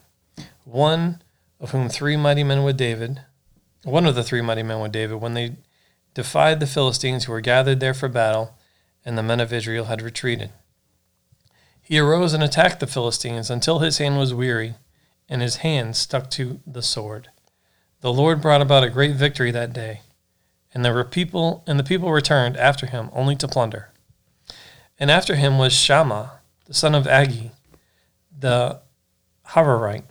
one 0.63 1.21
of 1.60 1.71
whom 1.71 1.89
three 1.89 2.15
mighty 2.15 2.45
men 2.45 2.63
with 2.63 2.78
David, 2.78 3.24
one 3.84 4.06
of 4.06 4.15
the 4.15 4.24
three 4.24 4.41
mighty 4.41 4.63
men 4.63 4.80
with 4.80 4.93
David, 4.93 5.17
when 5.17 5.34
they 5.34 5.58
defied 6.13 6.62
the 6.62 6.65
Philistines 6.65 7.26
who 7.26 7.34
were 7.34 7.41
gathered 7.41 7.82
there 7.82 7.93
for 7.93 8.08
battle, 8.08 8.58
and 9.04 9.17
the 9.17 9.24
men 9.24 9.41
of 9.41 9.52
Israel 9.52 9.86
had 9.86 10.02
retreated. 10.02 10.52
He 11.88 12.00
arose 12.00 12.34
and 12.34 12.41
attacked 12.41 12.80
the 12.80 12.88
Philistines 12.88 13.52
until 13.52 13.78
his 13.78 14.00
hand 14.00 14.17
was 14.17 14.34
weary, 14.34 14.74
and 15.30 15.43
his 15.43 15.58
hand 15.58 15.95
stuck 15.95 16.32
to 16.32 16.60
the 16.65 16.82
sword. 16.82 17.30
The 18.02 18.12
Lord 18.12 18.41
brought 18.41 18.62
about 18.62 18.84
a 18.84 18.89
great 18.89 19.15
victory 19.15 19.52
that 19.52 19.71
day, 19.71 20.02
and 20.74 20.84
were 20.84 21.04
people 21.04 21.63
and 21.67 21.80
the 21.80 21.84
people 21.84 22.12
returned 22.12 22.58
after 22.58 22.88
him 22.88 23.12
only 23.13 23.36
to 23.36 23.48
plunder. 23.48 23.91
And 25.00 25.12
after 25.12 25.36
him 25.36 25.60
was 25.60 25.74
Shammah, 25.74 26.39
the 26.65 26.74
son 26.74 26.95
of 26.95 27.06
Agee, 27.06 27.52
the 28.36 28.82
Hararite. 29.50 30.06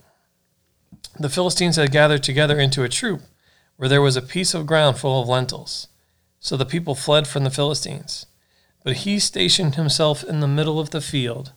The 1.19 1.29
Philistines 1.29 1.75
had 1.75 1.91
gathered 1.91 2.23
together 2.23 2.57
into 2.57 2.83
a 2.83 2.89
troop 2.89 3.21
where 3.75 3.89
there 3.89 4.01
was 4.01 4.15
a 4.15 4.21
piece 4.21 4.53
of 4.53 4.65
ground 4.65 4.97
full 4.97 5.21
of 5.21 5.27
lentils. 5.27 5.89
So 6.39 6.55
the 6.55 6.65
people 6.65 6.95
fled 6.95 7.27
from 7.27 7.43
the 7.43 7.49
Philistines. 7.49 8.27
But 8.81 8.97
he 8.97 9.19
stationed 9.19 9.75
himself 9.75 10.23
in 10.23 10.39
the 10.39 10.47
middle 10.47 10.79
of 10.79 10.91
the 10.91 11.01
field, 11.01 11.51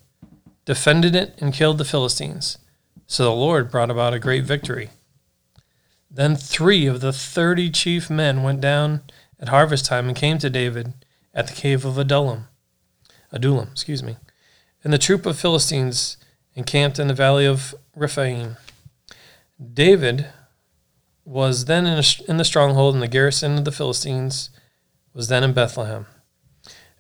defended 0.69 1.17
it, 1.17 1.35
and 1.39 1.55
killed 1.55 1.79
the 1.79 1.85
Philistines. 1.85 2.59
So 3.07 3.25
the 3.25 3.31
Lord 3.31 3.71
brought 3.71 3.91
about 3.91 4.13
a 4.13 4.19
great 4.19 4.45
victory. 4.45 4.91
Then 6.11 6.37
three 6.37 6.85
of 6.85 7.01
the 7.01 7.11
thirty 7.11 7.71
chief 7.71 8.11
men 8.11 8.43
went 8.43 8.61
down 8.61 9.01
at 9.41 9.49
harvest 9.49 9.87
time 9.87 10.09
and 10.09 10.15
came 10.15 10.37
to 10.37 10.51
David 10.51 10.93
at 11.33 11.47
the 11.47 11.55
cave 11.55 11.87
of 11.87 11.97
Adullam. 11.97 12.49
Adullam, 13.33 13.69
excuse 13.73 14.03
me. 14.03 14.17
And 14.85 14.93
the 14.93 14.99
troop 14.99 15.25
of 15.25 15.39
Philistines 15.39 16.19
encamped 16.55 16.99
in 16.99 17.09
the 17.09 17.15
valley 17.15 17.47
of 17.47 17.75
Rephaim. 17.97 18.59
David 19.73 20.27
was 21.25 21.65
then 21.65 21.87
in, 21.87 21.99
a, 21.99 22.05
in 22.31 22.37
the 22.37 22.45
stronghold, 22.45 22.93
and 22.93 23.03
the 23.03 23.09
garrison 23.09 23.57
of 23.57 23.65
the 23.65 23.73
Philistines 23.73 24.51
was 25.15 25.29
then 25.29 25.43
in 25.43 25.55
Bethlehem. 25.55 26.05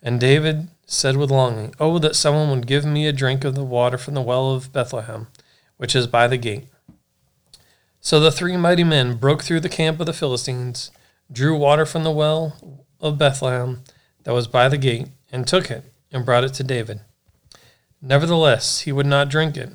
And 0.02 0.18
David 0.18 0.68
said 0.90 1.18
with 1.18 1.30
longing, 1.30 1.74
Oh, 1.78 1.98
that 1.98 2.16
someone 2.16 2.50
would 2.50 2.66
give 2.66 2.84
me 2.84 3.06
a 3.06 3.12
drink 3.12 3.44
of 3.44 3.54
the 3.54 3.62
water 3.62 3.98
from 3.98 4.14
the 4.14 4.22
well 4.22 4.52
of 4.52 4.72
Bethlehem, 4.72 5.28
which 5.76 5.94
is 5.94 6.06
by 6.06 6.26
the 6.26 6.38
gate. 6.38 6.66
So 8.00 8.18
the 8.18 8.32
three 8.32 8.56
mighty 8.56 8.84
men 8.84 9.16
broke 9.16 9.42
through 9.42 9.60
the 9.60 9.68
camp 9.68 10.00
of 10.00 10.06
the 10.06 10.14
Philistines, 10.14 10.90
drew 11.30 11.56
water 11.56 11.84
from 11.84 12.04
the 12.04 12.10
well 12.10 12.56
of 13.00 13.18
Bethlehem 13.18 13.84
that 14.24 14.32
was 14.32 14.48
by 14.48 14.68
the 14.68 14.78
gate, 14.78 15.08
and 15.30 15.46
took 15.46 15.70
it, 15.70 15.84
and 16.10 16.24
brought 16.24 16.44
it 16.44 16.54
to 16.54 16.64
David. 16.64 17.00
Nevertheless, 18.00 18.80
he 18.80 18.92
would 18.92 19.06
not 19.06 19.28
drink 19.28 19.58
it, 19.58 19.70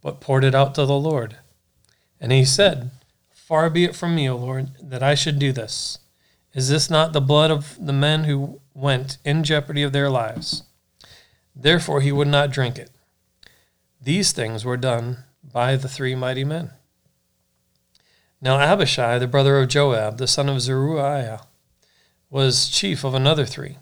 but 0.00 0.20
poured 0.20 0.44
it 0.44 0.54
out 0.54 0.74
to 0.76 0.86
the 0.86 0.98
Lord. 0.98 1.36
And 2.20 2.32
he 2.32 2.44
said, 2.44 2.90
Far 3.30 3.68
be 3.68 3.84
it 3.84 3.94
from 3.94 4.14
me, 4.14 4.28
O 4.28 4.36
Lord, 4.36 4.70
that 4.82 5.02
I 5.02 5.14
should 5.14 5.38
do 5.38 5.52
this. 5.52 5.98
Is 6.58 6.68
this 6.68 6.90
not 6.90 7.12
the 7.12 7.20
blood 7.20 7.52
of 7.52 7.76
the 7.78 7.92
men 7.92 8.24
who 8.24 8.60
went 8.74 9.18
in 9.24 9.44
jeopardy 9.44 9.84
of 9.84 9.92
their 9.92 10.10
lives? 10.10 10.64
Therefore 11.54 12.00
he 12.00 12.10
would 12.10 12.26
not 12.26 12.50
drink 12.50 12.80
it. 12.80 12.90
These 14.02 14.32
things 14.32 14.64
were 14.64 14.76
done 14.76 15.18
by 15.40 15.76
the 15.76 15.88
three 15.88 16.16
mighty 16.16 16.42
men. 16.42 16.72
Now 18.40 18.58
Abishai, 18.58 19.20
the 19.20 19.28
brother 19.28 19.56
of 19.60 19.68
Joab, 19.68 20.18
the 20.18 20.26
son 20.26 20.48
of 20.48 20.60
Zeruiah, 20.60 21.42
was 22.28 22.68
chief 22.68 23.04
of 23.04 23.14
another 23.14 23.46
three. 23.46 23.78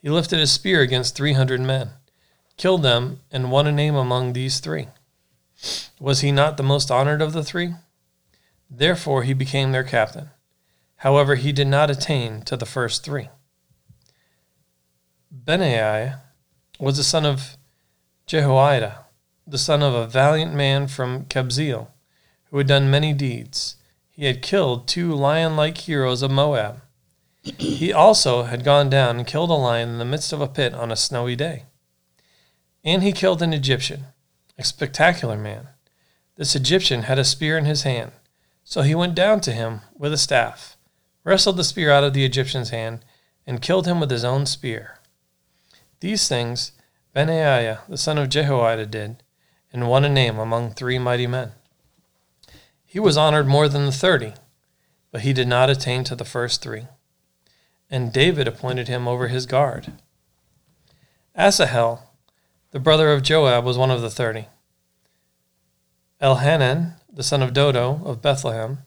He 0.00 0.08
lifted 0.08 0.38
a 0.38 0.46
spear 0.46 0.80
against 0.80 1.14
three 1.14 1.34
hundred 1.34 1.60
men, 1.60 1.90
killed 2.56 2.82
them, 2.82 3.20
and 3.30 3.50
won 3.50 3.66
a 3.66 3.72
name 3.72 3.94
among 3.94 4.32
these 4.32 4.60
three. 4.60 4.88
Was 6.00 6.22
he 6.22 6.32
not 6.32 6.56
the 6.56 6.62
most 6.62 6.90
honored 6.90 7.20
of 7.20 7.34
the 7.34 7.44
three? 7.44 7.74
Therefore 8.70 9.24
he 9.24 9.34
became 9.34 9.72
their 9.72 9.84
captain. 9.84 10.30
However, 10.96 11.34
he 11.34 11.52
did 11.52 11.66
not 11.66 11.90
attain 11.90 12.42
to 12.42 12.56
the 12.56 12.66
first 12.66 13.04
three. 13.04 13.28
Benaiah 15.30 16.22
was 16.78 16.96
the 16.96 17.04
son 17.04 17.26
of 17.26 17.56
Jehoiada, 18.26 19.06
the 19.46 19.58
son 19.58 19.82
of 19.82 19.94
a 19.94 20.06
valiant 20.06 20.54
man 20.54 20.88
from 20.88 21.26
Kabzeel, 21.26 21.88
who 22.50 22.58
had 22.58 22.66
done 22.66 22.90
many 22.90 23.12
deeds. 23.12 23.76
He 24.10 24.24
had 24.24 24.42
killed 24.42 24.88
two 24.88 25.14
lion 25.14 25.56
like 25.56 25.78
heroes 25.78 26.22
of 26.22 26.30
Moab. 26.30 26.80
He 27.42 27.92
also 27.92 28.44
had 28.44 28.64
gone 28.64 28.90
down 28.90 29.18
and 29.18 29.26
killed 29.26 29.50
a 29.50 29.54
lion 29.54 29.90
in 29.90 29.98
the 29.98 30.04
midst 30.04 30.32
of 30.32 30.40
a 30.40 30.48
pit 30.48 30.74
on 30.74 30.90
a 30.90 30.96
snowy 30.96 31.36
day. 31.36 31.64
And 32.82 33.02
he 33.02 33.12
killed 33.12 33.42
an 33.42 33.52
Egyptian, 33.52 34.06
a 34.58 34.64
spectacular 34.64 35.36
man. 35.36 35.68
This 36.36 36.56
Egyptian 36.56 37.02
had 37.02 37.18
a 37.18 37.24
spear 37.24 37.56
in 37.56 37.64
his 37.64 37.82
hand. 37.82 38.12
So 38.64 38.82
he 38.82 38.94
went 38.94 39.14
down 39.14 39.40
to 39.42 39.52
him 39.52 39.82
with 39.96 40.12
a 40.12 40.18
staff, 40.18 40.75
wrestled 41.26 41.56
the 41.56 41.64
spear 41.64 41.90
out 41.90 42.04
of 42.04 42.14
the 42.14 42.24
Egyptian's 42.24 42.70
hand, 42.70 43.04
and 43.46 43.60
killed 43.60 43.86
him 43.86 43.98
with 43.98 44.10
his 44.10 44.24
own 44.24 44.46
spear. 44.46 45.00
These 46.00 46.28
things 46.28 46.72
Benaiah, 47.12 47.80
the 47.88 47.98
son 47.98 48.16
of 48.16 48.28
Jehoiada, 48.28 48.86
did, 48.86 49.22
and 49.72 49.88
won 49.88 50.04
a 50.04 50.08
name 50.08 50.38
among 50.38 50.70
three 50.70 50.98
mighty 50.98 51.26
men. 51.26 51.52
He 52.84 53.00
was 53.00 53.16
honored 53.16 53.46
more 53.46 53.68
than 53.68 53.86
the 53.86 53.92
thirty, 53.92 54.34
but 55.10 55.22
he 55.22 55.32
did 55.32 55.48
not 55.48 55.68
attain 55.68 56.04
to 56.04 56.14
the 56.14 56.24
first 56.24 56.62
three. 56.62 56.86
And 57.90 58.12
David 58.12 58.46
appointed 58.46 58.86
him 58.86 59.08
over 59.08 59.28
his 59.28 59.46
guard. 59.46 59.92
Asahel, 61.34 62.10
the 62.70 62.78
brother 62.78 63.12
of 63.12 63.22
Joab, 63.22 63.64
was 63.64 63.76
one 63.76 63.90
of 63.90 64.00
the 64.00 64.10
thirty. 64.10 64.46
Elhanan, 66.22 67.00
the 67.12 67.24
son 67.24 67.42
of 67.42 67.52
Dodo 67.52 68.00
of 68.04 68.22
Bethlehem, 68.22 68.78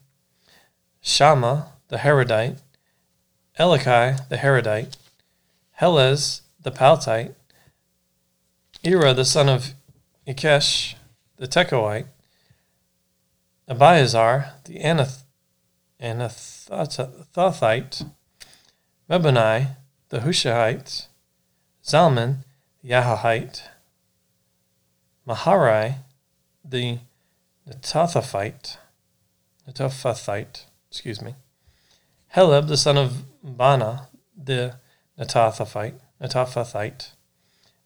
Shammah, 1.02 1.73
the 1.89 1.97
Harodite, 1.97 2.60
Elikai, 3.60 4.30
the 4.30 4.38
Harodite, 4.38 4.95
Helez, 5.82 6.41
the 6.62 6.71
Paltite, 6.71 7.34
Ira, 8.86 9.13
the 9.13 9.25
son 9.25 9.49
of 9.49 9.73
Ikesh, 10.28 10.95
the 11.38 11.47
Tekoite, 11.47 12.06
Abiazar, 13.69 14.52
the 14.63 14.80
Anath- 14.80 15.23
Anathothite, 16.02 18.10
Mebonai, 19.10 19.75
the 20.10 20.19
Hushaite, 20.19 21.08
Zalman, 21.84 22.38
the 22.82 22.89
Yahahite, 22.89 23.62
Maharai, 25.28 25.95
the 26.63 26.99
Netophathite, 27.67 28.78
Netophathite, 29.67 30.65
excuse 30.89 31.21
me, 31.21 31.36
Heleb, 32.36 32.68
the 32.68 32.78
son 32.78 32.96
of 32.96 33.24
Bana, 33.44 34.08
the 34.38 34.76
Netophathite, 35.20 35.96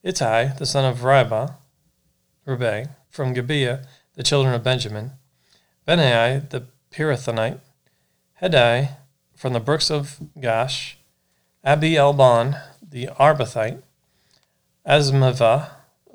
Ittai, 0.04 0.58
the 0.58 0.66
son 0.66 0.84
of 0.84 1.04
Ribah, 1.04 1.56
Rebbe, 2.46 2.90
from 3.10 3.34
Gibeah, 3.34 3.86
the 4.16 4.24
children 4.24 4.54
of 4.54 4.62
Benjamin, 4.62 5.12
Benai, 5.88 6.50
the 6.50 6.66
Pirathonite, 6.92 7.60
Hedai, 8.42 8.98
from 9.34 9.54
the 9.54 9.62
brooks 9.62 9.90
of 9.90 10.20
Gash, 10.40 10.98
Abi 11.64 11.94
Elban, 11.94 12.62
the 12.82 13.08
Arbathite, 13.18 13.82
Asmavah, 14.86 15.70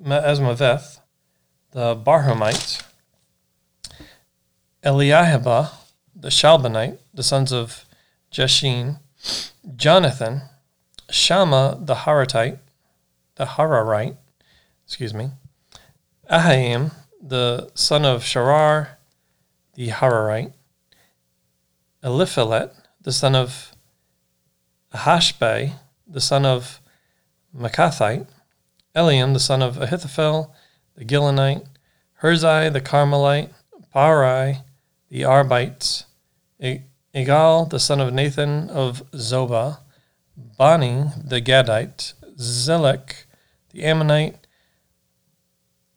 Asmaveth, 0.04 1.00
the 1.70 1.96
Barhumite, 1.96 2.82
Eliahibah, 4.84 5.70
the 6.14 6.28
Shaalbonite, 6.28 6.98
the 7.14 7.22
sons 7.22 7.52
of 7.52 7.87
Jeshin, 8.32 9.00
Jonathan, 9.76 10.42
Shammah 11.10 11.78
the 11.80 11.94
Haratite, 11.94 12.58
the 13.36 13.44
Hararite, 13.44 14.16
excuse 14.84 15.14
me, 15.14 15.30
Ahaim, 16.30 16.92
the 17.22 17.70
son 17.74 18.04
of 18.04 18.22
Sharar, 18.22 18.88
the 19.74 19.88
Hararite, 19.88 20.52
Eliphelet, 22.02 22.72
the 23.00 23.12
son 23.12 23.34
of 23.34 23.74
Ahashbai, 24.94 25.72
the 26.06 26.20
son 26.20 26.44
of 26.44 26.80
Maachathite, 27.56 28.26
Eliam, 28.94 29.32
the 29.32 29.40
son 29.40 29.62
of 29.62 29.80
Ahithophel, 29.80 30.54
the 30.96 31.04
Gilonite, 31.04 31.66
Herzai, 32.22 32.72
the 32.72 32.80
Carmelite, 32.80 33.50
Parai, 33.94 34.62
the 35.08 35.24
Arbites, 35.24 36.04
Igal, 37.14 37.68
the 37.70 37.80
son 37.80 38.00
of 38.00 38.12
Nathan 38.12 38.68
of 38.70 39.02
Zobah, 39.12 39.78
Bani, 40.36 41.06
the 41.22 41.40
Gadite, 41.40 42.12
Zelek, 42.36 43.24
the 43.70 43.84
Ammonite, 43.84 44.46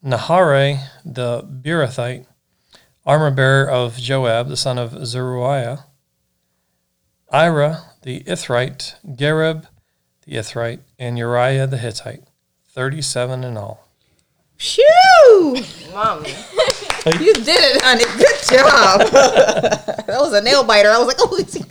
Naharai, 0.04 0.80
the 1.04 1.42
Beerothite, 1.42 2.26
armor 3.04 3.30
bearer 3.30 3.68
of 3.68 3.96
Joab, 3.96 4.48
the 4.48 4.56
son 4.56 4.78
of 4.78 5.06
Zeruiah, 5.06 5.84
Ira, 7.30 7.84
the 8.02 8.20
Ithrite, 8.24 8.94
Gareb, 9.16 9.66
the 10.26 10.34
Ithrite, 10.34 10.80
and 10.98 11.18
Uriah 11.18 11.66
the 11.66 11.78
Hittite, 11.78 12.24
37 12.68 13.44
in 13.44 13.56
all. 13.56 13.88
Phew! 14.56 15.62
Mommy. 15.92 16.34
You 17.06 17.34
did 17.34 17.48
it, 17.48 17.82
honey. 17.82 18.04
Good 18.16 18.42
job. 18.48 19.00
that 20.06 20.20
was 20.20 20.32
a 20.32 20.40
nail 20.40 20.62
biter. 20.64 20.90
I 20.90 20.98
was 20.98 21.08
like, 21.08 21.16
oh, 21.20 21.36
it's 21.38 21.56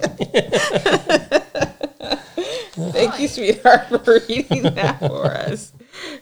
Thank 2.91 3.19
you, 3.19 3.27
sweetheart, 3.27 3.87
for 4.03 4.19
reading 4.27 4.63
that 4.63 4.99
for 4.99 5.25
us. 5.27 5.71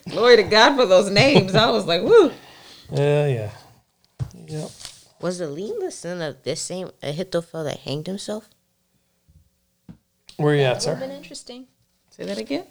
Glory 0.10 0.36
to 0.38 0.44
God 0.44 0.76
for 0.76 0.86
those 0.86 1.10
names. 1.10 1.56
I 1.56 1.70
was 1.72 1.86
like, 1.86 2.02
woo. 2.04 2.32
Yeah, 2.92 3.28
yeah. 3.28 3.52
Yep. 4.48 4.70
Was 5.22 5.42
Eliam 5.42 5.80
the 5.80 5.92
son 5.92 6.22
of 6.22 6.44
this 6.44 6.62
same 6.62 6.92
Ahithophel 7.02 7.64
that 7.64 7.80
hanged 7.80 8.08
himself? 8.08 8.50
Where 10.38 10.54
are 10.54 10.56
you 10.56 10.62
at, 10.64 10.82
That 10.82 10.90
would 10.92 11.00
sir? 11.00 11.08
been 11.08 11.12
interesting. 11.16 11.68
Say 12.12 12.26
that 12.26 12.38
again. 12.38 12.66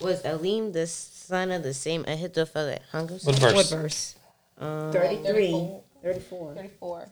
Was 0.00 0.22
Eliam 0.22 0.72
the 0.72 0.86
son 0.86 1.50
of 1.50 1.62
the 1.62 1.74
same 1.74 2.04
Ahithophel 2.06 2.66
that 2.66 2.82
hung 2.92 3.08
himself? 3.08 3.40
What 3.42 3.54
What 3.54 3.68
verse? 3.70 4.16
Verse? 4.64 4.96
Um, 4.96 5.22
33. 5.22 5.70
34. 6.02 6.54
34. 6.54 7.08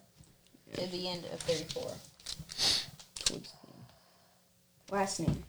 To 0.74 0.86
the 0.86 1.08
end 1.08 1.24
of 1.32 1.40
34. 1.40 1.92
Last 4.90 5.20
name. 5.20 5.42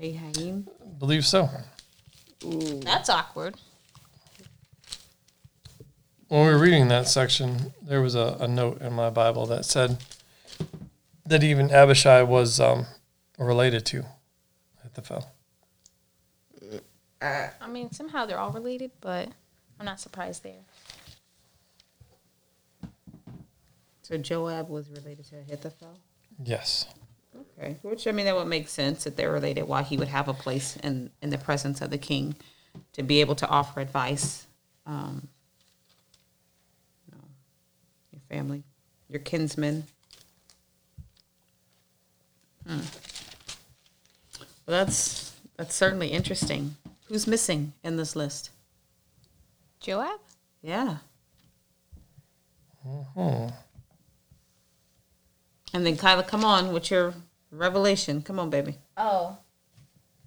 Ahaim. 0.00 0.66
Believe 0.98 1.26
so. 1.26 1.48
Ooh. 2.44 2.80
That's 2.80 3.08
awkward. 3.08 3.56
When 6.28 6.46
we 6.46 6.52
were 6.52 6.58
reading 6.58 6.88
that 6.88 7.08
section, 7.08 7.74
there 7.82 8.00
was 8.00 8.14
a, 8.14 8.38
a 8.40 8.48
note 8.48 8.80
in 8.80 8.94
my 8.94 9.10
Bible 9.10 9.44
that 9.46 9.66
said 9.66 10.02
that 11.26 11.44
even 11.44 11.70
Abishai 11.70 12.22
was 12.22 12.58
um, 12.58 12.86
related 13.38 13.84
to 13.86 14.06
Ahithophel. 14.80 15.30
I 17.20 17.68
mean, 17.68 17.92
somehow 17.92 18.26
they're 18.26 18.38
all 18.38 18.50
related, 18.50 18.90
but 19.00 19.28
I'm 19.78 19.86
not 19.86 20.00
surprised 20.00 20.42
there. 20.42 20.62
So 24.02 24.18
Joab 24.18 24.68
was 24.68 24.90
related 24.90 25.24
to 25.26 25.38
Ahithophel. 25.38 25.98
Yes. 26.44 26.86
Okay, 27.58 27.76
which 27.82 28.06
I 28.06 28.12
mean 28.12 28.26
that 28.26 28.36
would 28.36 28.46
make 28.46 28.68
sense 28.68 29.04
that 29.04 29.16
they're 29.16 29.32
related. 29.32 29.64
Why 29.64 29.82
he 29.82 29.96
would 29.96 30.08
have 30.08 30.28
a 30.28 30.34
place 30.34 30.76
in 30.76 31.10
in 31.22 31.30
the 31.30 31.38
presence 31.38 31.80
of 31.80 31.90
the 31.90 31.98
king 31.98 32.36
to 32.92 33.02
be 33.02 33.20
able 33.20 33.34
to 33.36 33.48
offer 33.48 33.80
advice. 33.80 34.46
Um, 34.86 35.28
you 37.06 37.14
know, 37.14 37.24
your 38.12 38.20
family, 38.28 38.64
your 39.08 39.20
kinsmen. 39.20 39.84
Hmm. 42.66 42.80
Well, 44.38 44.84
that's 44.84 45.34
that's 45.56 45.74
certainly 45.74 46.08
interesting. 46.08 46.76
Who's 47.08 47.26
missing 47.26 47.72
in 47.82 47.96
this 47.96 48.14
list? 48.14 48.50
Joab? 49.82 50.20
Yeah. 50.62 50.98
Mm-hmm. 52.86 53.48
And 55.74 55.86
then 55.86 55.96
Kyla, 55.96 56.22
come 56.24 56.44
on 56.44 56.72
with 56.72 56.90
your 56.90 57.14
revelation. 57.50 58.22
Come 58.22 58.38
on, 58.38 58.50
baby. 58.50 58.78
Oh. 58.96 59.38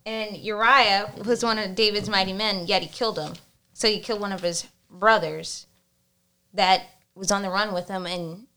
And 0.06 0.38
Uriah 0.38 1.12
was 1.26 1.44
one 1.44 1.58
of 1.58 1.76
David's 1.76 2.10
mighty 2.10 2.34
men, 2.34 2.68
yet 2.68 2.82
he 2.82 2.88
killed 2.88 3.18
him. 3.18 3.34
So 3.74 3.88
he 3.88 4.00
killed 4.00 4.22
one 4.22 4.32
of 4.32 4.42
his 4.42 4.68
brothers 4.90 5.68
that 6.54 6.84
was 7.16 7.32
on 7.32 7.42
the 7.42 7.50
run 7.50 7.74
with 7.74 7.88
him 7.88 8.06
and 8.06 8.48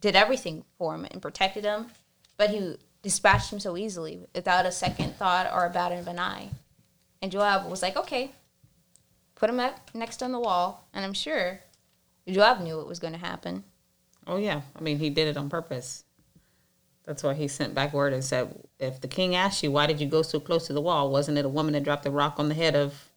did 0.00 0.16
everything 0.16 0.64
for 0.76 0.94
him 0.94 1.06
and 1.10 1.22
protected 1.22 1.64
him. 1.64 1.86
But 2.36 2.50
he 2.50 2.76
dispatched 3.02 3.52
him 3.52 3.60
so 3.60 3.76
easily 3.76 4.20
without 4.34 4.66
a 4.66 4.72
second 4.72 5.16
thought 5.16 5.50
or 5.52 5.64
a 5.66 5.70
bat 5.70 5.92
of 5.92 6.08
an 6.08 6.18
eye. 6.18 6.50
And 7.20 7.32
Joab 7.32 7.68
was 7.70 7.82
like, 7.82 7.96
okay, 7.96 8.32
put 9.38 9.48
him 9.48 9.60
up 9.60 9.90
next 9.94 10.22
on 10.22 10.32
the 10.32 10.40
wall. 10.40 10.88
And 10.92 11.04
I'm 11.04 11.14
sure 11.14 11.60
Joab 12.26 12.60
knew 12.60 12.76
what 12.76 12.88
was 12.88 12.98
going 12.98 13.14
to 13.14 13.18
happen. 13.18 13.64
Oh 14.26 14.36
yeah, 14.36 14.60
I 14.76 14.82
mean 14.82 14.98
he 14.98 15.08
did 15.08 15.28
it 15.28 15.36
on 15.38 15.48
purpose. 15.48 16.04
That's 17.06 17.22
why 17.22 17.32
he 17.32 17.48
sent 17.48 17.74
back 17.74 17.94
word 17.94 18.12
and 18.12 18.22
said, 18.22 18.54
"If 18.78 19.00
the 19.00 19.08
king 19.08 19.34
asked 19.34 19.62
you, 19.62 19.72
why 19.72 19.86
did 19.86 20.00
you 20.00 20.06
go 20.06 20.20
so 20.20 20.38
close 20.38 20.66
to 20.66 20.74
the 20.74 20.82
wall? 20.82 21.10
Wasn't 21.10 21.38
it 21.38 21.46
a 21.46 21.48
woman 21.48 21.72
that 21.72 21.84
dropped 21.84 22.02
the 22.02 22.10
rock 22.10 22.34
on 22.38 22.48
the 22.50 22.54
head 22.54 22.76
of 22.76 23.08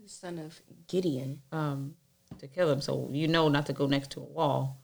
The 0.00 0.08
son 0.08 0.38
of 0.38 0.60
Gideon. 0.86 1.42
um, 1.50 1.96
to 2.38 2.46
kill 2.46 2.70
him? 2.70 2.80
So 2.80 3.08
you 3.10 3.26
know 3.26 3.48
not 3.48 3.66
to 3.66 3.72
go 3.72 3.86
next 3.86 4.10
to 4.12 4.20
a 4.20 4.24
wall." 4.24 4.78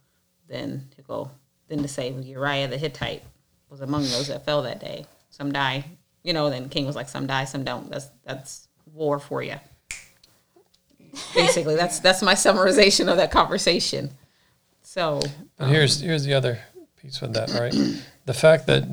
Then 0.49 0.89
to 0.97 1.03
go, 1.03 1.31
then 1.69 1.83
to 1.83 1.87
say 1.87 2.11
well, 2.11 2.25
Uriah 2.25 2.67
the 2.67 2.77
Hittite 2.77 3.23
was 3.69 3.81
among 3.81 4.03
those 4.03 4.27
that 4.27 4.45
fell 4.45 4.63
that 4.63 4.81
day. 4.81 5.07
Some 5.29 5.53
die, 5.53 5.85
you 6.25 6.33
know. 6.33 6.51
Then 6.51 6.65
the 6.65 6.69
king 6.69 6.87
was 6.87 6.97
like, 6.97 7.09
"Some 7.09 7.29
die, 7.29 7.45
some 7.45 7.63
don't." 7.63 7.89
That's 7.89 8.11
that's 8.25 8.67
war 8.93 9.21
for 9.21 9.45
you. 9.45 9.61
Basically, 11.35 11.77
that's 11.77 12.01
that's 12.01 12.23
my 12.23 12.35
summarization 12.35 13.11
of 13.11 13.17
that 13.17 13.31
conversation. 13.31 14.11
So 14.83 15.21
But 15.57 15.69
here's 15.69 16.01
here's 16.01 16.25
the 16.25 16.35
other 16.35 16.61
piece 17.01 17.21
with 17.21 17.35
that, 17.35 17.51
right? 17.53 17.75
the 18.27 18.35
fact 18.35 18.67
that 18.67 18.85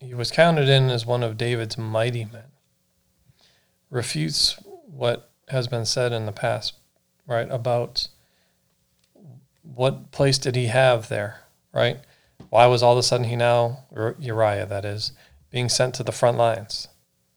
he 0.00 0.14
was 0.14 0.30
counted 0.30 0.68
in 0.68 0.90
as 0.90 1.06
one 1.06 1.22
of 1.22 1.36
David's 1.36 1.78
mighty 1.78 2.24
men 2.24 2.44
refutes 3.90 4.58
what 4.86 5.30
has 5.48 5.68
been 5.68 5.86
said 5.86 6.12
in 6.12 6.26
the 6.26 6.32
past, 6.32 6.74
right? 7.26 7.48
About 7.50 8.08
what 9.62 10.10
place 10.10 10.38
did 10.38 10.56
he 10.56 10.66
have 10.66 11.08
there, 11.08 11.42
right? 11.72 11.98
Why 12.50 12.66
was 12.66 12.82
all 12.82 12.92
of 12.92 12.98
a 12.98 13.02
sudden 13.02 13.26
he 13.26 13.36
now, 13.36 13.84
or 13.90 14.16
Uriah 14.18 14.66
that 14.66 14.84
is, 14.84 15.12
being 15.50 15.68
sent 15.68 15.94
to 15.94 16.02
the 16.02 16.12
front 16.12 16.38
lines, 16.38 16.88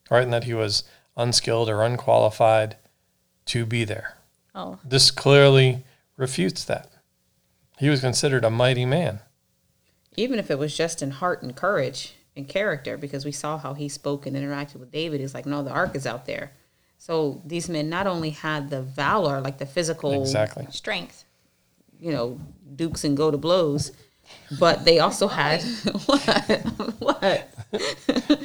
right? 0.09 0.23
And 0.23 0.33
that 0.33 0.43
he 0.43 0.53
was 0.53 0.83
unskilled 1.17 1.69
or 1.69 1.83
unqualified 1.83 2.77
to 3.49 3.65
be 3.65 3.83
there. 3.83 4.15
Oh, 4.55 4.79
This 4.83 5.11
clearly 5.11 5.83
refutes 6.17 6.63
that. 6.65 6.89
He 7.77 7.89
was 7.89 8.01
considered 8.01 8.43
a 8.43 8.49
mighty 8.49 8.85
man. 8.85 9.19
even 10.17 10.37
if 10.39 10.51
it 10.51 10.59
was 10.59 10.75
just 10.75 11.01
in 11.01 11.11
heart 11.11 11.41
and 11.43 11.55
courage 11.55 12.13
and 12.35 12.47
character, 12.47 12.97
because 12.97 13.23
we 13.25 13.31
saw 13.31 13.57
how 13.57 13.73
he 13.73 13.87
spoke 13.87 14.25
and 14.25 14.35
interacted 14.35 14.75
with 14.77 14.91
David. 14.91 15.21
He's 15.21 15.33
like, 15.33 15.45
no, 15.45 15.63
the 15.63 15.71
ark 15.71 15.95
is 15.95 16.05
out 16.05 16.25
there. 16.25 16.51
So 16.97 17.41
these 17.45 17.69
men 17.69 17.89
not 17.89 18.05
only 18.07 18.31
had 18.31 18.69
the 18.69 18.81
valor, 18.81 19.39
like 19.39 19.57
the 19.59 19.65
physical, 19.65 20.21
Exactly. 20.21 20.67
strength. 20.71 21.23
you 21.99 22.11
know, 22.11 22.39
dukes 22.75 23.03
and 23.03 23.15
go 23.15 23.29
to 23.31 23.37
blows, 23.37 23.91
but 24.59 24.85
they 24.85 24.99
also 24.99 25.27
had 25.27 25.61
what? 26.05 26.61
what? 26.99 27.49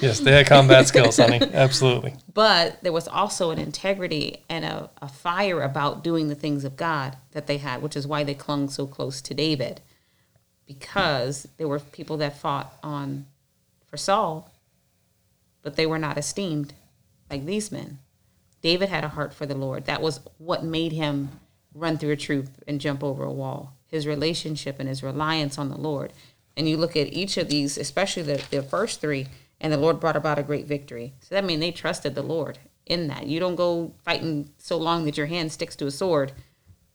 Yes, 0.00 0.20
they 0.20 0.32
had 0.32 0.46
combat 0.46 0.86
skills, 0.86 1.16
honey. 1.16 1.40
Absolutely. 1.52 2.14
But 2.32 2.82
there 2.82 2.92
was 2.92 3.08
also 3.08 3.50
an 3.50 3.58
integrity 3.58 4.44
and 4.48 4.64
a, 4.64 4.90
a 5.00 5.08
fire 5.08 5.62
about 5.62 6.04
doing 6.04 6.28
the 6.28 6.34
things 6.34 6.64
of 6.64 6.76
God 6.76 7.16
that 7.32 7.46
they 7.46 7.58
had, 7.58 7.82
which 7.82 7.96
is 7.96 8.06
why 8.06 8.24
they 8.24 8.34
clung 8.34 8.68
so 8.68 8.86
close 8.86 9.22
to 9.22 9.34
David. 9.34 9.80
Because 10.66 11.48
there 11.56 11.68
were 11.68 11.78
people 11.78 12.16
that 12.18 12.38
fought 12.38 12.74
on 12.82 13.26
for 13.86 13.96
Saul, 13.96 14.50
but 15.62 15.76
they 15.76 15.86
were 15.86 15.98
not 15.98 16.18
esteemed 16.18 16.74
like 17.30 17.46
these 17.46 17.72
men. 17.72 17.98
David 18.60 18.88
had 18.88 19.04
a 19.04 19.08
heart 19.08 19.34
for 19.34 19.46
the 19.46 19.54
Lord. 19.54 19.86
That 19.86 20.00
was 20.00 20.20
what 20.38 20.64
made 20.64 20.92
him 20.92 21.28
run 21.74 21.98
through 21.98 22.12
a 22.12 22.16
troop 22.16 22.48
and 22.66 22.80
jump 22.80 23.02
over 23.02 23.24
a 23.24 23.32
wall. 23.32 23.76
His 23.94 24.06
relationship 24.06 24.80
and 24.80 24.88
his 24.88 25.02
reliance 25.02 25.56
on 25.56 25.68
the 25.68 25.78
Lord. 25.78 26.12
And 26.56 26.68
you 26.68 26.76
look 26.76 26.96
at 26.96 27.12
each 27.12 27.36
of 27.36 27.48
these, 27.48 27.78
especially 27.78 28.22
the, 28.22 28.44
the 28.50 28.62
first 28.62 29.00
three, 29.00 29.26
and 29.60 29.72
the 29.72 29.78
Lord 29.78 30.00
brought 30.00 30.16
about 30.16 30.38
a 30.38 30.42
great 30.42 30.66
victory. 30.66 31.14
So 31.20 31.34
that 31.34 31.44
means 31.44 31.60
they 31.60 31.70
trusted 31.70 32.14
the 32.14 32.22
Lord 32.22 32.58
in 32.86 33.06
that. 33.08 33.26
You 33.26 33.40
don't 33.40 33.54
go 33.54 33.94
fighting 34.04 34.50
so 34.58 34.76
long 34.76 35.04
that 35.04 35.16
your 35.16 35.26
hand 35.26 35.52
sticks 35.52 35.76
to 35.76 35.86
a 35.86 35.90
sword 35.90 36.32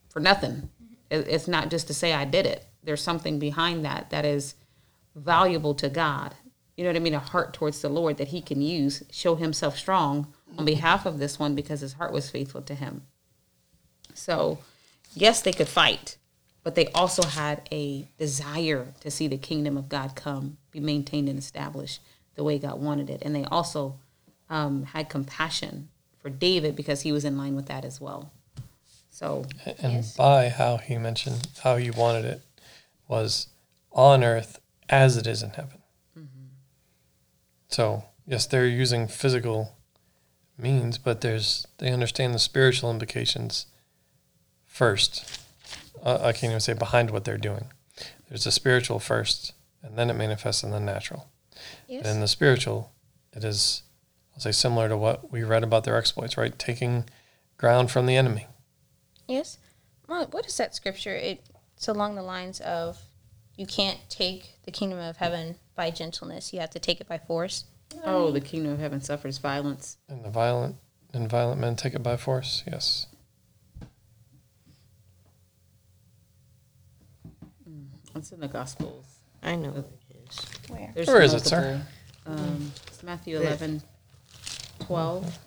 for 0.09 0.19
nothing. 0.19 0.69
It's 1.09 1.47
not 1.47 1.71
just 1.71 1.87
to 1.87 1.93
say 1.93 2.13
I 2.13 2.25
did 2.25 2.45
it. 2.45 2.65
There's 2.83 3.01
something 3.01 3.39
behind 3.39 3.83
that 3.85 4.09
that 4.11 4.25
is 4.25 4.55
valuable 5.15 5.73
to 5.75 5.89
God. 5.89 6.35
You 6.77 6.83
know 6.83 6.91
what 6.91 6.97
I 6.97 6.99
mean? 6.99 7.13
A 7.13 7.19
heart 7.19 7.53
towards 7.53 7.81
the 7.81 7.89
Lord 7.89 8.17
that 8.17 8.29
He 8.29 8.41
can 8.41 8.61
use, 8.61 9.03
show 9.11 9.35
Himself 9.35 9.77
strong 9.77 10.33
on 10.57 10.65
behalf 10.65 11.05
of 11.05 11.17
this 11.17 11.39
one 11.39 11.55
because 11.55 11.81
His 11.81 11.93
heart 11.93 12.13
was 12.13 12.29
faithful 12.29 12.61
to 12.61 12.75
Him. 12.75 13.01
So, 14.13 14.59
yes, 15.13 15.41
they 15.41 15.53
could 15.53 15.67
fight, 15.67 16.17
but 16.69 16.75
they 16.75 16.85
also 16.89 17.23
had 17.23 17.67
a 17.71 18.07
desire 18.19 18.93
to 18.99 19.09
see 19.09 19.27
the 19.27 19.39
kingdom 19.39 19.75
of 19.75 19.89
God 19.89 20.15
come, 20.15 20.57
be 20.69 20.79
maintained 20.79 21.27
and 21.27 21.39
established 21.39 21.99
the 22.35 22.43
way 22.43 22.59
God 22.59 22.79
wanted 22.79 23.09
it. 23.09 23.23
And 23.23 23.35
they 23.35 23.43
also 23.45 23.95
um, 24.51 24.83
had 24.83 25.09
compassion 25.09 25.89
for 26.19 26.29
David 26.29 26.75
because 26.75 27.01
he 27.01 27.11
was 27.11 27.25
in 27.25 27.39
line 27.39 27.55
with 27.55 27.65
that 27.65 27.85
as 27.85 27.99
well. 27.99 28.31
So, 29.09 29.45
And 29.79 30.05
by 30.15 30.49
how 30.49 30.77
he 30.77 30.99
mentioned 30.99 31.47
how 31.63 31.77
he 31.77 31.89
wanted 31.89 32.25
it 32.25 32.43
was 33.07 33.47
on 33.91 34.23
earth 34.23 34.59
as 34.87 35.17
it 35.17 35.25
is 35.25 35.41
in 35.41 35.49
heaven. 35.49 35.79
So, 37.67 38.03
yes, 38.27 38.45
they're 38.45 38.67
using 38.67 39.07
physical 39.07 39.75
means, 40.55 40.99
but 40.99 41.21
there's 41.21 41.65
they 41.79 41.91
understand 41.91 42.35
the 42.35 42.39
spiritual 42.39 42.91
implications 42.91 43.65
first. 44.67 45.39
Uh, 46.03 46.19
I 46.21 46.31
can't 46.31 46.51
even 46.51 46.59
say 46.59 46.73
behind 46.73 47.11
what 47.11 47.25
they're 47.25 47.37
doing. 47.37 47.71
There's 48.27 48.45
a 48.45 48.51
spiritual 48.51 48.99
first, 48.99 49.53
and 49.81 49.97
then 49.97 50.09
it 50.09 50.15
manifests 50.15 50.63
in 50.63 50.71
the 50.71 50.79
natural. 50.79 51.27
Yes. 51.87 52.05
And 52.05 52.15
in 52.15 52.21
the 52.21 52.27
spiritual, 52.27 52.91
it 53.33 53.43
is, 53.43 53.83
I'll 54.33 54.41
say, 54.41 54.51
similar 54.51 54.87
to 54.89 54.97
what 54.97 55.31
we 55.31 55.43
read 55.43 55.63
about 55.63 55.83
their 55.83 55.97
exploits, 55.97 56.37
right? 56.37 56.57
Taking 56.57 57.05
ground 57.57 57.91
from 57.91 58.05
the 58.05 58.15
enemy. 58.15 58.47
Yes. 59.27 59.57
Well, 60.07 60.27
what 60.31 60.47
is 60.47 60.57
that 60.57 60.75
scripture? 60.75 61.15
It's 61.15 61.87
along 61.87 62.15
the 62.15 62.23
lines 62.23 62.59
of 62.61 62.97
you 63.55 63.65
can't 63.65 63.99
take 64.09 64.55
the 64.63 64.71
kingdom 64.71 64.99
of 64.99 65.17
heaven 65.17 65.55
by 65.75 65.91
gentleness. 65.91 66.53
You 66.53 66.61
have 66.61 66.69
to 66.71 66.79
take 66.79 67.01
it 67.01 67.07
by 67.07 67.17
force. 67.17 67.65
Oh, 68.03 68.31
the 68.31 68.41
kingdom 68.41 68.71
of 68.71 68.79
heaven 68.79 69.01
suffers 69.01 69.37
violence. 69.37 69.97
And 70.07 70.23
the 70.23 70.29
violent 70.29 70.77
and 71.13 71.29
violent 71.29 71.59
men 71.59 71.75
take 71.75 71.93
it 71.93 72.03
by 72.03 72.17
force. 72.17 72.63
Yes. 72.65 73.07
It's 78.19 78.33
in 78.33 78.41
the 78.41 78.49
Gospels. 78.49 79.05
I 79.41 79.55
know 79.55 79.69
it 79.69 79.85
is. 80.29 80.45
Where? 80.67 80.91
There's 80.93 81.07
Where 81.07 81.21
is 81.21 81.33
it, 81.33 81.45
sir? 81.45 81.81
Um, 82.25 82.73
it's 82.87 83.01
Matthew 83.01 83.37
11, 83.37 83.81
12. 84.81 85.39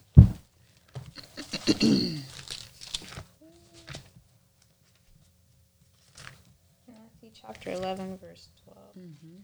Matthew 6.88 7.30
chapter 7.34 7.72
11, 7.72 8.16
verse 8.16 8.48
12. 8.64 8.78
Yes. 8.96 9.42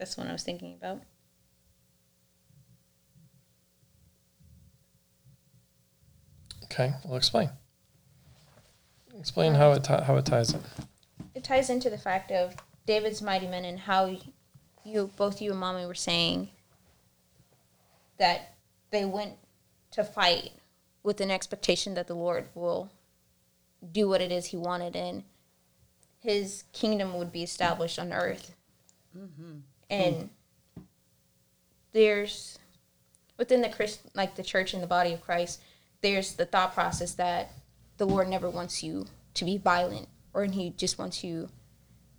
I 0.00 0.04
think 0.04 0.16
that's 0.16 0.28
I 0.28 0.32
was 0.32 0.44
thinking 0.44 0.74
about. 0.74 1.02
Okay. 6.64 6.94
Well, 7.04 7.16
explain. 7.16 7.50
Explain 9.18 9.54
how 9.54 9.72
it 9.72 9.82
ti- 9.82 10.04
how 10.04 10.16
it 10.16 10.26
ties 10.26 10.54
in. 10.54 10.60
it 11.34 11.42
ties 11.42 11.68
into 11.68 11.90
the 11.90 11.98
fact 11.98 12.30
of 12.30 12.54
David's 12.86 13.20
mighty 13.20 13.48
men 13.48 13.64
and 13.64 13.80
how 13.80 14.16
you 14.84 15.10
both 15.16 15.42
you 15.42 15.50
and 15.50 15.58
mommy 15.58 15.84
were 15.84 15.94
saying 15.94 16.50
that 18.18 18.54
they 18.90 19.04
went 19.04 19.32
to 19.90 20.04
fight 20.04 20.52
with 21.02 21.20
an 21.20 21.30
expectation 21.30 21.94
that 21.94 22.06
the 22.06 22.14
Lord 22.14 22.46
will 22.54 22.92
do 23.90 24.08
what 24.08 24.20
it 24.20 24.30
is 24.30 24.46
he 24.46 24.56
wanted 24.56 24.94
and 24.94 25.24
his 26.20 26.64
kingdom 26.72 27.18
would 27.18 27.32
be 27.32 27.42
established 27.42 27.98
on 27.98 28.12
earth. 28.12 28.54
Mm-hmm. 29.16 29.58
Hmm. 29.90 29.96
And 29.96 30.30
there's 31.92 32.58
within 33.38 33.62
the 33.62 33.68
Christ 33.68 34.00
like 34.14 34.34
the 34.34 34.42
church 34.42 34.74
and 34.74 34.82
the 34.82 34.86
body 34.86 35.12
of 35.12 35.22
Christ, 35.22 35.60
there's 36.02 36.34
the 36.34 36.46
thought 36.46 36.74
process 36.74 37.14
that 37.14 37.52
the 37.96 38.06
Lord 38.06 38.28
never 38.28 38.50
wants 38.50 38.82
you 38.82 39.06
to 39.34 39.44
be 39.44 39.56
violent 39.58 40.08
or 40.34 40.44
he 40.44 40.70
just 40.70 40.98
wants 40.98 41.24
you 41.24 41.48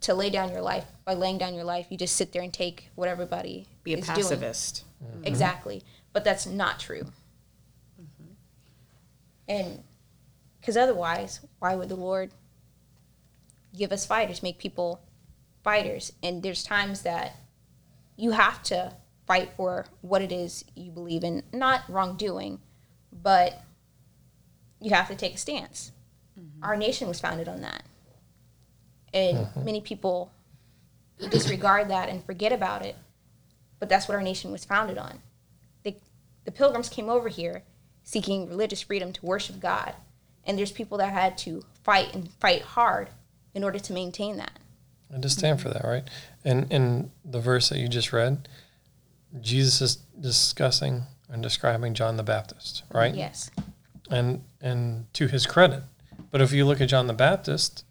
to 0.02 0.14
lay 0.14 0.30
down 0.30 0.52
your 0.52 0.62
life. 0.62 0.86
By 1.06 1.14
laying 1.14 1.38
down 1.38 1.54
your 1.54 1.64
life, 1.64 1.88
you 1.90 1.98
just 1.98 2.16
sit 2.16 2.32
there 2.32 2.42
and 2.42 2.54
take 2.54 2.90
what 2.96 3.10
everybody 3.10 3.68
Be 3.84 3.94
a 3.94 3.98
is 3.98 4.06
doing. 4.06 4.16
pacifist. 4.18 4.86
Mm-hmm. 5.04 5.26
Exactly. 5.26 5.84
But 6.14 6.24
that's 6.24 6.46
not 6.46 6.80
true. 6.80 7.04
Mm-hmm. 8.02 8.32
And 9.50 9.84
because 10.60 10.78
otherwise, 10.78 11.42
why 11.60 11.76
would 11.76 11.90
the 11.90 11.96
Lord 11.96 12.32
give 13.78 13.92
us 13.92 14.06
fighters, 14.06 14.42
make 14.42 14.58
people 14.58 15.02
fighters? 15.64 16.14
And 16.24 16.42
there's 16.42 16.64
times 16.64 17.02
that 17.04 17.36
you 18.20 18.32
have 18.32 18.62
to 18.64 18.94
fight 19.26 19.52
for 19.56 19.86
what 20.02 20.22
it 20.22 20.32
is 20.32 20.66
you 20.76 20.92
believe 20.92 21.24
in, 21.24 21.42
not 21.54 21.84
wrongdoing, 21.88 22.60
but 23.14 23.64
you 24.82 24.92
have 24.92 25.08
to 25.08 25.16
take 25.16 25.36
a 25.36 25.38
stance. 25.38 25.94
Mm-hmm. 26.38 26.64
Our 26.64 26.76
nation 26.76 27.08
was 27.08 27.20
founded 27.20 27.48
on 27.48 27.62
that. 27.62 27.84
And 29.14 29.38
mm-hmm. 29.38 29.64
many 29.64 29.82
people 29.82 30.32
disregard 31.30 31.90
that 31.90 32.10
and 32.10 32.24
forget 32.26 32.52
about 32.52 32.86
it. 32.86 32.98
But 33.80 33.88
that's 33.88 34.08
what 34.10 34.16
our 34.16 34.22
nation 34.22 34.52
was 34.52 34.66
founded 34.66 34.98
on. 34.98 35.20
The, 35.84 35.96
the 36.44 36.52
pilgrims 36.52 36.90
came 36.90 37.08
over 37.08 37.30
here 37.30 37.64
seeking 38.04 38.50
religious 38.50 38.82
freedom 38.82 39.14
to 39.14 39.26
worship 39.26 39.62
God. 39.62 39.94
And 40.44 40.58
there's 40.58 40.72
people 40.72 40.98
that 40.98 41.14
had 41.14 41.38
to 41.40 41.64
fight 41.84 42.14
and 42.14 42.30
fight 42.34 42.64
hard 42.64 43.10
in 43.54 43.64
order 43.64 43.80
to 43.80 43.94
maintain 43.94 44.38
that. 44.38 44.59
I 45.14 45.18
just 45.18 45.40
stand 45.40 45.62
for 45.62 45.70
that, 45.70 45.84
right? 45.84 46.04
And 46.44 46.72
in 46.72 47.12
the 47.26 47.40
verse 47.40 47.70
that 47.70 47.80
you 47.80 47.88
just 47.88 48.14
read, 48.14 48.48
Jesus 49.42 49.82
is 49.82 49.96
discussing 50.20 51.04
and 51.30 51.42
describing 51.42 51.94
John 51.94 52.18
the 52.18 52.24
Baptist, 52.24 52.84
right? 52.94 53.14
Yes. 53.14 53.50
And 54.10 54.44
and 54.62 55.12
to 55.14 55.28
his 55.28 55.46
credit. 55.46 55.84
But 56.32 56.42
if 56.42 56.52
you 56.52 56.66
look 56.66 56.82
at 56.82 56.90
John 56.90 57.08
the 57.08 57.14
Baptist, 57.14 57.86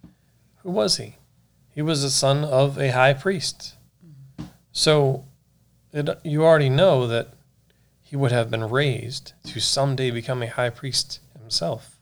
who 0.62 0.70
was 0.70 0.96
he? 0.96 1.16
He 1.70 1.82
was 1.82 2.02
the 2.02 2.10
son 2.10 2.44
of 2.44 2.78
a 2.78 2.90
high 2.90 3.14
priest. 3.14 3.76
So 4.72 5.24
it, 5.92 6.08
you 6.24 6.44
already 6.44 6.68
know 6.68 7.06
that 7.06 7.28
he 8.02 8.16
would 8.16 8.32
have 8.32 8.50
been 8.50 8.68
raised 8.68 9.32
to 9.44 9.60
someday 9.60 10.10
become 10.10 10.42
a 10.42 10.48
high 10.48 10.70
priest 10.70 11.20
himself. 11.38 11.96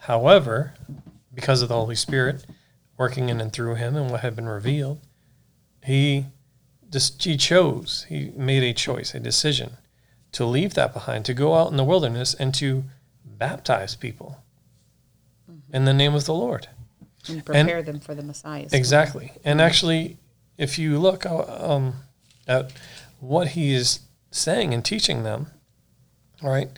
However, 0.00 0.74
because 1.34 1.62
of 1.62 1.68
the 1.68 1.74
Holy 1.74 1.94
Spirit 1.94 2.44
working 2.98 3.28
in 3.28 3.40
and 3.40 3.52
through 3.52 3.74
him 3.74 3.96
and 3.96 4.10
what 4.10 4.20
had 4.20 4.36
been 4.36 4.48
revealed, 4.48 5.00
he 5.84 6.26
just 6.90 7.22
he 7.22 7.36
chose, 7.36 8.06
he 8.08 8.30
made 8.36 8.62
a 8.62 8.72
choice, 8.72 9.14
a 9.14 9.20
decision 9.20 9.72
to 10.32 10.44
leave 10.44 10.74
that 10.74 10.92
behind, 10.92 11.24
to 11.24 11.34
go 11.34 11.54
out 11.54 11.70
in 11.70 11.76
the 11.76 11.84
wilderness 11.84 12.34
and 12.34 12.54
to 12.54 12.84
baptize 13.24 13.94
people 13.96 14.38
in 15.72 15.84
the 15.84 15.94
name 15.94 16.14
of 16.14 16.26
the 16.26 16.34
Lord. 16.34 16.68
And 17.28 17.44
prepare 17.44 17.82
them 17.82 18.00
for 18.00 18.14
the 18.14 18.22
Messiah. 18.22 18.68
Exactly. 18.72 19.32
And 19.44 19.60
actually, 19.60 20.16
if 20.56 20.78
you 20.78 20.98
look 20.98 21.26
uh, 21.26 21.44
um, 21.58 21.94
at 22.46 22.72
what 23.20 23.48
he 23.48 23.72
is 23.72 24.00
saying 24.30 24.72
and 24.72 24.84
teaching 24.84 25.22
them, 25.22 25.48
right, 26.42 26.70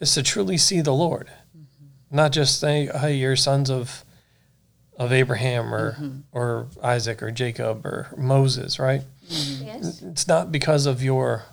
is 0.00 0.14
to 0.14 0.22
truly 0.22 0.56
see 0.56 0.80
the 0.80 0.92
Lord, 0.92 1.30
not 2.10 2.32
just 2.32 2.58
say, 2.58 2.86
"Hey, 2.86 3.14
you're 3.14 3.36
sons 3.36 3.70
of 3.70 4.04
of 4.96 5.12
Abraham 5.12 5.74
or 5.74 5.92
mm-hmm. 5.92 6.18
or 6.32 6.68
Isaac 6.82 7.22
or 7.22 7.30
Jacob 7.30 7.84
or 7.86 8.08
Moses," 8.16 8.78
right? 8.78 9.02
Mm-hmm. 9.28 9.66
Yes. 9.66 10.02
It's 10.02 10.28
not 10.28 10.52
because 10.52 10.86
of 10.86 11.02
your 11.02 11.44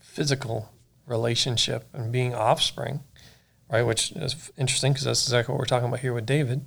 physical 0.00 0.70
relationship 1.06 1.88
and 1.92 2.12
being 2.12 2.34
offspring, 2.34 3.00
right? 3.70 3.82
Which 3.82 4.12
is 4.12 4.52
interesting 4.56 4.92
because 4.92 5.04
that's 5.04 5.24
exactly 5.24 5.52
what 5.52 5.58
we're 5.58 5.66
talking 5.66 5.88
about 5.88 6.00
here 6.00 6.14
with 6.14 6.26
David. 6.26 6.64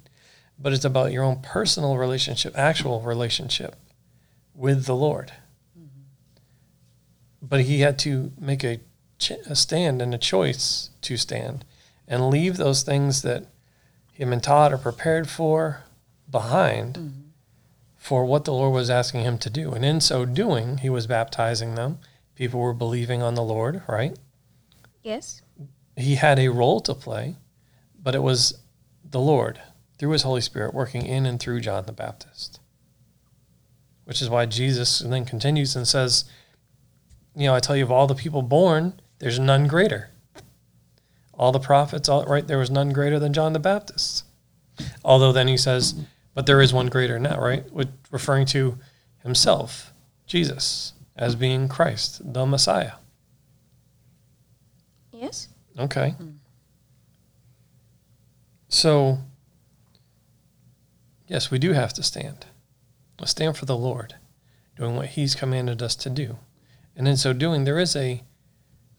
But 0.60 0.74
it's 0.74 0.86
about 0.86 1.12
your 1.12 1.24
own 1.24 1.42
personal 1.42 1.98
relationship, 1.98 2.54
actual 2.58 3.02
relationship 3.02 3.76
with 4.54 4.86
the 4.86 4.96
Lord. 4.96 5.34
Mm-hmm. 5.78 6.02
But 7.42 7.62
he 7.62 7.82
had 7.82 8.00
to 8.00 8.32
make 8.40 8.64
a, 8.64 8.80
ch- 9.20 9.32
a 9.48 9.56
stand 9.56 10.02
and 10.02 10.14
a 10.16 10.18
choice 10.18 10.90
to 11.04 11.16
stand 11.16 11.64
and 12.08 12.30
leave 12.30 12.58
those 12.58 12.82
things 12.84 13.22
that 13.22 13.46
he 14.12 14.24
had 14.24 14.30
been 14.32 14.42
taught 14.42 14.74
or 14.74 14.78
prepared 14.78 15.30
for 15.30 15.84
behind 16.30 16.96
mm-hmm. 16.96 17.20
for 17.96 18.26
what 18.26 18.46
the 18.46 18.54
Lord 18.54 18.74
was 18.74 18.90
asking 18.90 19.22
him 19.24 19.38
to 19.40 19.50
do. 19.50 19.72
And 19.72 19.86
in 19.86 20.02
so 20.02 20.26
doing, 20.26 20.80
he 20.80 20.90
was 20.90 21.08
baptizing 21.08 21.76
them. 21.76 22.00
People 22.36 22.60
were 22.60 22.74
believing 22.74 23.22
on 23.22 23.36
the 23.36 23.44
Lord, 23.44 23.82
right? 23.88 24.18
Yes. 25.04 25.42
He 25.96 26.16
had 26.16 26.38
a 26.38 26.50
role 26.50 26.80
to 26.82 26.94
play, 26.94 27.36
but 28.02 28.14
it 28.14 28.22
was 28.22 28.60
the 29.04 29.20
Lord 29.20 29.60
through 29.98 30.12
his 30.12 30.24
Holy 30.24 30.42
Spirit 30.42 30.74
working 30.74 31.06
in 31.06 31.26
and 31.26 31.40
through 31.40 31.62
John 31.62 31.86
the 31.86 31.92
Baptist. 31.92 32.60
Which 34.06 34.22
is 34.22 34.30
why 34.30 34.46
Jesus 34.46 35.00
then 35.00 35.26
continues 35.26 35.76
and 35.76 35.88
says, 35.88 36.26
You 37.36 37.48
know, 37.48 37.56
I 37.56 37.60
tell 37.60 37.76
you, 37.76 37.84
of 37.84 37.92
all 37.92 38.08
the 38.08 38.16
people 38.16 38.42
born, 38.42 39.00
there's 39.20 39.40
none 39.40 39.68
greater. 39.68 40.12
All 41.34 41.52
the 41.52 41.60
prophets, 41.60 42.10
all, 42.10 42.26
right, 42.26 42.48
there 42.48 42.58
was 42.58 42.72
none 42.72 42.90
greater 42.90 43.20
than 43.20 43.34
John 43.34 43.54
the 43.54 43.60
Baptist. 43.60 44.24
Although 45.04 45.32
then 45.32 45.48
he 45.48 45.58
says, 45.58 45.96
But 46.38 46.46
there 46.46 46.62
is 46.62 46.72
one 46.72 46.86
greater 46.86 47.18
now, 47.18 47.42
right? 47.42 47.68
With, 47.74 47.90
referring 48.12 48.46
to 48.50 48.78
himself, 49.24 49.92
Jesus, 50.28 50.94
as 51.16 51.34
being 51.34 51.68
Christ, 51.68 52.32
the 52.32 52.46
Messiah. 52.46 52.92
Yes. 55.12 55.48
Okay. 55.80 56.14
So, 58.68 59.18
yes, 61.26 61.50
we 61.50 61.58
do 61.58 61.74
have 61.74 61.92
to 61.94 62.04
stand. 62.04 62.46
Let's 63.20 63.32
stand 63.32 63.58
for 63.58 63.66
the 63.66 63.76
Lord, 63.76 64.14
doing 64.76 64.96
what 64.96 65.08
He's 65.08 65.34
commanded 65.34 65.82
us 65.82 65.96
to 65.96 66.10
do. 66.12 66.38
And 66.96 67.08
in 67.08 67.18
so 67.18 67.34
doing, 67.34 67.64
there 67.64 67.80
is 67.80 67.96
a, 67.96 68.22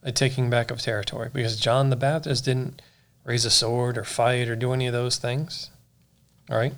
a 0.02 0.10
taking 0.10 0.50
back 0.50 0.72
of 0.72 0.80
territory 0.80 1.30
because 1.32 1.56
John 1.56 1.90
the 1.90 1.94
Baptist 1.94 2.46
didn't 2.46 2.82
raise 3.22 3.44
a 3.44 3.50
sword 3.50 3.96
or 3.96 4.02
fight 4.02 4.48
or 4.48 4.56
do 4.56 4.72
any 4.72 4.88
of 4.88 4.92
those 4.92 5.18
things. 5.18 5.70
All 6.50 6.58
right? 6.58 6.74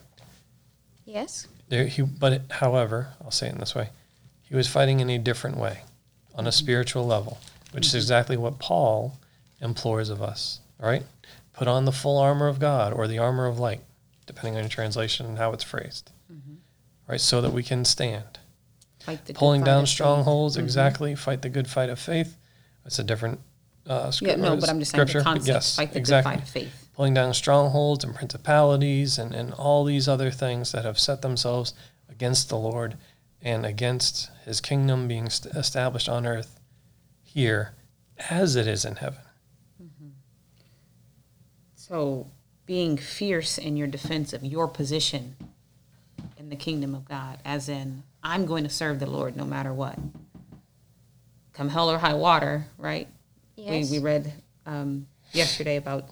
Yes. 1.11 1.48
There, 1.68 1.86
he, 1.86 2.02
but 2.02 2.42
however, 2.50 3.08
I'll 3.22 3.30
say 3.30 3.48
it 3.48 3.52
in 3.52 3.58
this 3.58 3.74
way: 3.74 3.90
he 4.42 4.54
was 4.54 4.68
fighting 4.68 5.00
in 5.00 5.11
a 5.11 5.18
different 5.18 5.56
way, 5.56 5.80
on 6.34 6.46
a 6.46 6.50
mm-hmm. 6.50 6.54
spiritual 6.54 7.06
level, 7.06 7.38
which 7.72 7.86
is 7.86 7.90
mm-hmm. 7.90 7.98
exactly 7.98 8.36
what 8.36 8.58
Paul 8.58 9.18
implores 9.61 10.08
of 10.08 10.22
us, 10.22 10.61
right? 10.78 11.04
Put 11.52 11.68
on 11.68 11.84
the 11.84 11.92
full 11.92 12.18
armor 12.18 12.48
of 12.48 12.58
God 12.58 12.92
or 12.92 13.06
the 13.06 13.18
armor 13.18 13.46
of 13.46 13.58
light, 13.58 13.80
depending 14.26 14.56
on 14.56 14.62
your 14.62 14.70
translation 14.70 15.26
and 15.26 15.38
how 15.38 15.52
it's 15.52 15.64
phrased, 15.64 16.11
mm-hmm. 16.32 16.54
right? 17.06 17.20
So 17.20 17.40
that 17.40 17.52
we 17.52 17.62
can 17.62 17.84
stand. 17.84 18.38
Fight 19.00 19.24
the 19.26 19.32
good 19.32 19.38
Pulling 19.38 19.64
down 19.64 19.86
strongholds, 19.86 20.56
exactly. 20.56 21.14
Fight 21.14 21.42
the 21.42 21.48
good 21.48 21.68
fight 21.68 21.90
of 21.90 21.98
faith. 21.98 22.36
That's 22.84 22.98
a 22.98 23.04
different 23.04 23.40
uh, 23.86 24.12
Yeah, 24.20 24.36
no, 24.36 24.56
but 24.56 24.68
I'm 24.68 24.78
just 24.78 24.92
saying 24.92 25.06
the 25.06 25.22
concept. 25.22 25.48
Yes, 25.48 25.76
fight 25.76 25.92
the 25.92 25.98
exactly. 25.98 26.32
good 26.32 26.38
fight 26.38 26.42
of 26.42 26.48
faith. 26.48 26.89
Pulling 27.01 27.14
down 27.14 27.32
strongholds 27.32 28.05
and 28.05 28.14
principalities 28.14 29.16
and, 29.16 29.34
and 29.34 29.55
all 29.55 29.84
these 29.84 30.07
other 30.07 30.30
things 30.30 30.70
that 30.72 30.84
have 30.84 30.98
set 30.98 31.22
themselves 31.22 31.72
against 32.11 32.51
the 32.51 32.59
Lord 32.59 32.98
and 33.40 33.64
against 33.64 34.28
his 34.44 34.61
kingdom 34.61 35.09
being 35.09 35.30
st- 35.30 35.55
established 35.55 36.11
on 36.11 36.26
earth 36.26 36.61
here 37.22 37.72
as 38.28 38.55
it 38.55 38.66
is 38.66 38.84
in 38.84 38.96
heaven. 38.96 39.22
So 41.74 42.26
being 42.66 42.98
fierce 42.98 43.57
in 43.57 43.78
your 43.78 43.88
defense 43.88 44.34
of 44.34 44.44
your 44.44 44.68
position 44.68 45.36
in 46.36 46.51
the 46.51 46.57
kingdom 46.57 46.94
of 46.94 47.09
God, 47.09 47.38
as 47.46 47.70
in, 47.70 48.03
I'm 48.22 48.44
going 48.44 48.64
to 48.64 48.68
serve 48.68 49.01
the 49.01 49.09
Lord 49.09 49.38
no 49.38 49.46
matter 49.46 49.72
what. 49.72 49.98
Come 51.55 51.70
hell 51.70 51.90
or 51.90 51.96
high 51.96 52.12
water, 52.12 52.66
right? 52.76 53.09
Yes. 53.57 53.90
We, 53.90 54.01
we 54.01 54.05
read 54.05 54.34
um, 54.66 55.07
yesterday 55.32 55.76
about 55.76 56.05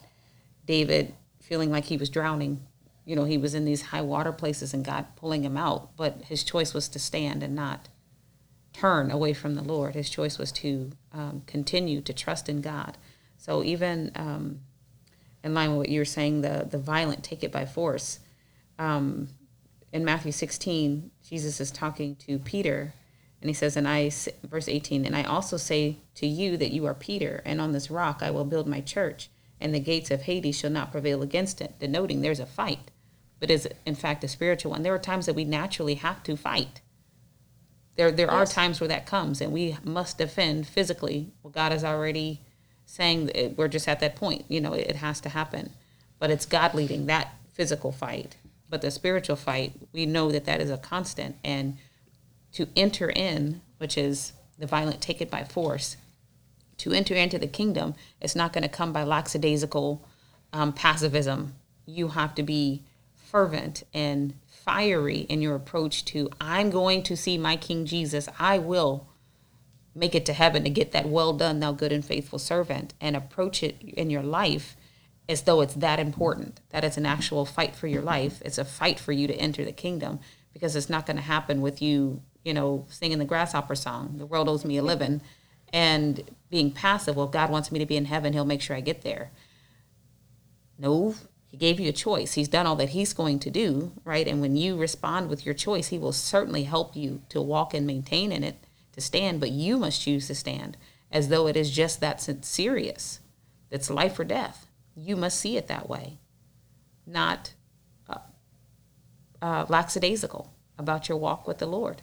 David 0.69 1.15
feeling 1.41 1.71
like 1.71 1.87
he 1.87 1.97
was 1.97 2.11
drowning. 2.11 2.61
You 3.07 3.17
know, 3.17 3.25
he 3.25 3.39
was 3.39 3.55
in 3.55 3.65
these 3.65 3.81
high 3.83 4.03
water 4.03 4.33
places 4.33 4.75
and 4.75 4.85
God 4.85 5.07
pulling 5.17 5.43
him 5.43 5.57
out, 5.57 5.97
but 5.97 6.25
his 6.27 6.45
choice 6.45 6.75
was 6.75 6.89
to 6.91 6.99
stand 6.99 7.43
and 7.43 7.55
not 7.55 7.89
turn 8.75 9.11
away 9.11 9.33
from 9.33 9.55
the 9.55 9.63
Lord. 9.63 9.95
His 9.95 10.11
choice 10.11 10.37
was 10.39 10.53
to 10.53 10.91
um, 11.11 11.43
continue 11.47 12.03
to 12.03 12.13
trust 12.13 12.51
in 12.51 12.61
God. 12.61 12.99
So 13.39 13.65
even 13.65 14.13
um, 14.15 14.61
in 15.43 15.55
line 15.55 15.71
with 15.71 15.79
what 15.79 15.89
you 15.89 16.01
were 16.01 16.05
saying, 16.05 16.43
the 16.43 16.69
the 16.71 16.79
violent 16.79 17.25
take 17.25 17.43
it 17.43 17.51
by 17.51 17.65
force. 17.65 18.19
Um, 18.79 19.29
in 19.91 20.05
Matthew 20.05 20.33
16, 20.33 21.11
Jesus 21.27 21.61
is 21.61 21.71
talking 21.71 22.15
to 22.17 22.39
Peter, 22.39 22.93
and 23.41 23.49
he 23.49 23.55
says, 23.55 23.75
"And 23.75 23.89
I, 23.89 24.11
verse 24.43 24.69
18, 24.69 25.07
and 25.07 25.17
I 25.17 25.23
also 25.23 25.57
say 25.57 25.97
to 26.17 26.27
you 26.27 26.59
that 26.59 26.73
you 26.73 26.85
are 26.85 26.95
Peter, 26.95 27.41
and 27.47 27.59
on 27.59 27.73
this 27.73 27.91
rock 27.91 28.19
I 28.23 28.31
will 28.31 28.45
build 28.45 28.67
my 28.67 28.83
church, 28.83 29.31
and 29.61 29.75
the 29.75 29.81
gates 29.81 30.11
of 30.11 30.23
Hades 30.23 30.59
shall 30.59 30.71
not 30.71 30.93
prevail 30.93 31.23
against 31.23 31.61
it." 31.61 31.79
Denoting 31.79 32.21
there's 32.21 32.41
a 32.41 32.47
fight, 32.47 32.91
but 33.41 33.51
is 33.51 33.69
in 33.87 33.95
fact 33.95 34.25
a 34.25 34.29
spiritual 34.29 34.73
one. 34.73 34.83
There 34.83 34.95
are 34.95 34.99
times 34.99 35.27
that 35.27 35.35
we 35.35 35.45
naturally 35.45 35.97
have 35.97 36.23
to 36.25 36.37
fight. 36.37 36.81
There, 37.97 38.13
there 38.13 38.31
are 38.31 38.47
times 38.47 38.81
where 38.81 38.89
that 38.89 39.07
comes, 39.07 39.41
and 39.41 39.53
we 39.53 39.77
must 39.83 40.19
defend 40.19 40.69
physically. 40.69 41.33
Well, 41.43 41.51
God 41.51 41.73
is 41.73 41.83
already 41.83 42.41
saying 42.87 43.31
it- 43.35 43.59
we're 43.59 43.67
just 43.69 43.89
at 43.89 43.99
that 44.01 44.15
point. 44.15 44.45
You 44.49 44.61
know, 44.61 44.73
it, 44.73 44.87
it 44.89 44.97
has 44.97 45.21
to 45.23 45.29
happen, 45.29 45.73
but 46.21 46.31
it's 46.31 46.47
God 46.47 46.75
leading 46.75 47.07
that 47.07 47.35
physical 47.53 47.91
fight. 47.91 48.37
But 48.71 48.83
the 48.83 48.91
spiritual 48.93 49.35
fight, 49.37 49.73
we 49.93 50.07
know 50.07 50.31
that 50.31 50.45
that 50.45 50.61
is 50.61 50.71
a 50.71 50.79
constant, 50.79 51.37
and 51.43 51.77
to 52.53 52.69
enter 52.77 53.11
in, 53.11 53.63
which 53.79 53.99
is 53.99 54.33
the 54.59 54.67
violent 54.67 55.01
take 55.01 55.21
it 55.21 55.31
by 55.31 55.43
force, 55.43 55.97
to 56.79 56.93
enter 56.93 57.15
into 57.15 57.39
the 57.39 57.47
kingdom, 57.47 57.95
it's 58.21 58.37
not 58.37 58.53
going 58.53 58.63
to 58.63 58.69
come 58.69 58.93
by 58.93 59.05
lackadaisical 59.05 60.07
um, 60.53 60.73
passivism. 60.73 61.51
You 61.87 62.09
have 62.09 62.35
to 62.37 62.43
be 62.43 62.85
fervent 63.15 63.83
and 63.93 64.35
fiery 64.47 65.21
in 65.21 65.43
your 65.43 65.55
approach 65.55 66.05
to, 66.07 66.31
I'm 66.41 66.71
going 66.71 67.03
to 67.05 67.17
see 67.17 67.39
my 67.39 67.57
King 67.57 67.87
Jesus. 67.87 68.29
I 68.39 68.59
will 68.59 69.09
make 69.95 70.15
it 70.15 70.27
to 70.27 70.33
heaven 70.33 70.65
to 70.65 70.71
get 70.71 70.93
that 70.93 71.09
well 71.09 71.33
done, 71.33 71.61
thou 71.61 71.73
good 71.73 71.93
and 71.93 72.05
faithful 72.05 72.39
servant, 72.39 72.95
and 73.01 73.17
approach 73.17 73.63
it 73.63 73.81
in 73.83 74.11
your 74.11 74.23
life 74.23 74.77
as 75.29 75.43
though 75.43 75.61
it's 75.61 75.75
that 75.75 75.99
important, 75.99 76.61
that 76.71 76.85
it's 76.85 76.97
an 76.97 77.05
actual 77.05 77.45
fight 77.45 77.77
for 77.77 77.87
your 77.87 78.01
life. 78.01 78.41
It's 78.45 78.59
a 78.59 78.65
fight 78.65 78.99
for 78.99 79.13
you 79.13 79.27
to 79.27 79.35
enter 79.35 79.65
the 79.65 79.73
kingdom 79.73 80.21
because 80.53 80.75
it's 80.75 80.89
not 80.89 81.07
going 81.07 81.17
to 81.17 81.23
happen 81.23 81.61
with 81.61 81.83
you, 81.83 82.23
you 82.45 82.55
know, 82.55 82.87
singing 82.89 83.19
the 83.19 83.25
grasshopper 83.25 83.75
song, 83.75 84.17
the 84.17 84.27
world 84.27 84.49
owes 84.49 84.65
me 84.65 84.79
a 84.79 84.83
living, 84.83 85.21
and 85.73 86.23
being 86.51 86.71
passive. 86.71 87.17
Well, 87.17 87.27
if 87.27 87.33
God 87.33 87.51
wants 87.51 87.71
me 87.71 87.79
to 87.79 87.87
be 87.87 87.97
in 87.97 88.07
heaven, 88.07 88.33
he'll 88.33 88.45
make 88.45 88.63
sure 88.63 88.77
I 88.77 88.81
get 88.81 89.03
there. 89.03 89.31
No, 90.79 91.15
he 91.47 91.57
gave 91.57 91.81
you 91.81 91.89
a 91.89 91.93
choice. 91.93 92.35
He's 92.35 92.49
done 92.49 92.67
all 92.67 92.77
that 92.77 92.91
he's 92.91 93.13
going 93.13 93.39
to 93.41 93.51
do, 93.51 93.93
right? 94.05 94.27
And 94.27 94.41
when 94.41 94.57
you 94.57 94.77
respond 94.77 95.29
with 95.29 95.45
your 95.45 95.55
choice, 95.55 95.89
he 95.89 95.99
will 95.99 96.13
certainly 96.13 96.65
help 96.65 96.95
you 96.95 97.23
to 97.31 97.41
walk 97.41 97.75
and 97.75 97.87
maintain 97.87 98.33
in 98.33 98.45
it, 98.45 98.57
to 98.93 99.01
stand, 99.01 99.41
but 99.41 99.51
you 99.51 99.79
must 99.79 100.03
choose 100.03 100.27
to 100.29 100.35
stand 100.35 100.77
as 101.11 101.29
though 101.29 101.47
it 101.47 101.57
is 101.57 101.71
just 101.71 102.01
that 102.01 102.21
serious. 102.45 103.21
It's 103.71 103.91
life 103.91 104.19
or 104.19 104.25
death. 104.25 104.67
You 104.95 105.17
must 105.17 105.39
see 105.41 105.57
it 105.57 105.69
that 105.69 105.89
way, 105.89 106.19
not 107.07 107.55
uh, 108.09 108.19
uh, 109.41 109.67
lackadaisical 109.69 110.53
about 110.79 111.09
your 111.09 111.19
walk 111.19 111.47
with 111.47 111.59
the 111.59 111.67
Lord. 111.67 112.03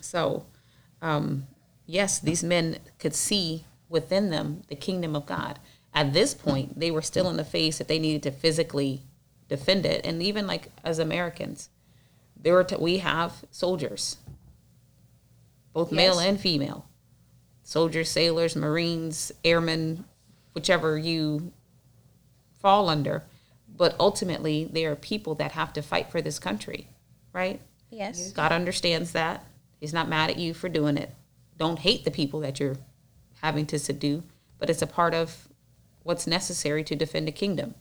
So, 0.00 0.46
um, 1.02 1.46
yes, 1.86 2.18
these 2.18 2.44
men 2.44 2.78
could 2.98 3.14
see 3.14 3.64
within 3.88 4.30
them 4.30 4.62
the 4.68 4.76
kingdom 4.76 5.16
of 5.16 5.26
God. 5.26 5.58
At 5.94 6.12
this 6.12 6.34
point, 6.34 6.78
they 6.78 6.90
were 6.90 7.02
still 7.02 7.30
in 7.30 7.36
the 7.36 7.44
phase 7.44 7.78
that 7.78 7.88
they 7.88 7.98
needed 7.98 8.22
to 8.24 8.30
physically 8.30 9.02
defend 9.48 9.86
it, 9.86 10.04
and 10.04 10.22
even 10.22 10.46
like 10.46 10.70
as 10.84 10.98
Americans, 10.98 11.70
there 12.36 12.52
were 12.52 12.64
t- 12.64 12.76
we 12.76 12.98
have 12.98 13.44
soldiers, 13.50 14.18
both 15.72 15.90
male 15.90 16.18
and 16.18 16.38
female, 16.38 16.86
soldiers, 17.62 18.10
sailors, 18.10 18.54
marines, 18.54 19.32
airmen, 19.44 20.04
whichever 20.52 20.98
you 20.98 21.52
fall 22.60 22.88
under. 22.88 23.22
But 23.76 23.94
ultimately, 24.00 24.64
they 24.64 24.84
are 24.86 24.96
people 24.96 25.34
that 25.36 25.52
have 25.52 25.72
to 25.74 25.82
fight 25.82 26.10
for 26.10 26.20
this 26.22 26.38
country, 26.38 26.88
right? 27.32 27.60
Yes. 27.90 28.32
God 28.32 28.52
understands 28.52 29.12
that. 29.12 29.44
He's 29.80 29.92
not 29.92 30.08
mad 30.08 30.30
at 30.30 30.38
you 30.38 30.54
for 30.54 30.68
doing 30.68 30.96
it. 30.96 31.14
Don't 31.58 31.80
hate 31.80 32.04
the 32.04 32.10
people 32.10 32.40
that 32.40 32.60
you're 32.60 32.76
having 33.42 33.66
to 33.66 33.78
subdue, 33.78 34.22
but 34.58 34.70
it's 34.70 34.82
a 34.82 34.86
part 34.86 35.14
of 35.14 35.48
what's 36.02 36.26
necessary 36.26 36.84
to 36.84 36.94
defend 36.94 37.28
a 37.28 37.32
kingdom. 37.32 37.74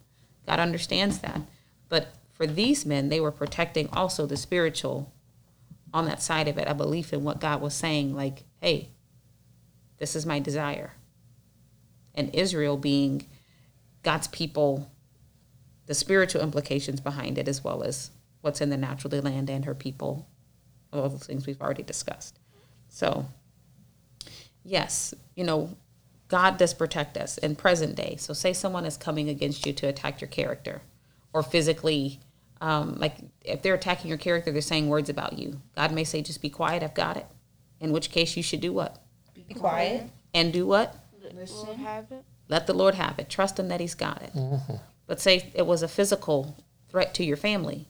God 0.46 0.60
understands 0.60 1.20
that. 1.20 1.42
But 1.90 2.14
for 2.32 2.48
these 2.48 2.86
men, 2.86 3.10
they 3.10 3.20
were 3.20 3.32
protecting 3.32 3.90
also 3.92 4.26
the 4.26 4.38
spiritual 4.38 5.14
on 5.94 6.06
that 6.06 6.22
side 6.22 6.48
of 6.48 6.58
it, 6.58 6.68
a 6.68 6.74
belief 6.74 7.14
in 7.14 7.24
what 7.24 7.40
God 7.40 7.62
was 7.62 7.74
saying, 7.74 8.14
like, 8.16 8.44
hey, 8.60 8.90
this 9.98 10.16
is 10.16 10.26
my 10.26 10.40
desire. 10.40 10.94
And 12.14 12.34
Israel 12.36 12.76
being 12.76 13.26
God's 14.04 14.28
people, 14.28 14.92
the 15.86 15.94
spiritual 15.94 16.42
implications 16.42 17.00
behind 17.00 17.38
it, 17.38 17.48
as 17.48 17.64
well 17.64 17.84
as 17.84 18.12
what's 18.42 18.60
in 18.60 18.70
the 18.70 18.78
natural, 18.78 19.10
the 19.10 19.22
land 19.22 19.50
and 19.50 19.66
her 19.66 19.74
people, 19.74 20.28
all 20.92 21.10
those 21.10 21.26
things 21.26 21.46
we've 21.48 21.62
already 21.62 21.84
discussed. 21.84 22.40
So, 22.90 23.26
yes, 24.66 25.14
you 25.36 25.46
know, 25.46 25.78
God 26.28 26.58
does 26.58 26.74
protect 26.74 27.16
us 27.18 27.38
in 27.38 27.56
present 27.56 27.96
day. 27.96 28.18
So, 28.20 28.34
say 28.34 28.52
someone 28.52 28.86
is 28.86 28.98
coming 28.98 29.30
against 29.30 29.66
you 29.66 29.74
to 29.74 29.88
attack 29.88 30.20
your 30.20 30.28
character 30.28 30.82
or 31.32 31.44
physically, 31.44 32.20
um, 32.62 32.96
like 32.98 33.18
if 33.44 33.62
they're 33.62 33.76
attacking 33.76 34.10
your 34.10 34.18
character, 34.18 34.52
they're 34.52 34.62
saying 34.62 34.90
words 34.90 35.10
about 35.10 35.38
you. 35.38 35.62
God 35.76 35.92
may 35.92 36.04
say, 36.04 36.22
just 36.22 36.42
be 36.42 36.50
quiet, 36.50 36.82
I've 36.82 36.94
got 36.94 37.18
it. 37.18 37.28
In 37.80 37.92
which 37.92 38.10
case, 38.10 38.36
you 38.36 38.44
should 38.44 38.62
do 38.62 38.74
what? 38.74 39.04
Be 39.34 39.54
quiet. 39.54 40.10
And 40.34 40.52
do 40.52 40.66
what? 40.66 40.96
Lord 41.66 41.78
have 41.78 42.12
it. 42.12 42.24
Let 42.48 42.68
the 42.68 42.74
Lord 42.74 42.96
have 42.96 43.20
it. 43.20 43.30
Trust 43.30 43.60
Him 43.60 43.68
that 43.68 43.80
He's 43.80 43.96
got 43.96 44.22
it. 44.22 44.32
But 45.08 45.20
say 45.22 45.52
it 45.54 45.68
was 45.68 45.84
a 45.84 45.88
physical 45.88 46.58
threat 46.90 47.14
to 47.16 47.24
your 47.24 47.38
family. 47.38 47.88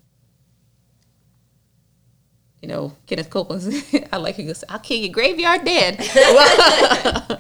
You 2.66 2.72
know, 2.72 2.94
Kenneth 3.06 3.30
Copeland, 3.30 3.86
I 4.12 4.18
like 4.18 4.38
he 4.38 4.44
goes, 4.44 4.64
I'll 4.68 4.80
kill 4.80 4.98
you 4.98 5.10
graveyard 5.10 5.66
dead. 5.66 6.00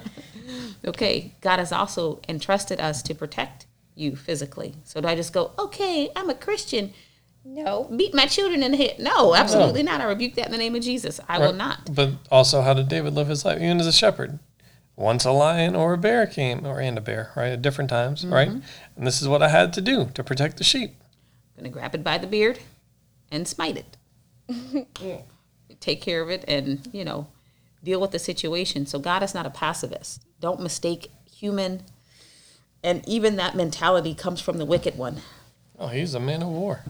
okay, 0.85 1.33
God 1.41 1.57
has 1.57 1.71
also 1.71 2.19
entrusted 2.29 2.79
us 2.79 3.01
to 3.01 3.15
protect 3.15 3.65
you 3.95 4.15
physically. 4.15 4.75
So 4.83 5.01
do 5.01 5.07
I 5.07 5.15
just 5.15 5.33
go, 5.33 5.53
okay, 5.57 6.11
I'm 6.15 6.29
a 6.29 6.35
Christian, 6.35 6.93
No. 7.43 7.85
beat 7.85 8.13
my 8.13 8.27
children 8.27 8.61
in 8.61 8.73
the 8.73 8.77
head? 8.77 8.99
No, 8.99 9.33
absolutely 9.33 9.81
not. 9.81 9.99
I 9.99 10.03
rebuke 10.03 10.35
that 10.35 10.45
in 10.45 10.51
the 10.51 10.59
name 10.59 10.75
of 10.75 10.83
Jesus. 10.83 11.19
I 11.27 11.39
will 11.39 11.53
not. 11.53 11.95
But 11.95 12.11
also, 12.29 12.61
how 12.61 12.75
did 12.75 12.87
David 12.87 13.15
live 13.15 13.29
his 13.29 13.43
life? 13.43 13.59
Even 13.59 13.79
as 13.79 13.87
a 13.87 13.91
shepherd. 13.91 14.37
Once 14.95 15.25
a 15.25 15.31
lion 15.31 15.75
or 15.75 15.93
a 15.93 15.97
bear 15.97 16.27
came, 16.27 16.67
or 16.67 16.79
and 16.79 16.99
a 16.99 17.01
bear, 17.01 17.31
right? 17.35 17.53
At 17.53 17.63
different 17.63 17.89
times, 17.89 18.21
mm-hmm. 18.21 18.33
right? 18.33 18.49
And 18.95 19.07
this 19.07 19.23
is 19.23 19.27
what 19.27 19.41
I 19.41 19.49
had 19.49 19.73
to 19.73 19.81
do 19.81 20.05
to 20.13 20.23
protect 20.23 20.57
the 20.57 20.63
sheep. 20.63 20.93
gonna 21.57 21.69
grab 21.69 21.95
it 21.95 22.03
by 22.03 22.19
the 22.19 22.27
beard 22.27 22.59
and 23.31 23.47
smite 23.47 23.75
it. 23.75 23.97
Take 25.79 26.01
care 26.01 26.21
of 26.21 26.29
it 26.29 26.43
and, 26.47 26.87
you 26.91 27.03
know, 27.05 27.27
deal 27.83 27.99
with 28.01 28.11
the 28.11 28.19
situation. 28.19 28.85
So 28.85 28.99
God 28.99 29.23
is 29.23 29.33
not 29.33 29.45
a 29.45 29.49
pacifist. 29.49 30.23
Don't 30.39 30.59
mistake 30.61 31.11
human 31.31 31.83
and 32.83 33.07
even 33.07 33.35
that 33.37 33.55
mentality 33.55 34.13
comes 34.13 34.39
from 34.41 34.57
the 34.59 34.65
wicked 34.65 34.97
one. 34.97 35.17
Oh, 35.79 35.87
he's 35.87 36.13
a 36.13 36.19
man 36.19 36.43
of 36.43 36.49
war. 36.49 36.83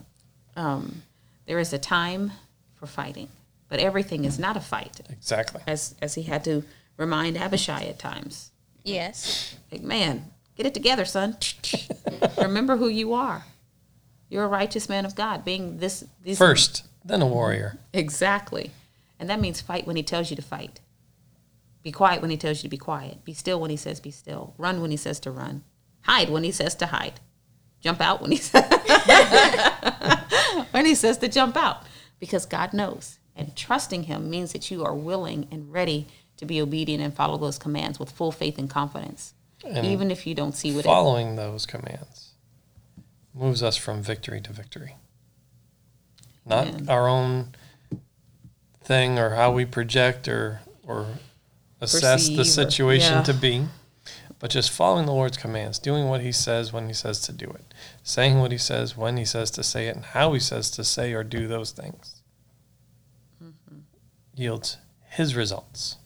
Um, 0.57 1.03
there 1.45 1.57
is 1.59 1.71
a 1.71 1.77
time 1.79 2.31
for 2.75 2.85
fighting, 2.85 3.29
but 3.69 3.79
everything 3.79 4.25
is 4.25 4.37
not 4.37 4.57
a 4.57 4.59
fight, 4.59 4.99
Exactly. 5.09 5.61
as 5.65 5.95
as 6.01 6.15
he 6.15 6.23
had 6.23 6.43
to 6.43 6.63
remind 6.97 7.37
Abishai 7.37 7.85
at 7.85 7.97
times. 7.97 8.51
Yes. 8.83 9.55
Like, 9.71 9.81
man, 9.81 10.31
Get 10.55 10.65
it 10.65 10.73
together, 10.73 11.03
son. 11.03 11.35
Remember 12.37 12.77
who 12.77 12.87
you 12.87 13.13
are. 13.13 13.43
You're 14.29 14.45
a 14.45 14.47
righteous 14.47 14.87
man 14.87 15.05
of 15.05 15.13
God, 15.15 15.43
being 15.43 15.79
this 15.79 16.05
these 16.23 16.37
First, 16.37 16.83
then 17.05 17.21
a 17.21 17.27
warrior. 17.27 17.77
Exactly. 17.93 18.71
And 19.19 19.29
that 19.29 19.39
means 19.39 19.61
fight 19.61 19.87
when 19.87 19.95
he 19.95 20.03
tells 20.03 20.29
you 20.29 20.35
to 20.35 20.41
fight. 20.41 20.81
Be 21.83 21.91
quiet 21.91 22.21
when 22.21 22.31
he 22.31 22.37
tells 22.37 22.57
you 22.57 22.63
to 22.63 22.69
be 22.69 22.77
quiet. 22.77 23.23
Be 23.23 23.33
still 23.33 23.61
when 23.61 23.69
he 23.69 23.77
says 23.77 23.99
be 23.99 24.11
still. 24.11 24.55
Run 24.57 24.81
when 24.81 24.91
he 24.91 24.97
says 24.97 25.19
to 25.21 25.31
run. 25.31 25.63
Hide 26.01 26.29
when 26.29 26.43
he 26.43 26.51
says 26.51 26.75
to 26.75 26.87
hide. 26.87 27.19
Jump 27.79 28.01
out 28.01 28.21
when 28.21 28.31
he 28.31 28.37
says 28.37 28.63
when 30.71 30.85
he 30.85 30.95
says 30.95 31.19
to 31.19 31.27
jump 31.27 31.55
out. 31.55 31.83
Because 32.19 32.47
God 32.47 32.73
knows. 32.73 33.19
And 33.35 33.55
trusting 33.55 34.03
him 34.03 34.29
means 34.29 34.53
that 34.53 34.71
you 34.71 34.83
are 34.83 34.95
willing 34.95 35.47
and 35.51 35.71
ready 35.71 36.07
to 36.37 36.45
be 36.45 36.59
obedient 36.59 37.03
and 37.03 37.13
follow 37.13 37.37
those 37.37 37.59
commands 37.59 37.99
with 37.99 38.11
full 38.11 38.31
faith 38.31 38.57
and 38.57 38.69
confidence. 38.69 39.33
And 39.63 39.85
even 39.85 40.11
if 40.11 40.25
you 40.25 40.35
don't 40.35 40.55
see 40.55 40.71
what 40.71 40.85
it 40.85 40.87
Following 40.87 41.35
those 41.35 41.65
commands 41.65 42.31
moves 43.33 43.61
us 43.61 43.75
from 43.75 44.01
victory 44.01 44.39
to 44.41 44.53
victory. 44.53 44.95
Not 46.45 46.67
Amen. 46.67 46.89
our 46.89 47.07
own 47.07 47.55
thing 48.83 49.17
or 49.17 49.31
how 49.31 49.51
we 49.51 49.65
project 49.65 50.27
or 50.27 50.61
or 50.87 51.07
assess 51.81 52.23
Perceive 52.29 52.35
the 52.37 52.41
or- 52.41 52.45
situation 52.45 53.13
yeah. 53.13 53.23
to 53.23 53.33
be, 53.33 53.65
but 54.39 54.51
just 54.51 54.69
following 54.71 55.05
the 55.07 55.11
Lord's 55.11 55.37
commands, 55.37 55.79
doing 55.79 56.07
what 56.07 56.21
He 56.21 56.31
says 56.31 56.71
when 56.71 56.87
He 56.87 56.93
says 56.93 57.19
to 57.21 57.31
do 57.31 57.45
it, 57.49 57.73
saying 58.03 58.39
what 58.39 58.51
He 58.51 58.57
says 58.59 58.95
when 58.95 59.17
He 59.17 59.25
says 59.25 59.49
to 59.51 59.63
say 59.63 59.87
it, 59.87 59.95
and 59.95 60.05
how 60.05 60.33
He 60.33 60.39
says 60.39 60.69
to 60.71 60.83
say 60.83 61.13
or 61.13 61.23
do 61.23 61.47
those 61.47 61.71
things 61.71 62.21
Mm-hmm. 63.43 63.79
yields 64.35 64.77
His 65.09 65.35
results. 65.35 65.97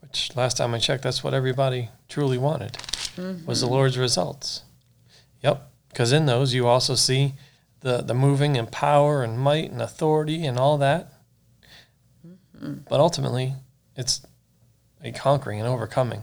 Which 0.00 0.36
last 0.36 0.58
time 0.58 0.74
I 0.74 0.78
checked, 0.78 1.02
that's 1.02 1.24
what 1.24 1.34
everybody 1.34 1.88
truly 2.08 2.38
wanted 2.38 2.76
was 3.46 3.60
the 3.60 3.66
Lord's 3.66 3.96
results. 3.96 4.62
Yep, 5.42 5.70
because 5.88 6.12
in 6.12 6.26
those 6.26 6.52
you 6.54 6.66
also 6.66 6.94
see 6.94 7.34
the 7.84 7.98
the 7.98 8.14
moving 8.14 8.56
and 8.56 8.72
power 8.72 9.22
and 9.22 9.38
might 9.38 9.70
and 9.70 9.80
authority 9.82 10.46
and 10.46 10.58
all 10.58 10.78
that. 10.78 11.12
Mm-hmm. 12.26 12.78
But 12.88 12.98
ultimately, 12.98 13.54
it's 13.94 14.22
a 15.02 15.12
conquering 15.12 15.60
and 15.60 15.68
overcoming, 15.68 16.22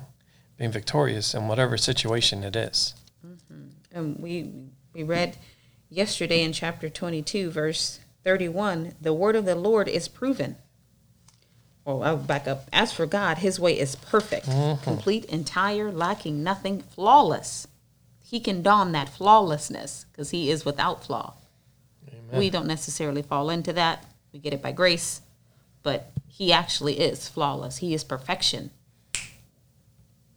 being 0.58 0.72
victorious 0.72 1.36
in 1.36 1.48
whatever 1.48 1.78
situation 1.78 2.44
it 2.44 2.56
is. 2.56 2.96
Mm-hmm. 3.26 3.68
And 3.92 4.20
we 4.20 4.52
we 4.92 5.04
read 5.04 5.38
yesterday 5.88 6.44
in 6.44 6.52
chapter 6.52 6.90
22, 6.90 7.52
verse 7.52 8.00
31, 8.24 8.96
the 9.00 9.14
word 9.14 9.36
of 9.36 9.46
the 9.46 9.56
Lord 9.56 9.88
is 9.88 10.08
proven. 10.08 10.56
Oh, 11.86 12.02
I'll 12.02 12.18
back 12.18 12.48
up. 12.48 12.68
As 12.74 12.92
for 12.92 13.06
God, 13.06 13.40
his 13.40 13.60
way 13.60 13.80
is 13.80 13.96
perfect, 13.96 14.48
mm-hmm. 14.48 14.84
complete, 14.84 15.26
entire, 15.26 15.92
lacking 15.92 16.44
nothing, 16.44 16.82
flawless. 16.82 17.68
He 18.24 18.40
can 18.40 18.64
don 18.64 18.94
that 18.94 19.10
flawlessness 19.10 20.06
because 20.12 20.32
he 20.32 20.50
is 20.50 20.66
without 20.66 21.04
flaw. 21.04 21.36
We 22.38 22.50
don't 22.50 22.68
necessarily 22.68 23.22
fall 23.22 23.50
into 23.50 23.74
that. 23.74 24.06
We 24.34 24.40
get 24.40 24.54
it 24.54 24.62
by 24.62 24.72
grace, 24.72 25.22
but 25.84 26.12
he 26.28 26.54
actually 26.54 27.00
is 27.00 27.28
flawless. 27.28 27.78
He 27.78 27.94
is 27.94 28.04
perfection 28.04 28.72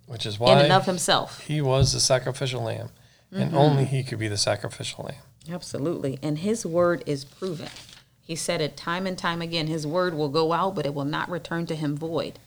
Which 0.07 0.27
is 0.27 0.39
why 0.39 0.53
in 0.53 0.59
and 0.59 0.73
of 0.73 0.87
himself. 0.87 1.41
he 1.41 1.61
was 1.61 1.93
the 1.93 2.01
sacrificial 2.01 2.63
lamb, 2.63 2.91
and 3.31 3.51
mm-hmm. 3.51 3.57
only 3.57 3.85
he 3.85 4.03
could 4.03 4.19
be 4.19 4.29
the 4.29 4.37
sacrificial 4.37 5.05
lamb. 5.05 5.23
Absolutely. 5.51 6.19
And 6.23 6.39
his 6.39 6.65
word 6.65 7.03
is 7.07 7.25
proven. 7.25 7.69
He 8.23 8.35
said 8.35 8.61
it 8.61 8.77
time 8.77 9.07
and 9.07 9.19
time 9.19 9.43
again. 9.43 9.67
His 9.67 9.87
word 9.87 10.15
will 10.15 10.31
go 10.31 10.53
out, 10.53 10.75
but 10.75 10.87
it 10.87 10.95
will 10.95 11.05
not 11.05 11.29
return 11.29 11.67
to 11.67 11.77
him 11.77 11.97
void. 11.97 12.39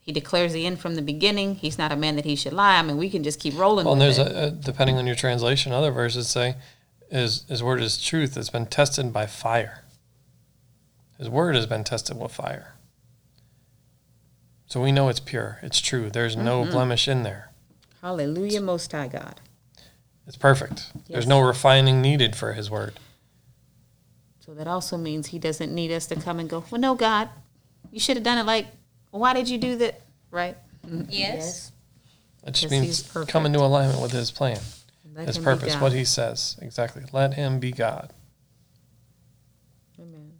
He 0.00 0.12
declares 0.12 0.52
the 0.52 0.66
end 0.66 0.80
from 0.80 0.96
the 0.96 1.02
beginning. 1.02 1.54
He's 1.54 1.78
not 1.78 1.92
a 1.92 1.96
man 1.96 2.16
that 2.16 2.24
he 2.24 2.36
should 2.36 2.52
lie. 2.52 2.78
I 2.78 2.82
mean, 2.82 2.98
we 2.98 3.08
can 3.08 3.22
just 3.22 3.40
keep 3.40 3.56
rolling 3.56 3.86
Well, 3.86 3.94
and 3.94 4.02
there's 4.02 4.18
a, 4.18 4.46
a 4.46 4.50
depending 4.50 4.98
on 4.98 5.06
your 5.06 5.16
translation, 5.16 5.72
other 5.72 5.92
verses 5.92 6.28
say 6.28 6.56
his 7.10 7.44
his 7.48 7.62
word 7.62 7.80
is 7.80 8.02
truth. 8.02 8.36
It's 8.36 8.50
been 8.50 8.66
tested 8.66 9.12
by 9.12 9.26
fire. 9.26 9.84
His 11.18 11.28
word 11.28 11.54
has 11.54 11.66
been 11.66 11.84
tested 11.84 12.18
with 12.18 12.32
fire. 12.32 12.74
So 14.66 14.82
we 14.82 14.92
know 14.92 15.08
it's 15.08 15.20
pure. 15.20 15.58
It's 15.62 15.80
true. 15.80 16.10
There's 16.10 16.36
no 16.36 16.62
Mm-hmm. 16.62 16.72
blemish 16.72 17.06
in 17.08 17.22
there. 17.22 17.50
Hallelujah, 18.02 18.60
Most 18.60 18.90
High 18.92 19.08
God. 19.08 19.40
It's 20.26 20.36
perfect. 20.36 20.90
There's 21.08 21.26
no 21.26 21.40
refining 21.40 22.00
needed 22.02 22.34
for 22.34 22.54
his 22.54 22.70
word. 22.70 22.94
So 24.40 24.52
that 24.54 24.66
also 24.66 24.96
means 24.96 25.28
he 25.28 25.38
doesn't 25.38 25.72
need 25.74 25.90
us 25.92 26.06
to 26.06 26.16
come 26.16 26.38
and 26.40 26.48
go, 26.48 26.64
well, 26.70 26.80
no, 26.80 26.94
God, 26.94 27.28
you 27.90 28.00
should 28.00 28.16
have 28.16 28.24
done 28.24 28.38
it 28.38 28.44
like, 28.46 28.66
why 29.10 29.32
did 29.32 29.48
you 29.48 29.58
do 29.58 29.76
that? 29.76 30.00
Right? 30.30 30.56
Yes. 31.08 31.72
It 32.46 32.52
just 32.52 32.70
means 32.70 32.84
he's 32.84 33.02
perfect. 33.02 33.30
come 33.32 33.46
into 33.46 33.60
alignment 33.60 34.02
with 34.02 34.12
his 34.12 34.30
plan, 34.30 34.60
Let 35.14 35.28
his 35.28 35.38
purpose, 35.38 35.76
what 35.76 35.92
he 35.92 36.04
says. 36.04 36.56
Exactly. 36.60 37.04
Let 37.12 37.34
him 37.34 37.60
be 37.60 37.70
God. 37.70 38.12
Amen. 39.98 40.32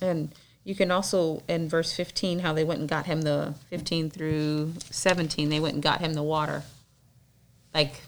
And 0.00 0.34
you 0.64 0.74
can 0.74 0.90
also, 0.90 1.42
in 1.48 1.68
verse 1.68 1.92
15, 1.92 2.40
how 2.40 2.52
they 2.52 2.64
went 2.64 2.80
and 2.80 2.88
got 2.88 3.06
him 3.06 3.22
the 3.22 3.54
15 3.68 4.10
through 4.10 4.74
17, 4.90 5.48
they 5.48 5.60
went 5.60 5.74
and 5.74 5.82
got 5.82 6.00
him 6.00 6.14
the 6.14 6.22
water. 6.22 6.62
Like 7.74 8.02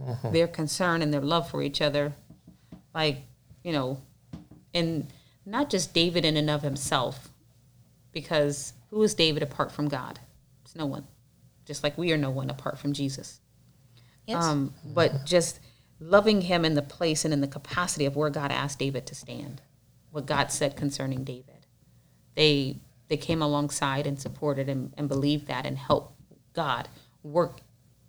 mm-hmm. 0.00 0.32
their 0.32 0.48
concern 0.48 1.02
and 1.02 1.12
their 1.12 1.20
love 1.20 1.50
for 1.50 1.62
each 1.62 1.80
other. 1.80 2.12
Like, 2.94 3.18
you 3.62 3.72
know, 3.72 4.00
and 4.74 5.06
not 5.44 5.70
just 5.70 5.94
David 5.94 6.24
in 6.24 6.36
and 6.36 6.50
of 6.50 6.62
himself, 6.62 7.28
because 8.12 8.72
who 8.90 9.02
is 9.02 9.14
David 9.14 9.42
apart 9.42 9.70
from 9.70 9.88
God? 9.88 10.18
It's 10.64 10.74
no 10.74 10.86
one. 10.86 11.06
Just 11.64 11.82
like 11.82 11.98
we 11.98 12.12
are 12.12 12.16
no 12.16 12.30
one 12.30 12.48
apart 12.48 12.78
from 12.78 12.92
Jesus. 12.92 13.40
Yes. 14.26 14.44
Um, 14.44 14.74
but 14.84 15.24
just 15.24 15.60
loving 16.00 16.42
him 16.42 16.64
in 16.64 16.74
the 16.74 16.82
place 16.82 17.24
and 17.24 17.32
in 17.32 17.40
the 17.40 17.46
capacity 17.46 18.04
of 18.06 18.16
where 18.16 18.30
God 18.30 18.50
asked 18.50 18.78
David 18.78 19.06
to 19.06 19.14
stand, 19.14 19.62
what 20.10 20.26
God 20.26 20.50
said 20.50 20.76
concerning 20.76 21.24
David. 21.24 21.66
They 22.34 22.78
they 23.08 23.16
came 23.16 23.40
alongside 23.40 24.06
and 24.06 24.20
supported 24.20 24.68
and, 24.68 24.92
and 24.96 25.08
believed 25.08 25.46
that 25.46 25.64
and 25.64 25.78
helped 25.78 26.20
God 26.52 26.88
work 27.22 27.60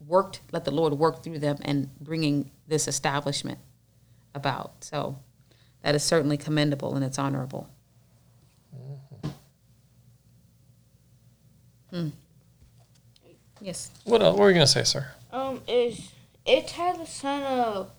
worked 0.05 0.41
let 0.51 0.65
the 0.65 0.71
Lord 0.71 0.93
work 0.93 1.23
through 1.23 1.39
them 1.39 1.57
and 1.61 1.89
bringing 1.99 2.51
this 2.67 2.87
establishment 2.87 3.59
about. 4.33 4.83
So 4.83 5.19
that 5.81 5.95
is 5.95 6.03
certainly 6.03 6.37
commendable 6.37 6.95
and 6.95 7.03
it's 7.03 7.19
honorable. 7.19 7.69
Hmm. 11.91 12.09
Yes. 13.61 13.91
What, 14.03 14.21
else, 14.21 14.33
what 14.33 14.41
were 14.41 14.49
you 14.49 14.55
going 14.55 14.65
to 14.65 14.71
say, 14.71 14.83
sir? 14.83 15.07
Um, 15.31 15.61
is 15.67 16.11
Ittai 16.45 16.97
the 16.97 17.05
son 17.05 17.43
of 17.43 17.91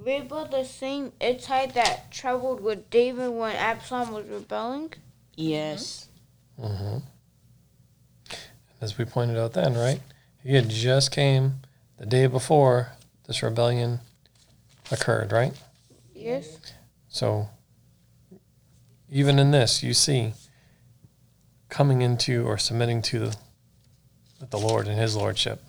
Ribai 0.00 0.50
the 0.50 0.64
same 0.64 1.12
Ittai 1.20 1.66
that 1.66 2.10
traveled 2.10 2.60
with 2.60 2.90
David 2.90 3.30
when 3.30 3.54
Absalom 3.56 4.12
was 4.12 4.26
rebelling? 4.26 4.92
Yes. 5.34 6.08
Mhm. 6.58 7.02
As 8.80 8.98
we 8.98 9.04
pointed 9.04 9.36
out 9.36 9.52
then, 9.52 9.74
right? 9.74 10.00
He 10.42 10.54
had 10.54 10.68
just 10.68 11.10
came 11.10 11.60
the 11.98 12.06
day 12.06 12.26
before 12.26 12.92
this 13.26 13.42
rebellion 13.42 14.00
occurred, 14.90 15.32
right? 15.32 15.52
Yes. 16.14 16.58
So 17.08 17.48
even 19.10 19.38
in 19.38 19.50
this, 19.50 19.82
you 19.82 19.94
see 19.94 20.32
coming 21.68 22.02
into 22.02 22.46
or 22.46 22.56
submitting 22.58 23.02
to 23.02 23.18
the, 23.18 23.36
the 24.50 24.58
Lord 24.58 24.86
and 24.88 24.98
His 24.98 25.16
lordship, 25.16 25.62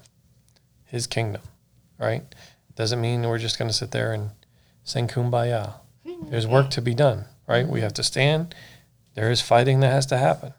His 0.89 1.07
kingdom, 1.07 1.41
right? 1.97 2.23
Doesn't 2.75 3.01
mean 3.01 3.23
we're 3.23 3.37
just 3.37 3.57
going 3.57 3.69
to 3.69 3.75
sit 3.75 3.91
there 3.91 4.11
and 4.11 4.31
sing 4.83 5.07
kumbaya. 5.07 5.73
There's 6.29 6.47
work 6.47 6.69
to 6.71 6.81
be 6.81 6.93
done, 6.93 7.25
right? 7.47 7.67
We 7.67 7.81
have 7.81 7.93
to 7.93 8.03
stand. 8.03 8.55
There 9.15 9.29
is 9.29 9.41
fighting 9.41 9.81
that 9.81 9.91
has 9.91 10.05
to 10.07 10.17
happen, 10.17 10.53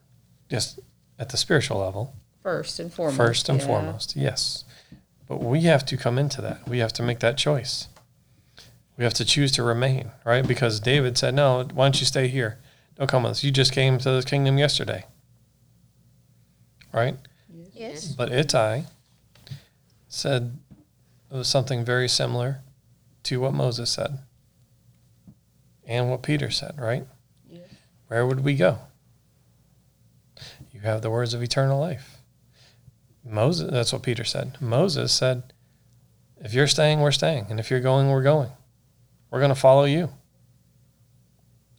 just 0.48 0.80
at 1.18 1.30
the 1.30 1.36
spiritual 1.36 1.78
level. 1.78 2.14
First 2.42 2.78
and 2.78 2.92
foremost. 2.92 3.16
First 3.16 3.48
and 3.48 3.60
yeah. 3.60 3.66
foremost, 3.66 4.16
yes. 4.16 4.64
But 5.26 5.42
we 5.42 5.62
have 5.62 5.84
to 5.86 5.96
come 5.96 6.18
into 6.18 6.40
that. 6.42 6.68
We 6.68 6.78
have 6.78 6.92
to 6.94 7.02
make 7.02 7.20
that 7.20 7.36
choice. 7.36 7.88
We 8.96 9.04
have 9.04 9.14
to 9.14 9.24
choose 9.24 9.52
to 9.52 9.62
remain, 9.62 10.10
right? 10.24 10.46
Because 10.46 10.80
David 10.80 11.16
said, 11.16 11.34
No, 11.34 11.64
why 11.72 11.86
don't 11.86 12.00
you 12.00 12.06
stay 12.06 12.28
here? 12.28 12.58
Don't 12.96 13.08
come 13.08 13.22
with 13.22 13.32
us. 13.32 13.44
You 13.44 13.50
just 13.50 13.72
came 13.72 13.98
to 13.98 14.10
the 14.10 14.22
kingdom 14.22 14.58
yesterday. 14.58 15.06
Right? 16.92 17.16
Yes. 17.72 18.08
But 18.08 18.30
Ittai 18.30 18.82
said 20.10 20.58
it 21.30 21.36
was 21.36 21.48
something 21.48 21.84
very 21.84 22.08
similar 22.08 22.60
to 23.22 23.40
what 23.40 23.54
Moses 23.54 23.90
said 23.90 24.18
and 25.86 26.10
what 26.10 26.22
Peter 26.22 26.50
said, 26.50 26.74
right? 26.78 27.06
Where 28.08 28.26
would 28.26 28.44
we 28.44 28.56
go? 28.56 28.78
You 30.72 30.80
have 30.80 31.00
the 31.00 31.10
words 31.10 31.32
of 31.32 31.42
eternal 31.42 31.78
life. 31.78 32.18
Moses, 33.24 33.70
that's 33.70 33.92
what 33.92 34.02
Peter 34.02 34.24
said. 34.24 34.56
Moses 34.60 35.12
said, 35.12 35.52
if 36.40 36.52
you're 36.52 36.66
staying, 36.66 37.00
we're 37.00 37.12
staying. 37.12 37.46
And 37.50 37.60
if 37.60 37.70
you're 37.70 37.80
going, 37.80 38.08
we're 38.08 38.22
going. 38.24 38.50
We're 39.30 39.38
going 39.38 39.50
to 39.50 39.54
follow 39.54 39.84
you. 39.84 40.10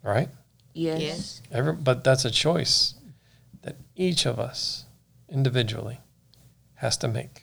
Right? 0.04 0.30
Yes. 0.74 1.02
Yes. 1.02 1.42
Every, 1.52 1.74
but 1.74 2.06
that's 2.06 2.24
a 2.24 2.32
choice 2.32 2.94
that 3.64 3.76
each 3.96 4.26
of 4.26 4.40
us 4.40 4.86
individually 5.28 6.00
has 6.76 6.96
to 6.98 7.10
make. 7.10 7.41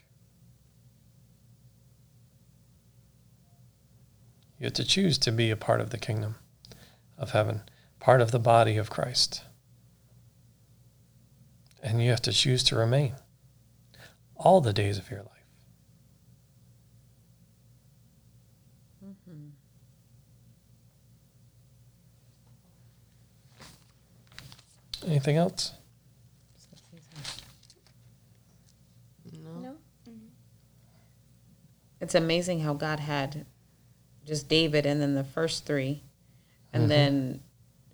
You 4.59 4.65
have 4.65 4.75
to 4.75 4.85
choose 4.85 5.19
to 5.19 5.31
be 5.31 5.51
a 5.51 5.57
part 5.57 5.81
of 5.81 5.91
the 5.91 5.99
kingdom 5.99 6.35
of 7.17 7.31
heaven, 7.31 7.63
part 8.01 8.21
of 8.21 8.33
the 8.33 8.41
body 8.41 8.77
of 8.77 8.91
Christ. 8.91 9.45
And 11.81 12.03
you 12.03 12.11
have 12.11 12.23
to 12.23 12.33
choose 12.33 12.65
to 12.65 12.77
remain 12.77 13.15
all 14.37 14.61
the 14.61 14.73
days 14.73 14.99
of 14.99 15.11
your 15.11 15.21
life. 15.21 15.29
Mm-hmm. 19.05 19.49
Anything 25.07 25.37
else? 25.37 25.73
No. 29.63 29.77
It's 32.01 32.17
amazing 32.17 32.61
how 32.61 32.75
God 32.75 33.01
had 33.01 33.47
just 34.29 34.49
David 34.49 34.87
and 34.87 35.01
then 35.01 35.15
the 35.15 35.25
first 35.25 35.65
three, 35.67 36.03
and 36.73 36.83
Mm-hmm. 36.83 36.89
then 36.89 37.41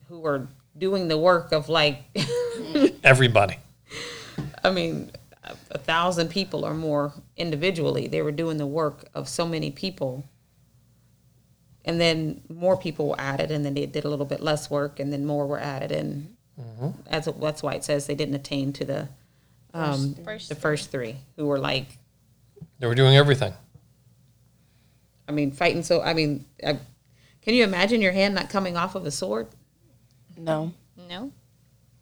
who 0.09 0.21
were 0.21 0.49
doing 0.77 1.09
the 1.09 1.17
work 1.19 1.53
of 1.53 1.69
like, 1.69 2.03
Everybody. 3.05 3.57
I 4.63 4.71
mean, 4.71 5.11
a, 5.45 5.55
a 5.71 5.79
thousand 5.79 6.29
people 6.29 6.65
or 6.65 6.75
more 6.75 7.13
individually. 7.37 8.09
They 8.09 8.23
were 8.23 8.33
doing 8.33 8.57
the 8.59 8.67
work 8.67 9.05
of 9.15 9.29
so 9.29 9.47
many 9.47 9.71
people. 9.71 10.25
And 11.85 12.01
then 12.01 12.41
more 12.49 12.77
people 12.79 13.09
were 13.09 13.21
added, 13.21 13.51
and 13.51 13.65
then 13.65 13.75
they 13.75 13.85
did 13.87 14.05
a 14.05 14.09
little 14.09 14.25
bit 14.25 14.41
less 14.41 14.71
work, 14.71 14.99
and 14.99 15.13
then 15.13 15.27
more 15.27 15.47
were 15.47 15.61
added, 15.61 15.93
and 15.93 16.35
as 17.09 17.29
that's 17.41 17.63
why 17.63 17.75
it 17.75 17.85
says 17.85 18.07
they 18.07 18.15
didn't 18.15 18.35
attain 18.37 18.73
to 18.73 18.85
the 18.85 19.09
um, 19.75 20.15
First 20.25 20.49
the 20.49 20.55
first 20.55 20.91
three 20.93 21.17
who 21.37 21.47
were 21.47 21.59
like 21.59 21.99
They 22.79 22.87
were 22.87 22.95
doing 22.95 23.17
everything. 23.17 23.53
I 25.29 25.33
mean, 25.33 25.53
fighting 25.53 25.83
so. 25.83 26.03
I 26.03 26.15
mean, 26.15 26.45
I, 26.65 26.79
can 27.43 27.55
you 27.55 27.65
imagine 27.65 28.01
your 28.03 28.13
hand 28.13 28.35
not 28.35 28.51
coming 28.51 28.77
off 28.77 28.95
of 28.95 29.07
a 29.07 29.11
sword, 29.11 29.49
No. 30.37 30.73
No. 31.09 31.33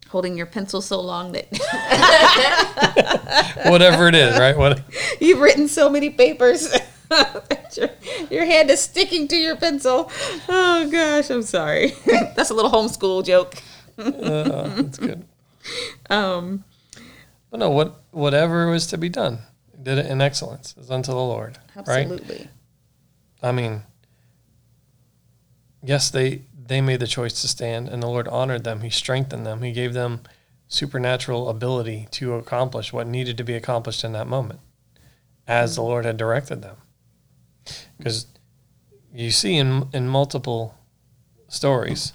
holding 0.09 0.37
your 0.37 0.45
pencil 0.45 0.81
so 0.81 0.99
long 1.01 1.31
that 1.33 1.47
Whatever 3.69 4.07
it 4.07 4.15
is, 4.15 4.37
right? 4.37 4.57
What 4.57 4.81
you've 5.21 5.39
written 5.39 5.67
so 5.67 5.89
many 5.89 6.09
papers. 6.09 6.67
your, 7.77 7.89
your 8.29 8.45
hand 8.45 8.69
is 8.69 8.81
sticking 8.81 9.27
to 9.29 9.35
your 9.35 9.55
pencil. 9.55 10.11
Oh 10.49 10.89
gosh, 10.91 11.29
I'm 11.29 11.43
sorry. 11.43 11.93
That's 12.35 12.49
a 12.49 12.53
little 12.53 12.71
homeschool 12.71 13.23
joke. 13.25 13.55
uh, 13.97 14.67
that's 14.75 14.97
good. 14.97 15.25
Um, 16.09 16.63
But 17.51 17.59
no, 17.59 17.69
what 17.69 18.01
whatever 18.11 18.67
was 18.69 18.87
to 18.87 18.97
be 18.97 19.09
done, 19.09 19.39
did 19.81 19.97
it 19.97 20.07
in 20.07 20.21
excellence, 20.21 20.75
as 20.79 20.91
unto 20.91 21.11
the 21.11 21.17
Lord. 21.17 21.57
Right? 21.87 22.07
I 23.43 23.51
mean, 23.51 23.83
yes, 25.83 26.09
they 26.09 26.43
they 26.65 26.79
made 26.79 27.01
the 27.01 27.07
choice 27.07 27.41
to 27.41 27.47
stand, 27.49 27.89
and 27.89 28.01
the 28.01 28.07
Lord 28.07 28.27
honored 28.29 28.63
them. 28.63 28.81
He 28.81 28.89
strengthened 28.89 29.45
them. 29.45 29.61
He 29.61 29.73
gave 29.73 29.93
them 29.93 30.21
supernatural 30.69 31.49
ability 31.49 32.07
to 32.11 32.35
accomplish 32.35 32.93
what 32.93 33.05
needed 33.05 33.37
to 33.37 33.43
be 33.43 33.53
accomplished 33.53 34.05
in 34.05 34.13
that 34.13 34.27
moment, 34.27 34.61
as 35.45 35.75
the 35.75 35.83
Lord 35.83 36.05
had 36.05 36.15
directed 36.15 36.61
them. 36.61 36.77
Because 37.97 38.27
you 39.13 39.29
see 39.29 39.57
in 39.57 39.89
in 39.93 40.07
multiple 40.07 40.75
stories, 41.49 42.13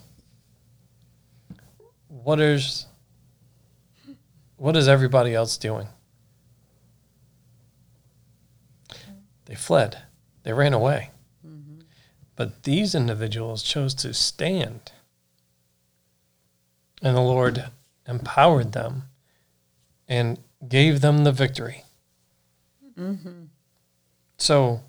what 2.08 2.40
is 2.40 2.86
what 4.56 4.76
is 4.76 4.88
everybody 4.88 5.34
else 5.34 5.58
doing? 5.58 5.88
They 9.44 9.54
fled. 9.54 9.98
They 10.42 10.52
ran 10.52 10.74
away. 10.74 11.10
But 12.38 12.62
these 12.62 12.94
individuals 12.94 13.64
chose 13.64 13.94
to 13.94 14.14
stand. 14.14 14.92
And 17.02 17.16
the 17.16 17.20
Lord 17.20 17.64
empowered 18.06 18.70
them 18.70 19.08
and 20.06 20.38
gave 20.68 21.00
them 21.00 21.24
the 21.24 21.32
victory. 21.32 21.82
Mm-hmm. 22.96 23.46
So, 24.36 24.82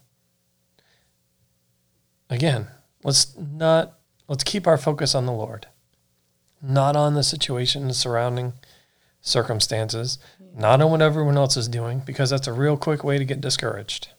again, 2.30 2.68
let's 3.04 3.36
not, 3.36 3.98
let's 4.28 4.44
keep 4.44 4.68
our 4.68 4.78
focus 4.78 5.16
on 5.16 5.26
the 5.26 5.32
Lord, 5.32 5.66
not 6.62 6.96
on 6.96 7.16
the 7.16 7.24
situation 7.24 7.82
and 7.82 7.96
surrounding 7.96 8.54
circumstances, 9.22 10.20
not 10.56 10.84
on 10.84 10.92
what 10.92 11.02
everyone 11.02 11.36
else 11.36 11.58
is 11.58 11.68
doing, 11.68 12.04
because 12.06 12.30
that's 12.30 12.48
a 12.48 12.54
real 12.54 12.78
quick 12.78 13.04
way 13.04 13.18
to 13.18 13.26
get 13.26 13.42
discouraged. 13.42 14.10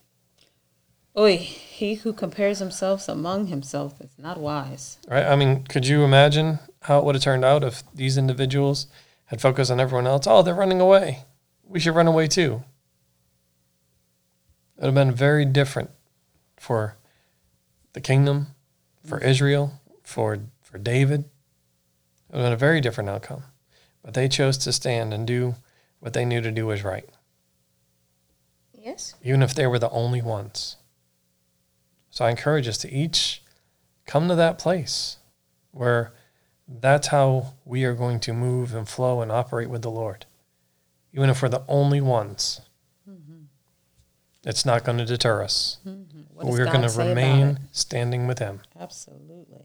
Oy, 1.17 1.37
he 1.37 1.95
who 1.95 2.13
compares 2.13 2.61
himself 2.61 3.09
among 3.09 3.47
himself 3.47 4.01
is 4.01 4.13
not 4.19 4.39
wise. 4.39 4.99
Right? 5.09 5.27
I 5.27 5.35
mean, 5.35 5.65
could 5.65 5.87
you 5.87 6.05
imagine 6.05 6.61
how 6.83 6.99
it 6.99 7.05
would 7.05 7.17
have 7.17 7.25
turned 7.25 7.45
out 7.45 7.65
if 7.65 7.83
these 7.95 8.17
individuals 8.17 8.87
had 9.27 9.41
focused 9.41 9.71
on 9.71 9.81
everyone 9.81 10.07
else? 10.07 10.27
Oh, 10.27 10.43
they're 10.43 10.55
running 10.55 10.81
away. 10.81 11.25
We 11.65 11.81
should 11.81 11.97
run 11.97 12.07
away 12.07 12.29
too. 12.29 12.63
It 14.77 14.83
would 14.83 14.87
have 14.87 14.95
been 14.95 15.13
very 15.13 15.45
different 15.45 15.91
for 16.57 16.97
the 17.93 18.01
kingdom, 18.01 18.49
for 19.05 19.19
mm-hmm. 19.19 19.29
Israel, 19.29 19.81
for 20.05 20.39
for 20.63 20.79
David. 20.79 21.21
It 21.21 22.37
would 22.37 22.39
have 22.39 22.47
been 22.47 22.53
a 22.53 22.57
very 22.57 22.81
different 22.81 23.11
outcome. 23.11 23.43
But 24.03 24.15
they 24.15 24.29
chose 24.29 24.57
to 24.59 24.73
stand 24.73 25.13
and 25.13 25.27
do 25.27 25.57
what 25.99 26.13
they 26.13 26.25
knew 26.25 26.41
to 26.41 26.51
do 26.51 26.67
was 26.67 26.83
right, 26.83 27.09
Yes. 28.73 29.15
even 29.23 29.43
if 29.43 29.55
they 29.55 29.67
were 29.67 29.79
the 29.79 29.91
only 29.91 30.23
ones. 30.23 30.77
So 32.11 32.25
I 32.25 32.31
encourage 32.31 32.69
us 32.69 32.79
to 32.79 32.93
each 32.93 33.43
come 34.07 34.29
to 34.29 34.35
that 34.35 34.59
place 34.59 35.19
where 35.71 36.13
that's 36.67 37.09
how 37.09 37.55
we 37.65 37.85
are 37.85 37.95
going 37.95 38.21
to 38.21 38.33
move 38.33 38.75
and 38.75 38.89
flow 38.89 39.23
and 39.23 39.31
operate 39.31 39.71
with 39.71 39.83
the 39.83 39.91
Lord. 39.91 40.27
Even 41.13 41.31
if 41.31 41.43
we're 41.43 41.49
the 41.49 41.65
only 41.69 42.01
ones, 42.01 42.61
it's 44.45 44.65
not 44.65 44.85
going 44.85 44.99
to 44.99 45.05
deter 45.05 45.43
us. 45.43 45.79
Mm-hmm. 45.87 46.21
Does 46.41 46.59
we're 46.59 46.65
going 46.65 46.89
to 46.89 46.99
remain 46.99 47.61
standing 47.73 48.27
with 48.27 48.39
Him. 48.39 48.61
Absolutely. 48.79 49.65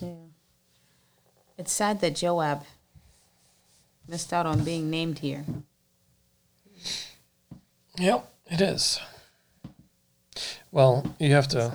Yeah. 0.00 0.14
It's 1.58 1.72
sad 1.72 2.00
that 2.00 2.14
Joab 2.14 2.64
missed 4.08 4.32
out 4.32 4.46
on 4.46 4.64
being 4.64 4.88
named 4.88 5.18
here. 5.18 5.44
Yep, 7.98 8.30
it 8.46 8.60
is. 8.60 9.00
Well, 10.72 11.14
you 11.18 11.32
have 11.32 11.48
to 11.48 11.72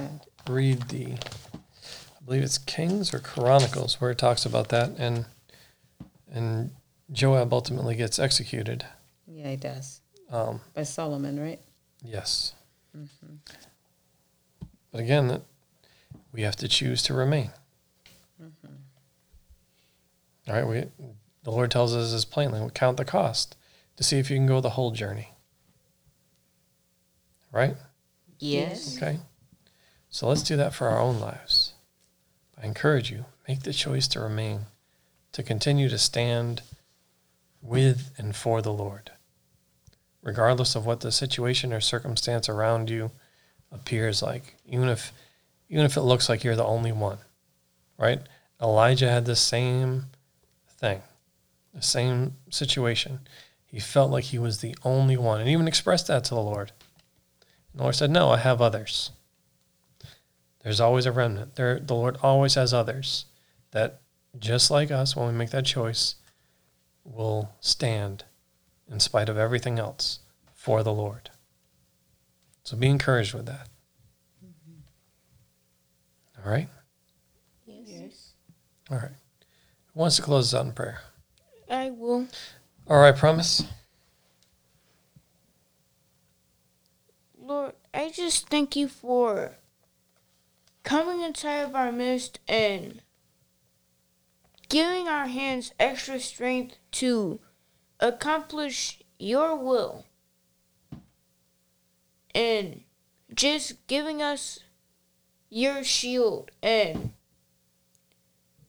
read 0.49 0.83
the, 0.89 1.13
I 1.13 2.25
believe 2.25 2.43
it's 2.43 2.57
Kings 2.57 3.13
or 3.13 3.19
Chronicles, 3.19 3.99
where 3.99 4.11
it 4.11 4.17
talks 4.17 4.45
about 4.45 4.69
that, 4.69 4.91
and 4.97 5.25
and 6.31 6.71
Joab 7.11 7.51
ultimately 7.53 7.95
gets 7.95 8.19
executed. 8.19 8.85
Yeah, 9.27 9.49
he 9.49 9.55
does. 9.57 10.01
Um, 10.31 10.61
By 10.73 10.83
Solomon, 10.83 11.39
right? 11.39 11.59
Yes. 12.03 12.53
But 14.91 15.01
again, 15.01 15.27
that 15.27 15.41
we 16.31 16.41
have 16.43 16.55
to 16.57 16.67
choose 16.67 17.01
to 17.03 17.13
remain. 17.13 17.51
All 20.47 20.55
right, 20.55 20.67
we 20.67 20.85
the 21.43 21.51
Lord 21.51 21.71
tells 21.71 21.95
us 21.95 22.11
this 22.11 22.25
plainly. 22.25 22.61
We 22.61 22.69
count 22.71 22.97
the 22.97 23.05
cost 23.05 23.55
to 23.97 24.03
see 24.03 24.19
if 24.19 24.29
you 24.29 24.37
can 24.37 24.47
go 24.47 24.61
the 24.61 24.71
whole 24.71 24.91
journey. 24.91 25.29
Right? 27.51 27.75
Yes. 28.41 28.97
Okay. 28.97 29.19
So 30.09 30.27
let's 30.27 30.43
do 30.43 30.57
that 30.57 30.73
for 30.73 30.89
our 30.89 30.99
own 30.99 31.19
lives. 31.19 31.73
I 32.61 32.65
encourage 32.65 33.09
you, 33.09 33.25
make 33.47 33.63
the 33.63 33.71
choice 33.71 34.07
to 34.09 34.19
remain, 34.19 34.65
to 35.31 35.43
continue 35.43 35.87
to 35.87 35.97
stand 35.97 36.61
with 37.61 38.11
and 38.17 38.35
for 38.35 38.61
the 38.61 38.73
Lord. 38.73 39.11
Regardless 40.21 40.75
of 40.75 40.85
what 40.85 40.99
the 40.99 41.11
situation 41.11 41.71
or 41.71 41.79
circumstance 41.79 42.49
around 42.49 42.89
you 42.89 43.11
appears 43.71 44.21
like, 44.21 44.55
even 44.65 44.89
if 44.89 45.13
even 45.69 45.85
if 45.85 45.95
it 45.95 46.01
looks 46.01 46.27
like 46.27 46.43
you're 46.43 46.55
the 46.55 46.65
only 46.65 46.91
one. 46.91 47.19
Right? 47.97 48.19
Elijah 48.61 49.09
had 49.09 49.25
the 49.25 49.35
same 49.35 50.07
thing, 50.67 51.01
the 51.73 51.81
same 51.81 52.35
situation. 52.49 53.19
He 53.65 53.79
felt 53.79 54.11
like 54.11 54.25
he 54.25 54.39
was 54.39 54.59
the 54.59 54.75
only 54.83 55.15
one 55.15 55.39
and 55.39 55.49
even 55.49 55.67
expressed 55.67 56.07
that 56.07 56.25
to 56.25 56.35
the 56.35 56.41
Lord. 56.41 56.71
The 57.73 57.83
Lord 57.83 57.95
said, 57.95 58.11
No, 58.11 58.29
I 58.29 58.37
have 58.37 58.61
others. 58.61 59.11
There's 60.63 60.79
always 60.79 61.05
a 61.05 61.11
remnant. 61.11 61.55
There, 61.55 61.79
the 61.79 61.95
Lord 61.95 62.17
always 62.21 62.55
has 62.55 62.73
others 62.73 63.25
that, 63.71 64.01
just 64.37 64.69
like 64.69 64.91
us, 64.91 65.15
when 65.15 65.27
we 65.27 65.33
make 65.33 65.49
that 65.51 65.65
choice, 65.65 66.15
will 67.03 67.55
stand 67.59 68.25
in 68.89 68.99
spite 68.99 69.29
of 69.29 69.37
everything 69.37 69.79
else 69.79 70.19
for 70.53 70.83
the 70.83 70.93
Lord. 70.93 71.31
So 72.63 72.77
be 72.77 72.87
encouraged 72.87 73.33
with 73.33 73.47
that. 73.47 73.67
All 76.43 76.51
right? 76.51 76.67
Yes. 77.65 78.33
All 78.89 78.97
right. 78.97 79.11
Who 79.93 79.99
wants 79.99 80.17
to 80.17 80.21
close 80.21 80.53
us 80.53 80.59
out 80.59 80.65
in 80.65 80.73
prayer? 80.73 81.01
I 81.69 81.89
will. 81.89 82.27
All 82.87 82.99
right, 82.99 83.15
promise. 83.15 83.63
Lord, 87.39 87.73
I 87.93 88.00
just 88.11 88.49
thank 88.49 88.75
you 88.75 88.87
for 88.87 89.57
coming 90.83 91.21
inside 91.21 91.59
of 91.59 91.75
our 91.75 91.91
midst 91.91 92.39
and 92.47 93.01
giving 94.69 95.07
our 95.07 95.27
hands 95.27 95.73
extra 95.79 96.19
strength 96.19 96.77
to 96.91 97.39
accomplish 97.99 99.01
your 99.19 99.55
will 99.55 100.05
and 102.33 102.81
just 103.33 103.85
giving 103.87 104.21
us 104.21 104.59
your 105.49 105.83
shield 105.83 106.51
and 106.63 107.11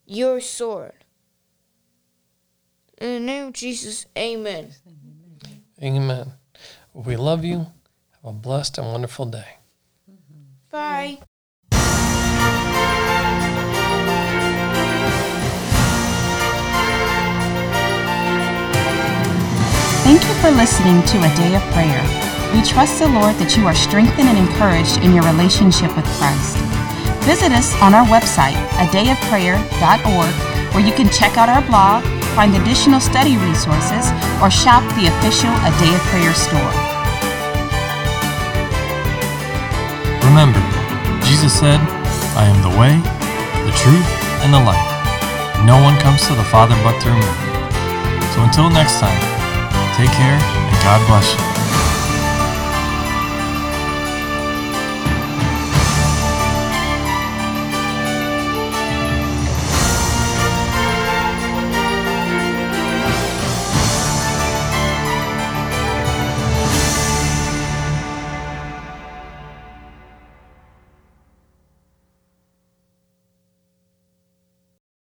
your 0.05 0.41
sword. 0.41 1.05
In 2.99 3.15
the 3.15 3.21
name 3.21 3.49
of 3.49 3.53
Jesus, 3.55 4.07
amen. 4.17 4.73
Amen. 5.83 6.33
We 6.93 7.17
love 7.17 7.45
you. 7.45 7.67
Have 8.25 8.35
a 8.35 8.39
blessed 8.39 8.79
and 8.79 8.87
wonderful 8.87 9.27
day. 9.27 9.57
Bye. 10.71 11.19
Thank 20.05 20.23
you 20.23 20.35
for 20.35 20.51
listening 20.53 21.03
to 21.03 21.19
A 21.19 21.35
Day 21.35 21.57
of 21.57 21.63
Prayer. 21.73 22.01
We 22.55 22.63
trust 22.63 23.01
the 23.01 23.09
Lord 23.09 23.35
that 23.37 23.57
you 23.57 23.67
are 23.67 23.75
strengthened 23.75 24.29
and 24.29 24.39
encouraged 24.39 24.99
in 25.03 25.13
your 25.13 25.25
relationship 25.25 25.91
with 25.97 26.07
Christ. 26.15 26.59
Visit 27.27 27.51
us 27.51 27.75
on 27.83 27.93
our 27.93 28.07
website, 28.07 28.55
adayofprayer.org, 28.79 30.75
where 30.75 30.87
you 30.87 30.93
can 30.93 31.11
check 31.11 31.39
out 31.39 31.49
our 31.49 31.63
blog, 31.67 32.05
find 32.37 32.55
additional 32.55 33.01
study 33.01 33.37
resources, 33.37 34.15
or 34.39 34.51
shop 34.51 34.87
the 34.95 35.11
official 35.11 35.51
A 35.51 35.75
Day 35.83 35.95
of 35.95 36.01
Prayer 36.07 36.35
store. 36.35 36.92
Remember, 40.25 40.63
Jesus 41.27 41.53
said, 41.53 41.81
I 42.39 42.47
am 42.47 42.63
the 42.63 42.75
way, 42.79 42.95
the 43.67 43.75
truth, 43.77 44.07
and 44.47 44.55
the 44.55 44.63
life. 44.63 44.89
No 45.67 45.83
one 45.83 45.99
comes 45.99 46.27
to 46.29 46.35
the 46.35 46.45
Father 46.45 46.77
but 46.83 46.95
through 47.03 47.19
me. 47.19 47.33
So 48.35 48.43
until 48.43 48.71
next 48.71 49.01
time, 49.01 49.19
take 49.99 50.11
care 50.11 50.39
and 50.39 50.77
God 50.87 51.03
bless 51.07 51.27
you. 51.35 51.92